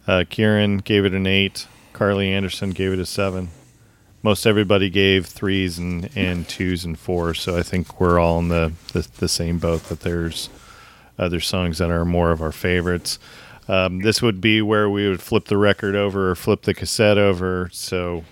[0.06, 1.66] Uh, Kieran gave it an eight.
[1.94, 3.48] Carly Anderson gave it a seven.
[4.24, 8.48] Most everybody gave threes and, and twos and fours, so I think we're all in
[8.48, 10.50] the, the, the same boat that there's
[11.20, 13.20] other songs that are more of our favorites.
[13.68, 17.18] Um, this would be where we would flip the record over or flip the cassette
[17.18, 17.70] over.
[17.74, 18.24] So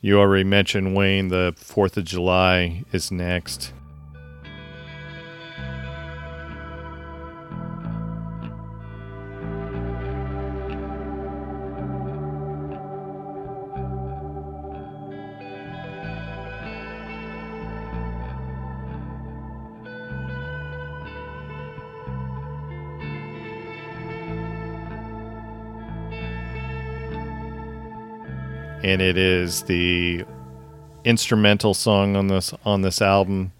[0.00, 1.28] you already mentioned Wayne.
[1.28, 3.72] The Fourth of July is next.
[28.82, 30.24] And it is the
[31.04, 33.52] instrumental song on this on this album.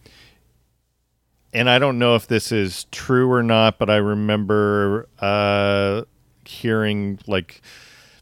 [1.52, 6.02] And I don't know if this is true or not, but I remember uh,
[6.44, 7.60] hearing like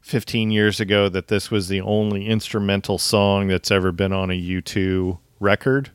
[0.00, 4.40] 15 years ago that this was the only instrumental song that's ever been on a
[4.40, 5.90] U2 record.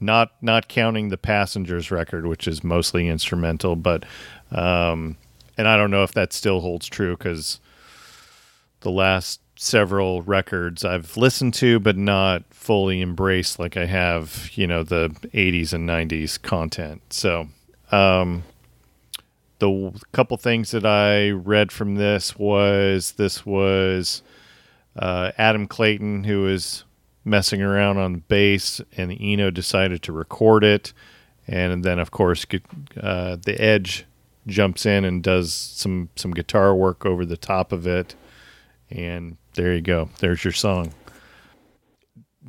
[0.00, 4.04] Not not counting the Passengers record, which is mostly instrumental, but
[4.50, 5.16] um,
[5.56, 7.60] and I don't know if that still holds true because
[8.80, 14.66] the last several records I've listened to but not fully embraced like I have, you
[14.66, 17.00] know, the 80s and 90s content.
[17.12, 17.48] So,
[17.92, 18.42] um
[19.60, 24.22] the couple things that I read from this was this was
[24.96, 26.82] uh, Adam Clayton who was
[27.24, 30.92] messing around on bass and Eno decided to record it
[31.46, 32.44] and then of course
[33.00, 34.04] uh, the Edge
[34.48, 38.16] jumps in and does some some guitar work over the top of it
[38.90, 40.08] and there you go.
[40.20, 40.92] There's your song.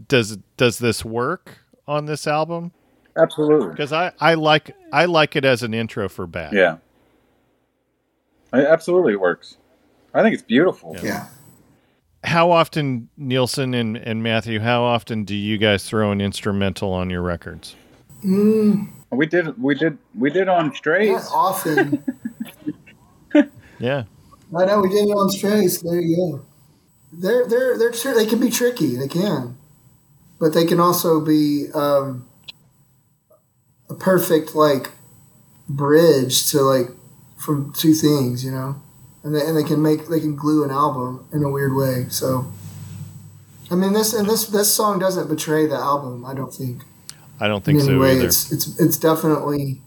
[0.07, 2.71] Does does this work on this album?
[3.15, 3.69] Absolutely.
[3.69, 6.53] because I, I like I like it as an intro for Bad.
[6.53, 6.77] Yeah.
[8.51, 9.57] Absolutely it absolutely works.
[10.13, 10.95] I think it's beautiful.
[11.01, 11.27] Yeah.
[12.23, 17.09] How often, Neilson and, and Matthew, how often do you guys throw an instrumental on
[17.09, 17.75] your records?
[18.23, 18.89] Mm.
[19.11, 21.29] We did we did we did on Not Strays.
[21.31, 22.03] often.
[23.79, 24.03] Yeah.
[24.55, 25.81] I know we did it on Strays.
[25.81, 26.45] There you go.
[27.15, 28.95] They're they're they're tr- they can be tricky.
[28.95, 29.55] They can,
[30.39, 32.27] but they can also be um,
[33.89, 34.91] a perfect like
[35.69, 36.87] bridge to like
[37.37, 38.43] from two things.
[38.43, 38.81] You know,
[39.23, 42.07] and they, and they can make they can glue an album in a weird way.
[42.09, 42.51] So,
[43.69, 46.25] I mean this and this this song doesn't betray the album.
[46.25, 46.83] I don't think.
[47.39, 48.15] I don't think in any so way.
[48.15, 48.25] either.
[48.25, 49.81] It's it's it's definitely.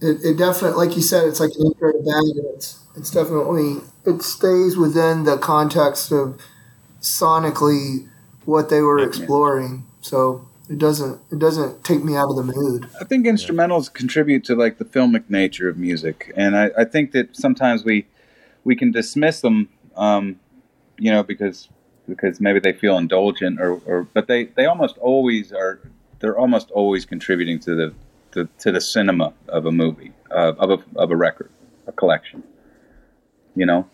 [0.00, 2.54] It, it definitely, like you said, it's like an intro to bad.
[2.54, 6.40] It's it's definitely it stays within the context of
[7.00, 8.08] sonically
[8.44, 9.84] what they were exploring.
[10.00, 12.88] So it doesn't it doesn't take me out of the mood.
[13.00, 17.12] I think instrumentals contribute to like the filmic nature of music, and I, I think
[17.12, 18.06] that sometimes we
[18.64, 20.38] we can dismiss them, um,
[20.98, 21.68] you know, because
[22.08, 25.80] because maybe they feel indulgent, or, or but they they almost always are.
[26.18, 27.94] They're almost always contributing to the,
[28.36, 31.50] the to the cinema of a movie, uh, of a of a record,
[31.86, 32.44] a collection.
[33.56, 33.88] You know,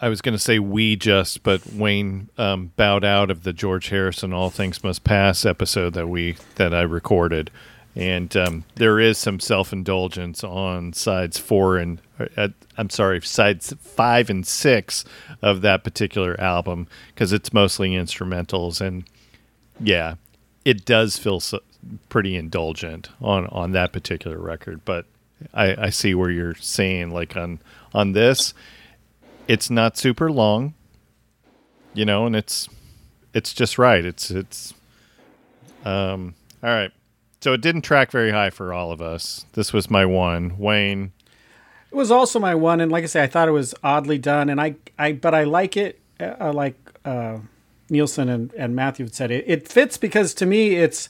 [0.00, 3.90] I was going to say we just, but Wayne um, bowed out of the George
[3.90, 7.50] Harrison "All Things Must Pass" episode that we that I recorded,
[7.94, 12.00] and um, there is some self indulgence on sides four and
[12.36, 12.48] uh,
[12.78, 15.04] I'm sorry, sides five and six
[15.42, 19.04] of that particular album because it's mostly instrumentals, and
[19.78, 20.14] yeah,
[20.64, 21.60] it does feel so,
[22.08, 24.80] pretty indulgent on on that particular record.
[24.84, 25.06] But
[25.52, 27.60] I, I see where you're saying like on
[27.94, 28.54] on this
[29.48, 30.74] it's not super long
[31.94, 32.68] you know and it's
[33.34, 34.72] it's just right it's it's
[35.84, 36.90] um all right
[37.40, 41.12] so it didn't track very high for all of us this was my one wayne
[41.90, 44.50] It was also my one, and like I say, I thought it was oddly done,
[44.50, 46.00] and I, I, but I like it.
[46.18, 47.38] Uh, like uh,
[47.88, 51.08] Neilson and, and Matthew said, it, it fits because to me, it's,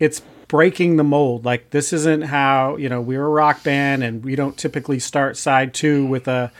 [0.00, 1.44] it's breaking the mold.
[1.44, 5.36] Like this isn't how you know we're a rock band, and we don't typically start
[5.36, 6.50] side two with a,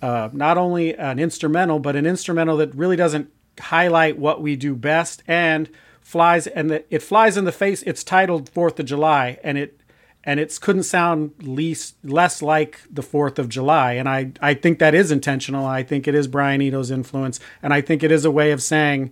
[0.00, 4.76] uh, not only an instrumental, but an instrumental that really doesn't highlight what we do
[4.76, 5.68] best and
[6.00, 7.82] flies and the, it flies in the face.
[7.82, 9.80] It's titled Fourth of July, and it
[10.22, 13.94] and it couldn't sound least less like the Fourth of July.
[13.94, 15.66] And I I think that is intentional.
[15.66, 18.62] I think it is Brian Eno's influence, and I think it is a way of
[18.62, 19.10] saying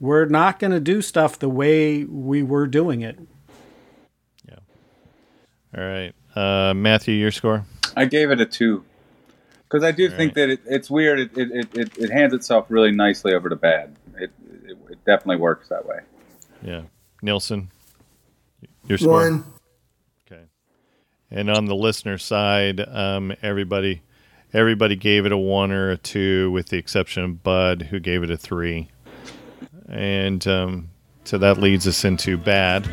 [0.00, 3.18] we're not going to do stuff the way we were doing it.
[4.48, 4.56] Yeah.
[5.76, 7.64] All right uh matthew your score
[7.96, 8.84] I gave it a two
[9.64, 11.18] because I do think that it, it's weird.
[11.20, 13.96] It, it, it- it, it hands itself really nicely over to bad.
[14.18, 14.30] It,
[14.64, 16.00] it, it definitely works that way.
[16.62, 16.82] yeah
[17.22, 17.66] neilson
[18.86, 19.44] your score One.
[20.26, 20.42] okay
[21.30, 24.02] and on the listener side um everybody
[24.52, 28.22] everybody gave it a one or a two with the exception of bud who gave
[28.22, 28.88] it a three
[29.88, 30.90] and um
[31.24, 32.88] so that leads us into bad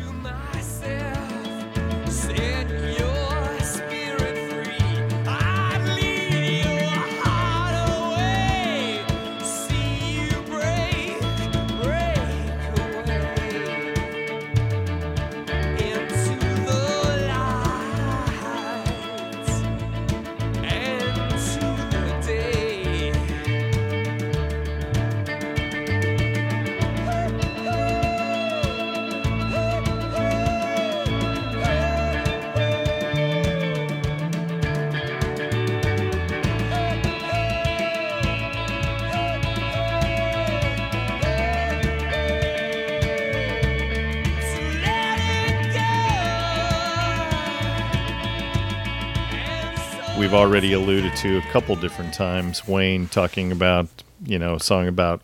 [50.26, 53.86] we've already alluded to a couple different times Wayne talking about,
[54.24, 55.22] you know, a song about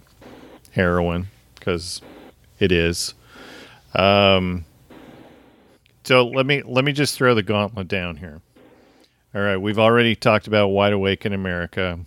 [0.70, 1.26] heroin
[1.56, 2.00] because
[2.60, 3.12] it is.
[3.96, 4.64] Um,
[6.04, 8.40] so let me let me just throw the gauntlet down here.
[9.34, 11.98] All right, we've already talked about Wide Awake in America.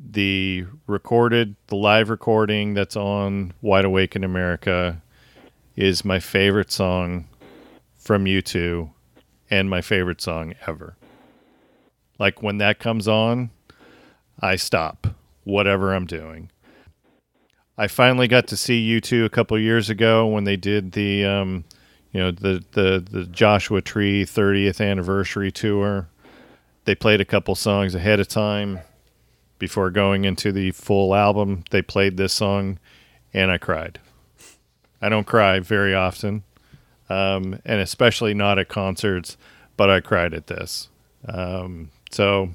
[0.00, 5.00] The recorded, the live recording that's on Wide Awake in America
[5.76, 7.28] is my favorite song
[7.96, 8.90] from U2
[9.50, 10.96] and my favorite song ever.
[12.20, 13.50] Like when that comes on,
[14.40, 15.08] I stop
[15.44, 16.50] whatever I'm doing.
[17.78, 21.64] I finally got to see U2 a couple years ago when they did the, um,
[22.12, 26.08] you know, the the the Joshua Tree 30th anniversary tour.
[26.84, 28.80] They played a couple songs ahead of time
[29.58, 31.64] before going into the full album.
[31.70, 32.78] They played this song,
[33.32, 33.98] and I cried.
[35.00, 36.42] I don't cry very often,
[37.08, 39.38] um, and especially not at concerts.
[39.78, 40.90] But I cried at this.
[41.26, 42.50] Um, so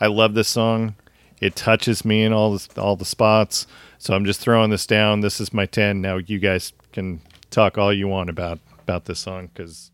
[0.00, 0.94] I love this song.
[1.40, 3.66] It touches me in all the, all the spots.
[3.98, 5.20] So I'm just throwing this down.
[5.20, 6.00] This is my 10.
[6.00, 9.90] Now you guys can talk all you want about about this song because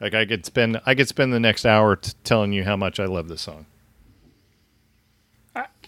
[0.00, 2.98] like I could spend I could spend the next hour t- telling you how much
[2.98, 3.66] I love this song.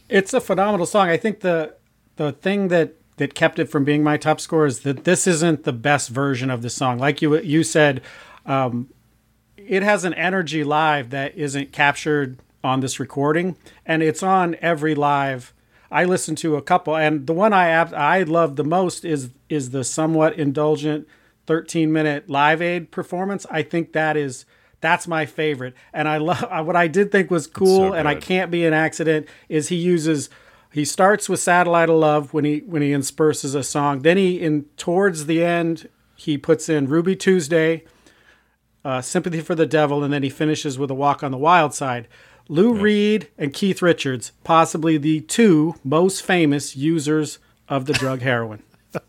[0.09, 1.09] It's a phenomenal song.
[1.09, 1.75] I think the
[2.17, 5.65] the thing that that kept it from being my top score is that this isn't
[5.65, 6.99] the best version of the song.
[6.99, 8.03] Like you you said,
[8.47, 8.89] um,
[9.67, 14.95] it has an energy live that isn't captured on this recording, and it's on every
[14.95, 15.53] live.
[15.91, 19.31] I listened to a couple, and the one I ab- I love the most is
[19.49, 21.07] is the somewhat indulgent
[21.47, 23.47] 13 minute Live Aid performance.
[23.51, 24.45] I think that is
[24.81, 28.15] that's my favorite, and I love what I did think was cool, so and I
[28.15, 29.29] can't be an accident.
[29.49, 30.31] Is he uses
[30.73, 34.41] he starts with Satellite of Love when he when he intersperses a song, then he
[34.41, 37.85] in towards the end he puts in Ruby Tuesday,
[38.85, 41.75] uh, Sympathy for the Devil, and then he finishes with a Walk on the Wild
[41.75, 42.07] Side.
[42.49, 47.39] Lou Reed and Keith Richards, possibly the two most famous users
[47.69, 48.63] of the drug heroin.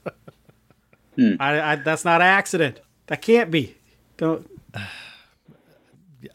[1.39, 2.79] I, I, that's not an accident.
[3.07, 3.75] That can't be.
[4.17, 4.49] Don't.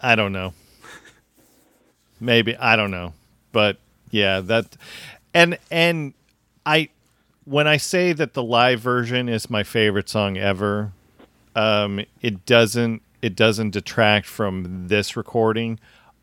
[0.01, 0.53] I don't know.
[2.21, 3.15] Maybe I don't know,
[3.51, 3.79] but
[4.11, 4.77] yeah, that
[5.33, 6.12] and and
[6.67, 6.91] I
[7.45, 10.93] when I say that the live version is my favorite song ever,
[11.57, 15.79] um, it doesn't it doesn't detract from this recording.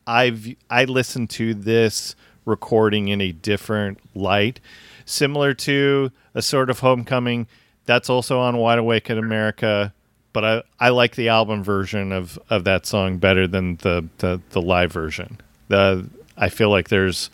[0.06, 2.16] I've I listened to this
[2.46, 4.60] recording in a different light,
[5.06, 7.48] similar to a sort of homecoming.
[7.86, 9.94] That's also on Wide Awake in America,
[10.34, 14.42] but I, I like the album version of, of that song better than the, the,
[14.52, 15.40] the live version.
[15.68, 16.08] The
[16.38, 17.30] I feel like there's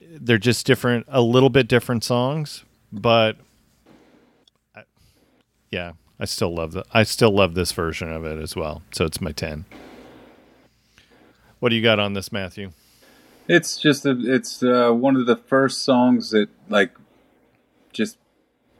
[0.00, 3.36] they're just different, a little bit different songs, but
[4.76, 4.84] I,
[5.70, 5.92] yeah,
[6.22, 8.82] I still love the I still love this version of it as well.
[8.92, 9.64] So it's my ten.
[11.58, 12.70] What do you got on this, Matthew?
[13.48, 16.92] It's just a, it's uh, one of the first songs that like
[17.92, 18.18] just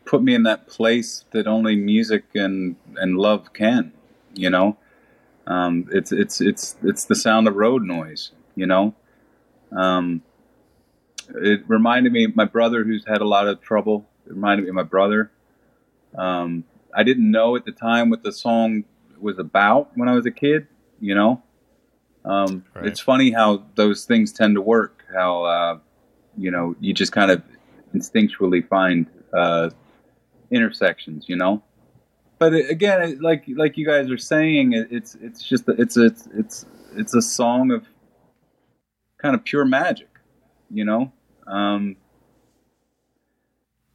[0.05, 3.93] put me in that place that only music and and love can.
[4.35, 4.77] You know,
[5.49, 8.31] um, it's it's it's it's the sound of road noise.
[8.55, 8.95] You know,
[9.73, 10.23] um,
[11.35, 14.07] it reminded me my brother who's had a lot of trouble.
[14.27, 15.33] It reminded me of my brother.
[16.17, 16.63] Um,
[16.95, 18.85] I didn't know at the time what the song
[19.21, 20.67] was about when I was a kid.
[21.01, 21.43] You know,
[22.25, 22.87] um, Right.
[22.87, 25.05] it's funny how those things tend to work.
[25.13, 25.79] How uh,
[26.37, 27.43] you know you just kind of
[27.95, 29.71] instinctually find uh,
[30.51, 31.25] intersections.
[31.29, 31.63] You know,
[32.39, 35.97] but it, again, it, like like you guys are saying, it, it's it's just it's
[35.97, 37.85] a, it's it's it's a song of
[39.21, 40.09] kind of pure magic.
[40.71, 41.13] You know.
[41.47, 41.97] Um,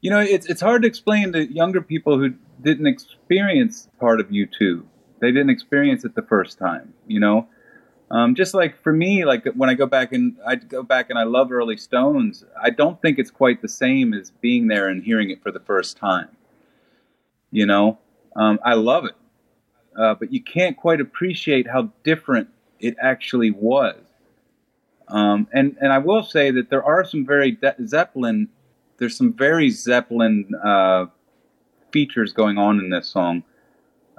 [0.08, 4.30] you know, it's it's hard to explain to younger people who didn't experience part of
[4.30, 4.82] U2.
[5.20, 6.94] They didn't experience it the first time.
[7.08, 7.48] You know,
[8.10, 11.20] um, just like for me, like when I go back and I go back and
[11.20, 15.04] I love early Stones, I don't think it's quite the same as being there and
[15.04, 16.30] hearing it for the first time.
[17.52, 17.98] You know,
[18.38, 19.16] um, I love it,
[20.00, 22.48] uh, but you can't quite appreciate how different
[22.80, 23.98] it actually was.
[25.10, 28.48] Um, and and I will say that there are some very De- Zeppelin.
[28.98, 31.06] There's some very Zeppelin uh,
[31.92, 33.44] features going on in this song,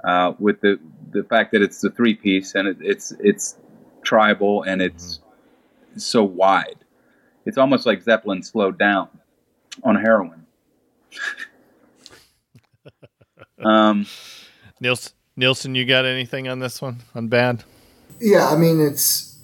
[0.03, 0.79] uh, with the
[1.11, 3.57] the fact that it's the three piece and it, it's it's
[4.03, 5.19] tribal and it's
[5.97, 6.77] so wide.
[7.45, 9.09] It's almost like Zeppelin slowed down
[9.83, 10.45] on heroin.
[13.65, 14.05] um,
[14.81, 16.97] Neilson, Neilson, you got anything on this one?
[17.15, 17.63] On bad?
[18.19, 19.37] Yeah, I mean it's.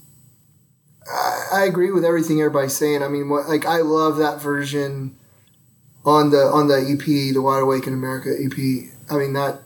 [1.07, 3.03] I, I agree with everything everybody's saying.
[3.03, 5.17] I mean, what like I love that version
[6.05, 8.57] on the on the EP, the Wide Awake in America EP.
[9.09, 9.61] I mean that.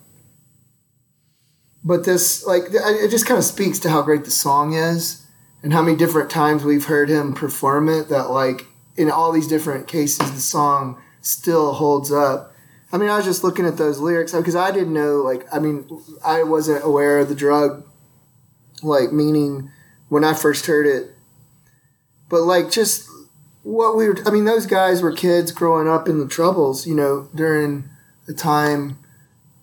[1.84, 5.26] But this like it just kind of speaks to how great the song is
[5.62, 8.10] and how many different times we've heard him perform it.
[8.10, 12.54] That like in all these different cases, the song still holds up.
[12.92, 15.18] I mean, I was just looking at those lyrics uh, because I didn't know.
[15.18, 15.88] Like, I mean,
[16.26, 17.86] I wasn't aware of the drug
[18.82, 19.72] like meaning
[20.08, 21.12] when I first heard it.
[22.30, 23.10] But like just
[23.64, 26.96] what we were I mean those guys were kids growing up in the troubles, you
[26.96, 27.86] know, during
[28.28, 28.98] the time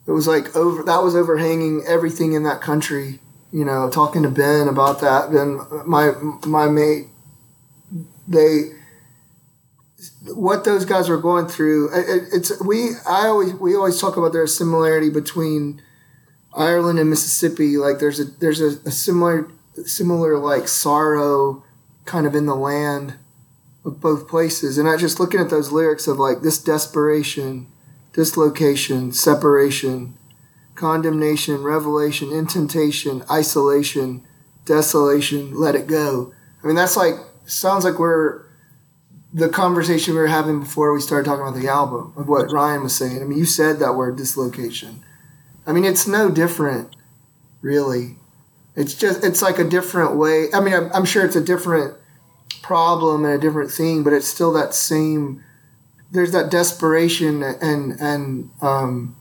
[0.07, 3.19] it was like over that was overhanging everything in that country,
[3.53, 5.33] you know, talking to Ben about that.
[5.33, 6.13] Ben my
[6.47, 7.07] my mate
[8.29, 8.73] they
[10.35, 14.17] what those guys were going through it, it- it's we I always we always talk
[14.17, 15.81] about there's similarity between
[16.55, 19.51] Ireland and Mississippi, like there's a there's a, a similar
[19.85, 21.65] similar like sorrow
[22.05, 23.15] kind of in the land
[23.87, 24.77] of both places.
[24.77, 27.69] And I just looking at those lyrics of like this desperation,
[28.13, 30.19] dislocation, separation,
[30.75, 34.23] condemnation, revelation, intentation, isolation,
[34.65, 36.35] desolation, let it go.
[36.63, 37.15] I mean, that's like,
[37.47, 38.43] sounds like we're
[39.33, 42.83] the conversation we were having before we started talking about the album of what Ryan
[42.83, 43.21] was saying.
[43.21, 45.05] I mean, you said that word dislocation.
[45.67, 46.97] I mean, it's no different,
[47.61, 48.17] really.
[48.75, 50.49] It's just, it's like a different way.
[50.53, 51.97] I mean, I'm, I'm sure it's a different
[52.67, 55.43] problem and a different thing, but it's still that same.
[56.11, 59.17] There's that desperation and and um,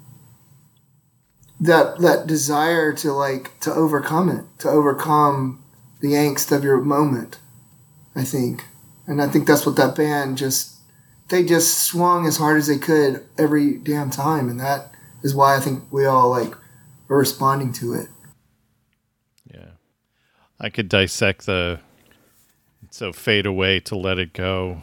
[1.59, 5.63] that that desire to like to overcome it, to overcome
[6.01, 7.37] the angst of your moment.
[8.15, 8.65] I think,
[9.05, 10.75] and I think that's what that band just
[11.29, 14.91] they just swung as hard as they could every damn time, and that
[15.23, 16.55] is why I think we all like
[17.09, 18.07] are responding to it.
[19.53, 19.71] Yeah.
[20.59, 21.79] I could dissect the
[22.95, 24.81] so fade away to let it go.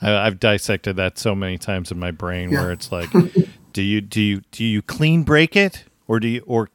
[0.00, 2.60] I, I've dissected that so many times in my brain Yeah.
[2.62, 3.10] where it's like,
[3.72, 6.68] do you do you do you clean break it or do you or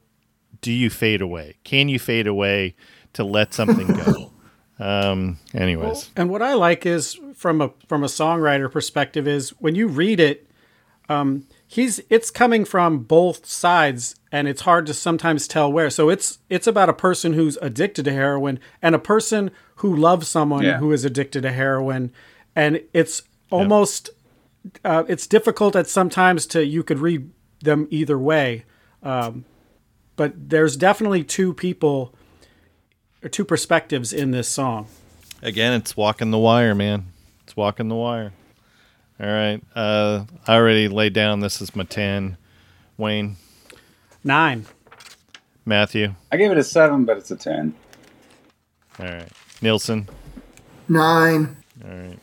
[0.60, 1.56] do you fade away?
[1.64, 2.74] Can you fade away
[3.14, 4.32] to let something go?
[4.78, 5.38] um.
[5.54, 9.88] Anyways, And what I like is from a from a songwriter perspective is when you
[9.88, 10.46] read it,
[11.08, 15.88] um, he's it's coming from both sides, and it's hard to sometimes tell where.
[15.88, 19.50] So it's it's about a person who's addicted to heroin and a person
[19.80, 20.78] who loves someone Yeah.
[20.78, 22.12] who is addicted to heroin,
[22.56, 24.10] and it's almost
[24.84, 27.30] uh, it's difficult at sometimes to you could read
[27.62, 28.64] them either way,
[29.02, 29.44] um,
[30.16, 32.14] but there's definitely two people
[33.22, 34.86] or two perspectives in this song.
[35.42, 37.06] again, it's walking the wire, man.
[37.44, 38.32] It's walking the wire.
[39.18, 39.62] All right.
[39.74, 41.40] Uh, I already laid down.
[41.40, 42.36] This is my ten.
[42.98, 43.36] Wayne,
[44.24, 44.66] Nine.
[45.64, 46.14] Matthew.
[46.32, 47.74] I gave it a seven, but it's a ten.
[48.98, 49.28] All right.
[49.62, 50.08] Neilson.
[50.88, 51.56] Nine.
[51.84, 52.18] All right.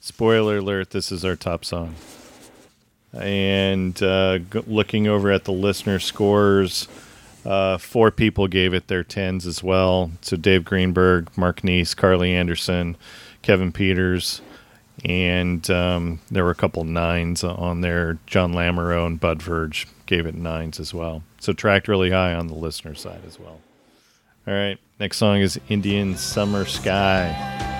[0.00, 1.94] Spoiler alert, this is our top song.
[3.12, 6.88] And uh, g- looking over at the listener scores,
[7.44, 10.10] uh, four people gave it their tens as well.
[10.22, 12.96] So Dave Greenberg, Mark Neese, Carly Anderson,
[13.42, 14.40] Kevin Peters,
[15.04, 18.18] and um, there were a couple nines on there.
[18.26, 21.22] John Lamoureux and Bud Verge gave it nines as well.
[21.38, 23.60] So tracked really high on the listener side as well.
[24.46, 24.78] All right.
[25.00, 27.77] Next song is Indian Summer Sky.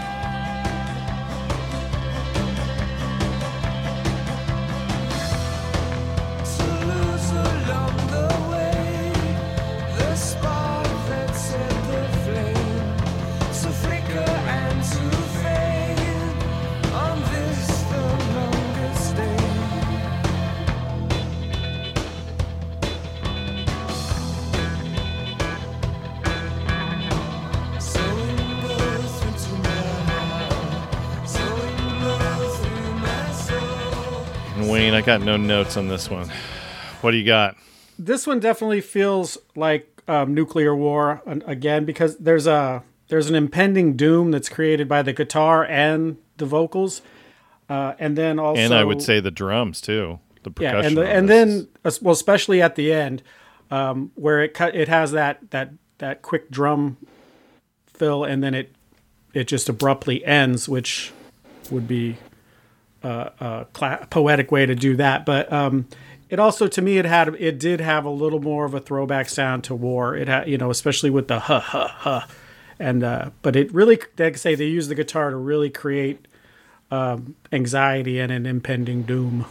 [35.19, 36.31] Got no notes on this one.
[37.01, 37.57] What do you got?
[37.99, 43.97] this one definitely feels like um, nuclear war again because there's a there's an impending
[43.97, 47.03] doom that's created by the guitar and the vocals,
[47.69, 50.21] uh, and then also and I would say the drums too.
[50.45, 50.87] The yeah, percussion.
[50.87, 51.69] and the, and then
[52.01, 53.23] well, especially at the end,
[53.71, 56.97] um, where it cut, it has that that that quick drum
[57.87, 58.73] fill, and then it
[59.35, 61.13] it just abruptly ends, which
[61.71, 62.17] would be
[63.03, 65.25] a, a cla- poetic way to do that.
[65.27, 65.87] But um,
[66.29, 69.29] it also, to me, it had it did have a little more of a throwback
[69.29, 70.15] sound to War.
[70.17, 72.29] It had, you know, especially with the ha ha ha,
[72.79, 76.27] and uh, but it really, like I say, they use the guitar to really create
[76.91, 79.47] um, anxiety and an impending doom.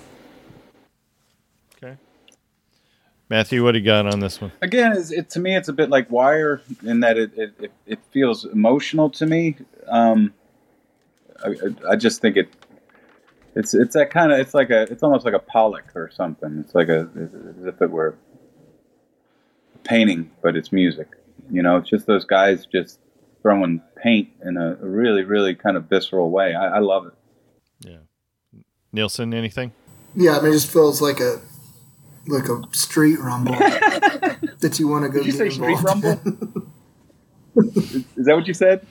[1.75, 1.97] Okay.
[3.29, 4.51] Matthew, what do you got on this one?
[4.61, 7.71] Again, it's, it to me, it's a bit like Wire in that it it, it,
[7.85, 9.57] it feels emotional to me.
[9.87, 10.33] Um,
[11.43, 12.49] I, I- I just think it.
[13.57, 16.59] It's it's that kind of it's like a it's almost like a Pollock or something.
[16.63, 17.09] It's like a
[17.59, 18.15] as if it were
[19.73, 21.07] a painting, but it's music.
[21.49, 22.99] You know, it's just those guys just
[23.41, 26.53] throwing paint in a really really kind of visceral way.
[26.53, 27.13] I, I love it.
[27.79, 27.97] Yeah.
[28.95, 29.71] Neilson, anything?
[30.15, 31.41] Yeah, I mean, it just feels like a
[32.27, 33.53] like a street rumble
[34.59, 36.67] that you want to go Did you get say street involved rumble?
[37.55, 37.65] in.
[38.17, 38.85] Is that what you said?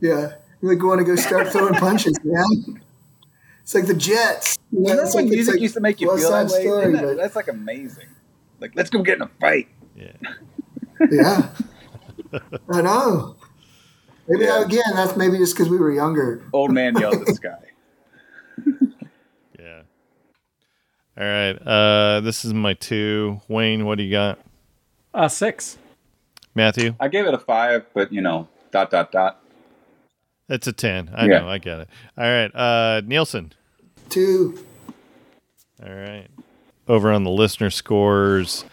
[0.00, 0.32] Yeah,
[0.62, 2.80] you like want to go start throwing punches, man.
[3.70, 4.58] It's like the Jets.
[4.72, 6.60] You know, Remember when like, music like used to make you West feel that way?
[6.60, 8.08] Story, that- but- that's like amazing.
[8.58, 9.68] Like, let's go get in a fight.
[9.94, 10.10] Yeah.
[11.08, 11.50] yeah,
[12.68, 13.36] I know.
[14.26, 14.64] Maybe Yeah.
[14.64, 16.42] again, that's maybe just because we were younger.
[16.52, 17.58] Old man yells at the sky.
[19.58, 19.82] Yeah.
[21.16, 21.52] All right.
[21.52, 23.40] Uh, this is my two.
[23.46, 24.40] Wayne, what do you got?
[25.14, 25.78] Uh, six.
[26.56, 26.96] Matthew?
[26.98, 29.40] I gave it a five, but you know, dot dot dot.
[30.48, 31.10] It's a 10.
[31.14, 31.38] I Yeah.
[31.40, 31.48] know.
[31.48, 31.88] I get it.
[32.18, 32.50] All right.
[32.52, 33.52] Uh, Neilson.
[34.10, 34.64] Two.
[35.82, 36.26] All right.
[36.88, 38.64] Over on the listener scores,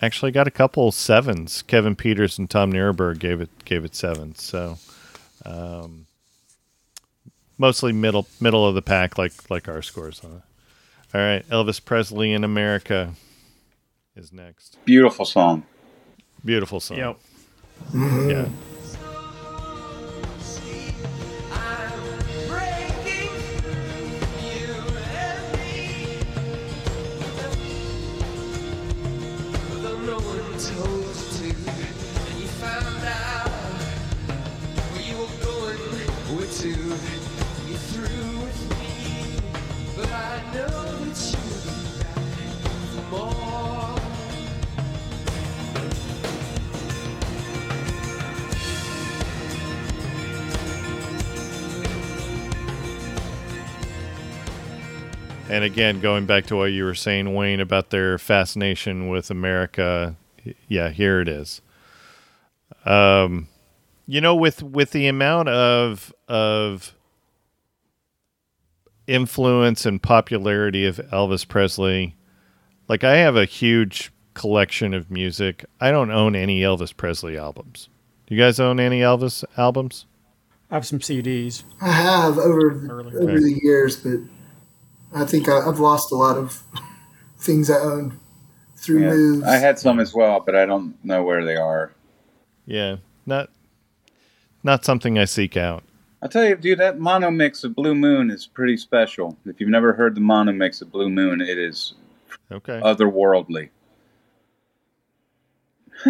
[0.00, 1.62] actually got a couple sevens.
[1.62, 4.42] Kevin Peters and Tom Nierberg gave it gave it sevens.
[4.42, 4.78] So
[5.46, 6.06] um,
[7.56, 10.42] mostly middle middle of the pack, like like our scores on it.
[11.14, 13.14] All right, Elvis Presley in America
[14.16, 14.78] is next.
[14.84, 15.64] Beautiful song.
[16.44, 16.98] Beautiful song.
[16.98, 17.18] Yep.
[17.94, 18.48] Yeah.
[55.52, 60.16] And again, going back to what you were saying, Wayne, about their fascination with America,
[60.66, 61.60] yeah, here it is.
[62.86, 63.48] Um,
[64.06, 66.94] you know, with with the amount of of
[69.06, 72.16] influence and popularity of Elvis Presley,
[72.88, 75.66] like I have a huge collection of music.
[75.82, 77.90] I don't own any Elvis Presley albums.
[78.26, 80.06] You guys own any Elvis albums?
[80.70, 81.64] I have some CDs.
[81.82, 83.16] I have over Early.
[83.16, 84.20] over the years, but
[85.14, 86.62] I think I, I've lost a lot of
[87.38, 88.18] things I own
[88.76, 89.42] through Yeah, moves.
[89.44, 91.92] I had some as well, but I don't know where they are.
[92.66, 93.50] Yeah, not
[94.62, 95.82] not something I seek out.
[96.22, 99.36] I'll tell you, dude, that mono mix of Blue Moon is pretty special.
[99.44, 101.94] If you've never heard the mono mix of Blue Moon, it is
[102.52, 102.80] Okay.
[102.80, 103.70] otherworldly.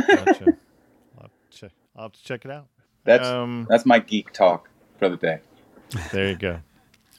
[0.07, 0.55] Gotcha.
[1.21, 2.67] I'll, check, I'll have to check it out.
[3.05, 4.69] That's Um, that's my geek talk
[4.99, 5.41] for the day.
[6.13, 6.61] There you go.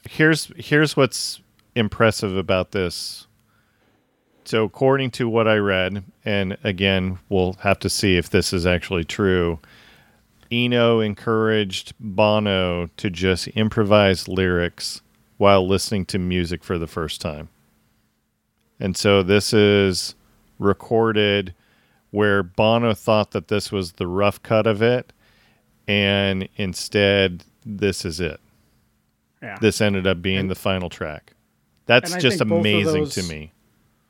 [0.08, 1.40] Here's here's what's
[1.74, 3.26] impressive about this.
[4.44, 8.66] So according to what I read, and again, we'll have to see if this is
[8.66, 9.58] actually true.
[10.52, 15.00] Eno encouraged Bono to just improvise lyrics
[15.38, 17.48] while listening to music for the first time.
[18.78, 20.14] And so this is
[20.58, 21.54] recorded
[22.10, 25.12] where Bono thought that this was the rough cut of it,
[25.88, 28.40] and instead, this is it
[29.42, 29.58] Yeah.
[29.60, 31.32] this ended up being the final track.
[31.86, 33.52] That's just think both of amazing to me.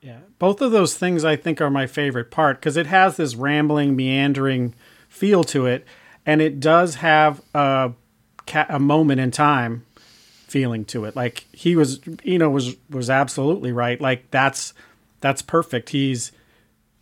[0.01, 3.35] Yeah, both of those things I think are my favorite part because it has this
[3.35, 4.75] rambling, meandering
[5.09, 5.87] feel to it,
[6.27, 7.93] and it does have a
[8.47, 9.87] ca- a moment in time
[10.47, 11.17] feeling to it.
[11.17, 14.01] Like he was, you know, was was absolutely right.
[14.01, 14.75] Like that's
[15.21, 15.91] that's perfect.
[15.91, 16.33] He's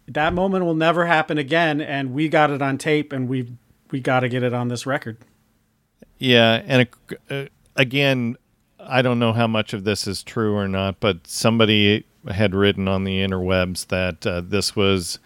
[0.07, 3.53] that moment will never happen again, and we got it on tape, and we
[3.91, 5.19] we got to get it on this record.
[6.19, 6.89] Yeah, and
[7.31, 7.45] uh,
[7.77, 8.37] again,
[8.87, 12.89] I don't know how much of this is true or not, but somebody had written
[12.89, 15.19] on the interwebs that uh, this was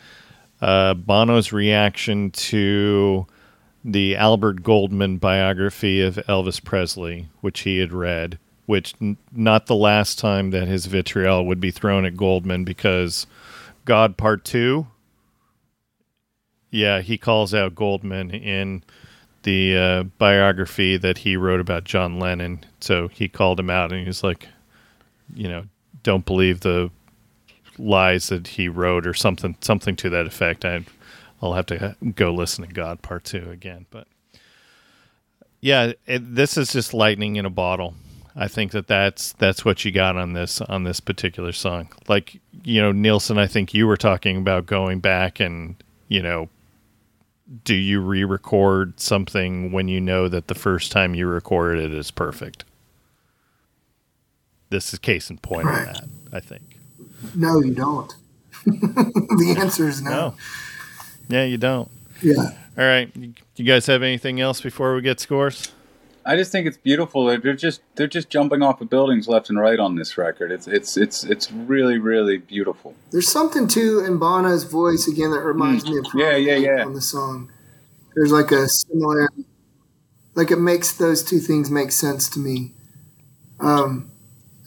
[0.60, 3.26] uh, Bono's reaction to
[3.84, 8.38] the Albert Goldman biography of Elvis Presley, which he had read.
[8.66, 13.26] Which n- not the last time that his vitriol would be thrown at Goldman because
[13.84, 14.88] God Part Two.
[16.70, 18.82] Yeah, he calls out Goldman in
[19.46, 22.64] the uh, biography that he wrote about John Lennon.
[22.80, 24.48] So he called him out and he's like,
[25.32, 25.66] you know,
[26.02, 26.90] don't believe the
[27.78, 30.64] lies that he wrote or something, something to that effect.
[30.64, 30.84] I,
[31.40, 34.08] I'll have to go listen to God Part Two again, but
[35.60, 37.94] yeah, it, this is just lightning in a bottle.
[38.34, 41.88] I think that that's that's what you got on this on this particular song.
[42.08, 45.76] Like you know, Neilson, I think you were talking about going back and
[46.08, 46.48] you know
[47.64, 52.10] do you re-record something when you know that the first time you recorded it is
[52.10, 52.64] perfect?
[54.70, 55.88] This is case in point Right.
[55.88, 56.76] of that, I think.
[57.34, 58.12] no, you don't.
[58.66, 60.10] the answer is no.
[60.10, 60.34] No.
[61.28, 61.90] Yeah, you don't.
[62.22, 62.34] Yeah.
[62.76, 63.10] All right.
[63.56, 65.70] You guys have anything else before we get scores?
[66.26, 67.26] I just think it's beautiful.
[67.26, 70.50] They're- just they're just jumping off of buildings left and right on this record.
[70.50, 72.94] It's it's it's it's really really beautiful.
[73.12, 76.20] There's something too in Bono's voice again that reminds me of Mm.
[76.20, 76.84] Yeah, yeah, yeah.
[76.84, 77.50] on the song.
[78.14, 79.28] There's like a similar,
[80.34, 82.72] like it makes those two things make sense to me.
[83.60, 84.10] Um,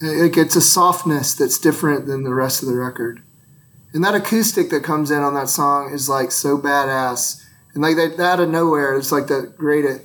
[0.00, 3.22] like it's a softness that's different than the rest of the record,
[3.92, 7.42] and that acoustic that comes in on that song is like so badass,
[7.74, 9.98] and like that out of nowhere, it's like that great uh,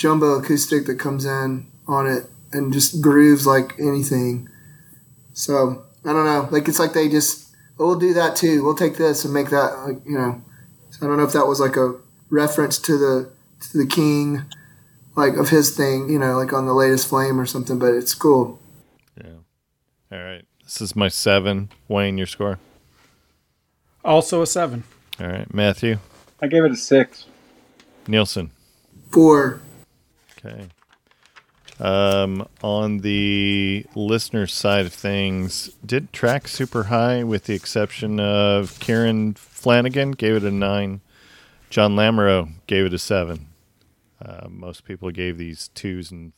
[0.00, 4.48] jumbo acoustic that comes in on it and just grooves like anything.
[5.34, 8.64] So I don't know, like it's like they just oh, we'll do that too.
[8.64, 10.42] We'll take this and make that, like, you know.
[10.90, 11.94] So I don't know if that was like a
[12.30, 14.42] reference to the to the king,
[15.16, 17.78] like of his thing, you know, like on the latest Flame or something.
[17.78, 18.58] But it's cool.
[19.22, 19.32] Yeah.
[20.10, 20.44] All right.
[20.64, 21.68] This is my seven.
[21.88, 22.58] Wayne, your score.
[24.02, 24.84] Also a seven.
[25.20, 25.98] All right, Matthew,
[26.40, 27.26] I gave it a six.
[28.06, 28.48] Neilson.
[29.10, 29.60] Four.
[30.44, 30.68] Okay.
[31.78, 38.78] Um, on the listener side of things, did track super high with the exception of
[38.80, 41.00] Kieran Flanagan, gave it a nine.
[41.70, 43.46] John Lamoureux gave it a seven.
[44.20, 46.32] Uh, most people gave these twos and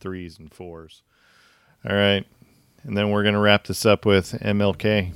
[0.00, 1.02] threes and fours.
[1.88, 2.24] All right.
[2.84, 5.12] And then we're going to wrap this up with MLK.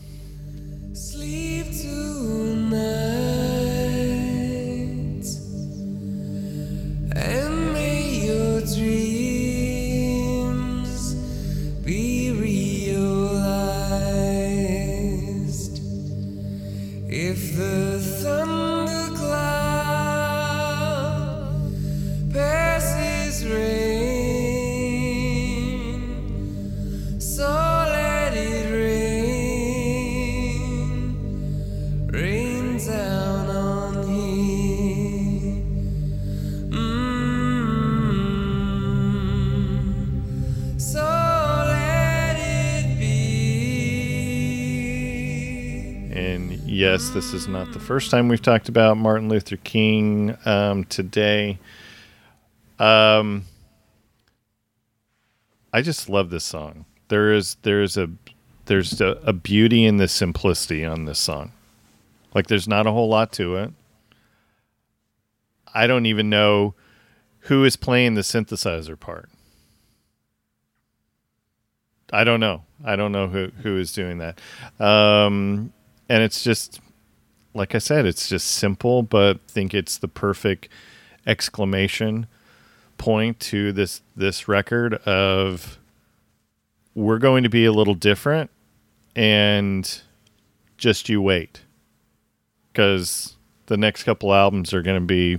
[17.62, 17.91] If
[46.92, 51.58] Yes, this is not the first time we've talked about Martin Luther King um, today.
[52.78, 53.46] Um,
[55.72, 56.84] I just love this song.
[57.08, 58.10] There is there's a
[58.66, 61.52] there's a, a beauty in the simplicity on this song.
[62.34, 63.72] Like there's not a whole lot to it.
[65.72, 66.74] I don't even know
[67.38, 69.30] who is playing the synthesizer part.
[72.12, 72.64] I don't know.
[72.84, 74.38] I don't know who who is doing that.
[74.78, 75.72] Um,
[76.12, 76.78] and it's just
[77.54, 80.68] like I said, it's just simple, but think it's the perfect
[81.26, 82.26] exclamation
[82.98, 85.78] point to this this record of
[86.94, 88.50] we're going to be a little different
[89.16, 90.02] and
[90.76, 91.62] just you wait.
[92.70, 93.36] Because
[93.66, 95.38] the next couple albums are going to be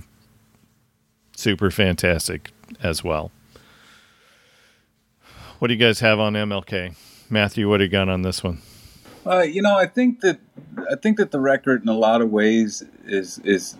[1.36, 2.50] super fantastic
[2.82, 3.30] as well.
[5.60, 6.96] What do you guys have on mlk
[7.30, 8.60] matthew what do you got on this one
[9.26, 10.38] Uh, you know, I think that
[10.90, 13.76] I think that the record, in a lot of ways, is is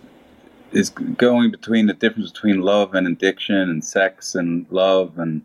[0.71, 5.43] is going between the difference between love and addiction, and sex and love, and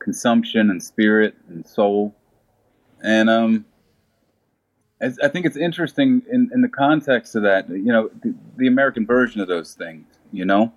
[0.00, 2.14] consumption and spirit and soul,
[3.02, 3.64] and um,
[5.00, 7.68] I think it's interesting in in the context of that.
[7.68, 10.06] You know, the, the American version of those things.
[10.32, 10.72] You know,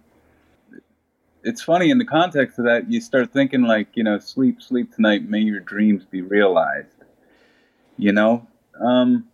[1.43, 2.91] it's funny in the context of that.
[2.91, 5.30] You start thinking like, you know, sleep, sleep tonight.
[5.30, 6.94] May your dreams be realized.
[7.97, 8.47] You know.
[8.80, 9.27] Um,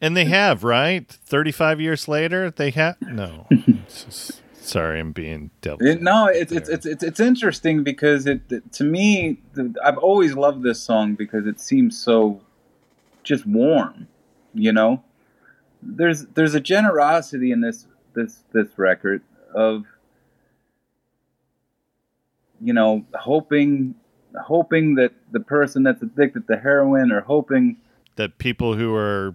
[0.00, 3.46] and they have right 35 years later they have no
[3.86, 8.40] just- sorry i'm being devil It, no, it's, it's it's it's it's interesting because it,
[8.50, 12.40] it- to me the, I've always loved this song because it seems so
[13.24, 14.08] just warm,
[14.54, 15.02] you know.
[15.82, 19.20] There's there's a generosity in this this this record
[19.54, 19.84] of
[22.60, 23.94] you know hoping
[24.44, 27.76] hoping that the person that's addicted to heroin or hoping
[28.18, 29.34] that people who are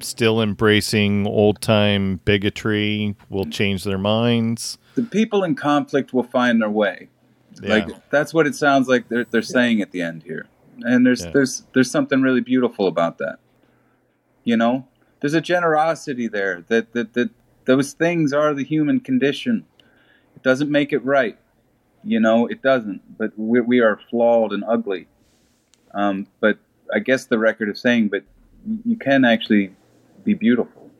[0.00, 6.60] still embracing old time bigotry will change their minds the people in conflict will find
[6.60, 7.08] their way.
[7.62, 7.68] Yeah.
[7.68, 10.46] Like that's what it sounds like they're they're saying at the end here.
[10.82, 11.30] And there's Yeah.
[11.32, 13.38] there's there's something really beautiful about that.
[14.42, 14.88] You know?
[15.20, 17.30] There's a generosity there that that, that
[17.66, 19.64] those things are the human condition.
[20.34, 21.38] It doesn't make it right.
[22.02, 23.18] You know, it doesn't.
[23.18, 25.08] But we, we are flawed and ugly.
[25.92, 26.58] Um, but
[26.94, 28.22] I guess the record is saying, but
[28.66, 29.74] you- you can actually
[30.24, 30.90] be beautiful.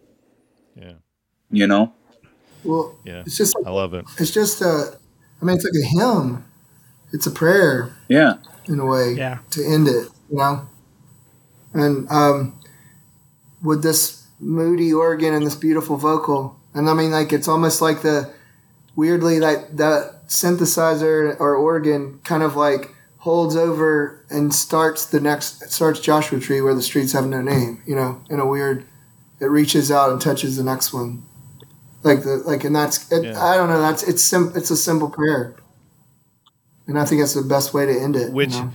[0.76, 0.94] yeah
[1.50, 1.92] You know?
[2.64, 4.98] Well, yeah it's just i love it it's just a.
[5.40, 6.44] I mean, it's like a hymn.
[7.12, 8.34] It's a prayer Yeah.
[8.66, 9.38] in a way Yeah.
[9.50, 10.08] to end it.
[10.30, 10.66] You know,
[11.74, 12.58] and um,
[13.62, 18.02] with this moody organ and this beautiful vocal, and I mean, like it's almost like
[18.02, 18.32] the
[18.96, 22.94] weirdly like that synthesizer or organ kind of like
[23.26, 27.82] holds over and starts the next starts Joshua Tree where the streets have no name.
[27.84, 28.86] You know, in a weird,
[29.40, 31.24] it reaches out and touches the next one.
[32.04, 33.44] Like the like, and that's it, Yeah.
[33.44, 33.80] I don't know.
[33.80, 35.56] That's it's sim- it's a simple prayer,
[36.86, 38.28] and I think that's the best way to end it.
[38.28, 38.70] you Which- know?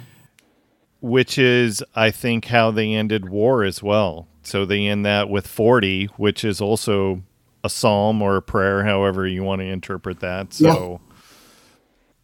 [1.03, 5.47] which is i think how they ended war as well so they end that with
[5.47, 7.23] 40 which is also
[7.63, 11.01] a psalm or a prayer however you want to interpret that so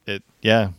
[0.06, 0.70] it yeah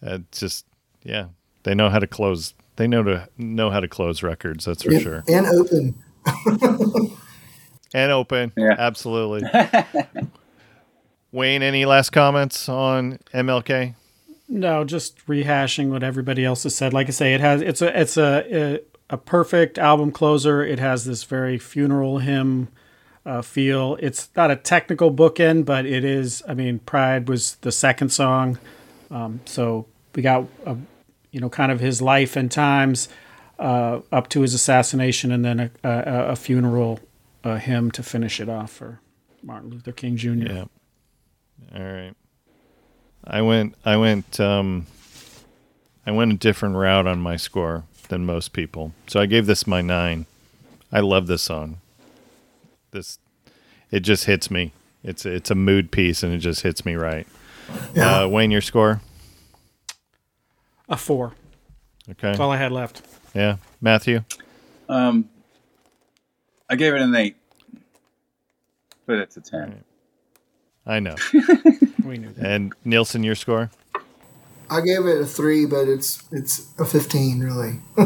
[0.00, 0.64] it's just
[1.04, 1.26] yeah
[1.62, 4.92] they know how to close they know to know how to close records that's for
[4.92, 5.94] and, sure and open.
[7.94, 8.74] and open Yeah.
[8.78, 9.42] absolutely
[11.32, 13.94] wayne any last comments on mlk
[14.48, 16.92] No, just rehashing what everybody else has said.
[16.92, 18.78] Like I say, it has it's a it's a, uh
[19.10, 20.62] a perfect album closer.
[20.64, 22.68] It has this very funeral hymn
[23.26, 23.96] uh, feel.
[24.00, 26.42] It's not a technical bookend, but it is.
[26.48, 28.58] I mean, Pride was the second song,
[29.10, 30.76] um, so we got a,
[31.34, 33.08] you know kind of his life and times
[33.58, 37.00] uh, up to his assassination, and then a, a, a funeral
[37.42, 39.00] uh, hymn to finish it off for
[39.42, 40.30] Martin Luther King Jr.
[40.30, 40.64] Yeah.
[41.74, 42.14] All right.
[43.24, 43.74] I went.
[43.84, 44.38] I went.
[44.38, 44.86] Um,
[46.06, 49.66] I went a different route on my score than most people, so I gave this
[49.66, 50.26] my nine.
[50.92, 51.78] I love this song.
[52.92, 53.18] This,
[53.90, 54.72] it just hits me.
[55.02, 57.26] It's it's a mood piece, and it just hits me right.
[57.92, 58.20] Yeah.
[58.20, 59.00] Uh, Wayne, your score?
[60.88, 61.32] A four.
[62.10, 62.28] Okay.
[62.28, 63.02] That's all I had left.
[63.34, 64.22] Yeah, Matthew.
[64.88, 65.28] Um,
[66.68, 67.36] I gave it an eight,
[69.06, 69.82] but it's a ten.
[70.86, 71.16] I know.
[72.04, 72.44] We knew that.
[72.44, 73.70] And Neilson, your score?
[74.68, 77.80] I gave it a three, but it's it's a fifteen really.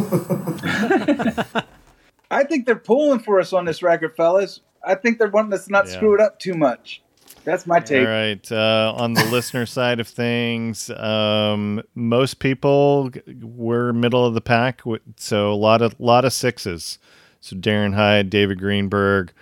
[2.31, 4.61] I think they're pulling for us on this record, fellas.
[4.87, 5.95] I think they're wanting us to not Yeah.
[5.95, 7.03] screw it up too much.
[7.49, 8.07] That's my take.
[8.07, 8.53] All right.
[8.53, 13.11] Uh, on the listener side of things, um, most people
[13.43, 14.83] were middle of the pack,
[15.17, 16.99] so a lot of lot of sixes.
[17.41, 19.33] So Darren Hyde, David Greenberg,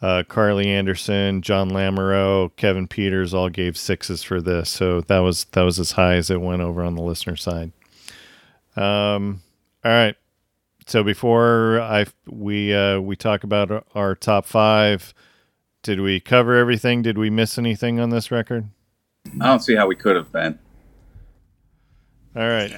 [0.00, 4.70] uh, Carly Anderson, John Lamoureux, Kevin Peters all gave sixes for this.
[4.70, 7.72] So that was that was as high as it went over on the listener side.
[8.76, 9.42] Um,
[9.84, 10.14] all right.
[10.86, 15.12] So before I we uh, we talk about our- our top five,
[15.88, 17.00] did we cover everything?
[17.00, 18.68] Did we miss anything on this record?
[19.40, 20.58] I don't see how we could have been.
[22.36, 22.74] All right.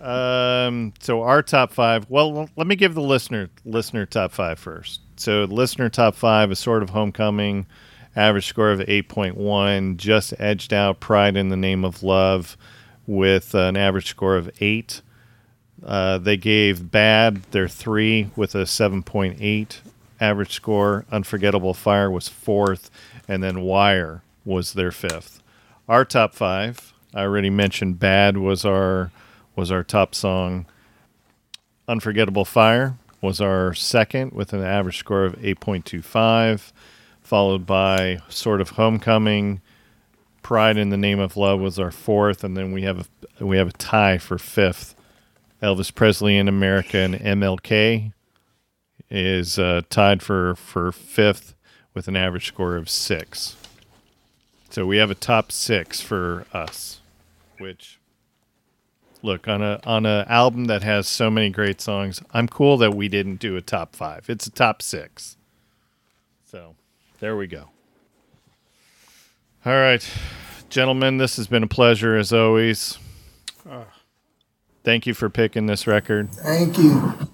[0.00, 2.10] Um, so our top five.
[2.10, 5.00] Well, let me give the listener listener top five first.
[5.14, 7.66] So listener top five is sort of homecoming,
[8.16, 12.56] average score of eight point one, just edged out Pride in the Name of Love,
[13.06, 15.02] with an average score of eight.
[15.86, 19.82] Uh, they gave Bad their three with a seven point eight
[20.20, 21.04] average score.
[21.10, 22.90] Unforgettable Fire was fourth,
[23.26, 25.42] and then Wire was their fifth.
[25.88, 26.92] Our top five.
[27.14, 29.10] I already mentioned Bad was our
[29.56, 30.66] was our top song.
[31.88, 36.72] Unforgettable Fire was our second with an average score of 8.25,
[37.20, 39.60] followed by Sort of Homecoming.
[40.42, 43.56] Pride in the Name of Love was our fourth, and then we have a we
[43.56, 44.94] have a tie for fifth.
[45.62, 48.12] Elvis Presley in America and MLK
[49.10, 51.54] is uh, tied for for fifth
[51.94, 53.56] with an average score of six.
[54.70, 57.00] So we have a top six for us,
[57.58, 57.98] which
[59.22, 62.22] look on a on a album that has so many great songs.
[62.32, 64.30] I'm cool that we didn't do a top five.
[64.30, 65.36] It's a top six.
[66.44, 66.76] So
[67.18, 67.70] there we go.
[69.66, 70.08] All right,
[70.70, 72.98] gentlemen, this has been a pleasure as always.
[74.82, 76.32] Thank you for picking this record.
[76.32, 77.28] Thank you.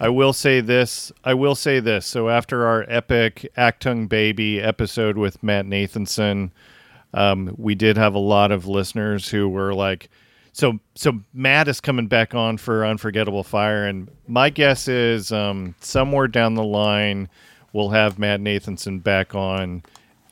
[0.00, 1.12] I will say this.
[1.24, 2.06] I will say this.
[2.06, 6.50] So after our epic Achtung Baby episode with Matt Nathanson,
[7.12, 10.08] um, we did have a lot of listeners who were like,
[10.52, 15.74] "So, so Matt is coming back on for Unforgettable Fire," and my guess is um,
[15.80, 17.28] somewhere down the line
[17.74, 19.82] we'll have Matt Nathanson back on,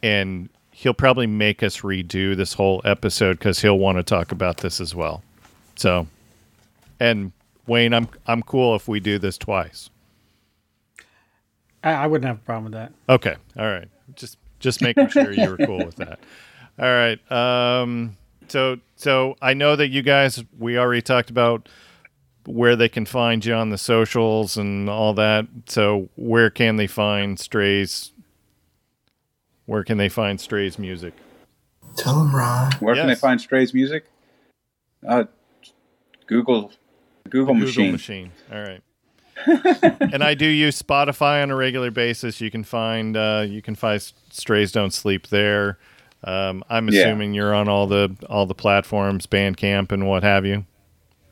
[0.02, 4.59] and he'll probably make us redo this whole episode because he'll want to talk about
[4.59, 5.22] this as well.
[5.76, 6.06] So,
[6.98, 7.32] and
[7.66, 9.90] Wayne, I'm I'm cool if we do this twice.
[11.84, 12.93] I, I wouldn't have a problem with that.
[13.09, 13.36] Okay.
[13.59, 13.89] All right.
[14.14, 16.20] Just just making sure you were cool with that.
[16.78, 17.32] All right.
[17.32, 18.16] Um
[18.48, 21.68] so so I know that you guys we already talked about
[22.47, 25.47] where they can find you on the socials and all that.
[25.66, 28.12] So where can they find Strays?
[29.66, 31.14] Where can they find Strays music?
[31.97, 32.72] Tell them, Ron.
[32.80, 34.06] Where can they find Stray's music?
[35.06, 35.24] Uh,
[36.26, 36.72] Google,
[37.32, 37.92] Google, Google machine.
[37.92, 38.32] machine.
[38.52, 38.82] All right.
[40.12, 42.40] and I do use Spotify on a regular basis.
[42.40, 44.00] You can find uh, you can find
[44.30, 45.78] Strays Don't Sleep there.
[46.24, 47.00] Um, I'm Yeah.
[47.00, 50.66] assuming you're on all the all the platforms, Bandcamp and what have you.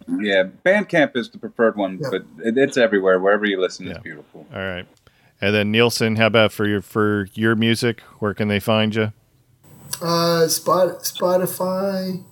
[0.09, 2.09] Yeah, Bandcamp is the preferred one, Yeah.
[2.11, 3.21] but it, it's everywhere.
[3.21, 3.93] Wherever you listen, Yeah.
[3.93, 4.47] it's beautiful.
[4.53, 4.87] All right.
[5.43, 8.01] And then Neilson, how about for your for your music?
[8.19, 9.13] Where can they find you?
[10.03, 12.25] Uh, Spot, Spotify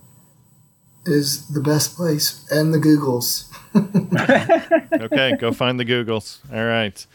[1.09, 3.47] is the best place, and the Googles.
[5.03, 6.39] okay, go find the Googles.
[6.53, 7.07] All right.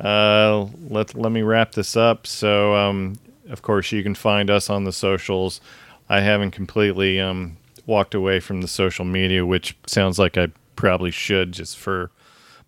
[0.00, 2.26] Uh, let let me wrap this up.
[2.26, 3.18] So, um,
[3.48, 5.60] of course, you can find us on the socials.
[6.08, 7.56] I haven't completely um,
[7.86, 12.10] walked away from the social media, which sounds like I probably should, just for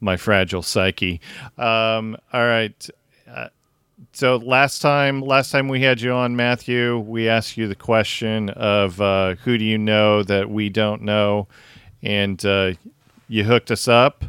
[0.00, 1.20] my fragile psyche.
[1.58, 2.88] Um, all right.
[4.12, 8.50] So last time, last time we had you on, Matthew, we asked you the question
[8.50, 11.48] of uh, who do you know that we don't know,
[12.02, 12.72] and uh,
[13.28, 14.24] you hooked us up.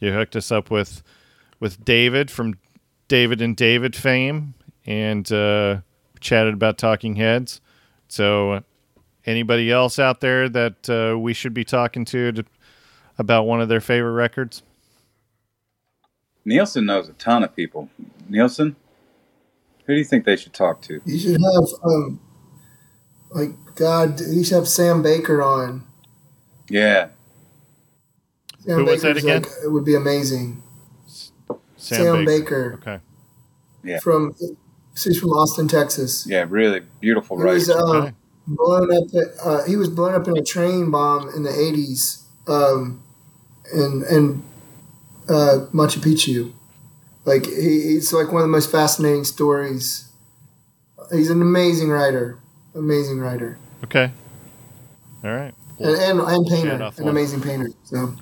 [0.00, 1.02] you hooked us up with
[1.60, 2.54] with David from
[3.08, 4.54] David and David fame,
[4.84, 5.78] and uh,
[6.20, 7.60] chatted about Talking Heads.
[8.08, 8.62] So,
[9.24, 12.44] anybody else out there that uh, we should be talking to, to
[13.18, 14.62] about one of their favorite records?
[16.46, 17.88] Neilson knows a ton of people.
[18.30, 18.74] Neilson,
[19.92, 21.02] who do you think they should talk to?
[21.04, 22.18] You should have, um,
[23.30, 25.84] like, God, you should have Sam Baker on.
[26.70, 27.08] Yeah,
[28.60, 29.42] Sam Who was that again?
[29.42, 30.62] Like, it would be amazing.
[31.76, 33.00] Sam, Baker, Okay.
[33.84, 33.98] Yeah.
[33.98, 34.34] from
[34.96, 36.26] he's from Austin, Texas.
[36.26, 37.80] yeah, really beautiful He was writer.
[37.80, 38.12] um, Okay.
[38.46, 39.08] blown up.
[39.44, 43.02] Uh, he was blown up in a train bomb in the eighties, um,
[43.74, 44.42] in in
[45.28, 46.52] uh, Machu Picchu.
[47.24, 50.08] Like he, he's like one of the most fascinating stories.
[51.12, 52.38] He's an amazing writer,
[52.74, 54.10] amazing writer, Okay.
[55.24, 55.54] All right.
[55.78, 57.70] and and, and painter, an amazing painter.
[57.84, 58.14] So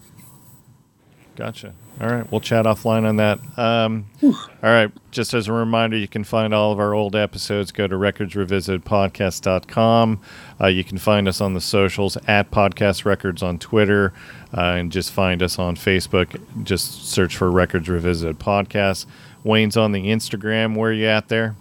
[1.36, 1.74] Gotcha.
[2.00, 3.40] All right, we'll chat offline on that.
[3.58, 4.32] Um, all
[4.62, 7.72] right, just as a reminder, you can find all of our old episodes.
[7.72, 10.20] Go to recordsrevisitedpodcast.com.
[10.58, 14.14] Uh, you can find us on the socials at Podcast Records on Twitter,
[14.56, 16.40] uh, and just find us on Facebook.
[16.64, 19.04] Just search for Records Revisited Podcast.
[19.44, 20.76] Wayne's on the Instagram.
[20.76, 21.54] Where are you at there?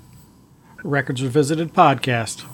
[0.84, 2.46] Records Revisited podcast.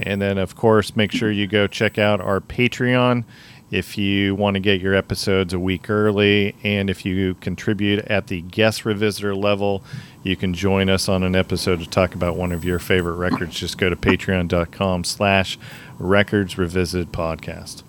[0.00, 3.24] And then, of course, make sure you go check out our Patreon
[3.70, 6.54] if you want to get your episodes a week early.
[6.62, 9.82] And if you contribute at the guest revisitor level,
[10.22, 13.58] you can join us on an episode to talk about one of your favorite records.
[13.58, 15.58] Just go to patreon.com slash
[15.98, 17.82] records revisited podcast.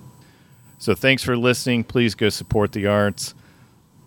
[0.79, 1.83] So thanks for listening.
[1.83, 3.33] Please go support the arts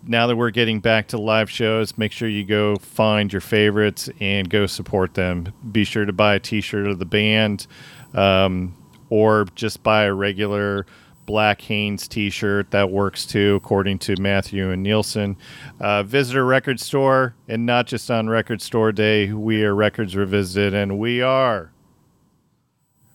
[0.05, 4.09] now that we're getting back to live shows, make sure you go find your favorites
[4.19, 5.53] and go support them.
[5.71, 7.67] Be sure to buy a T-shirt of the band,
[8.13, 8.75] um,
[9.09, 10.85] or just buy a regular
[11.25, 12.71] Black Hanes T-shirt.
[12.71, 15.35] That works too, according to Matthew and Neilson.
[15.79, 19.31] Uh, visit a record store, and not just on Record Store Day.
[19.31, 21.71] We are Records Revisited, and we are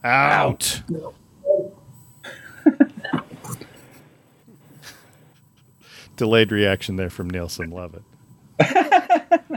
[0.05, 0.83] out.
[6.16, 7.73] Delayed reaction there from Neilson.
[7.73, 8.03] Love it.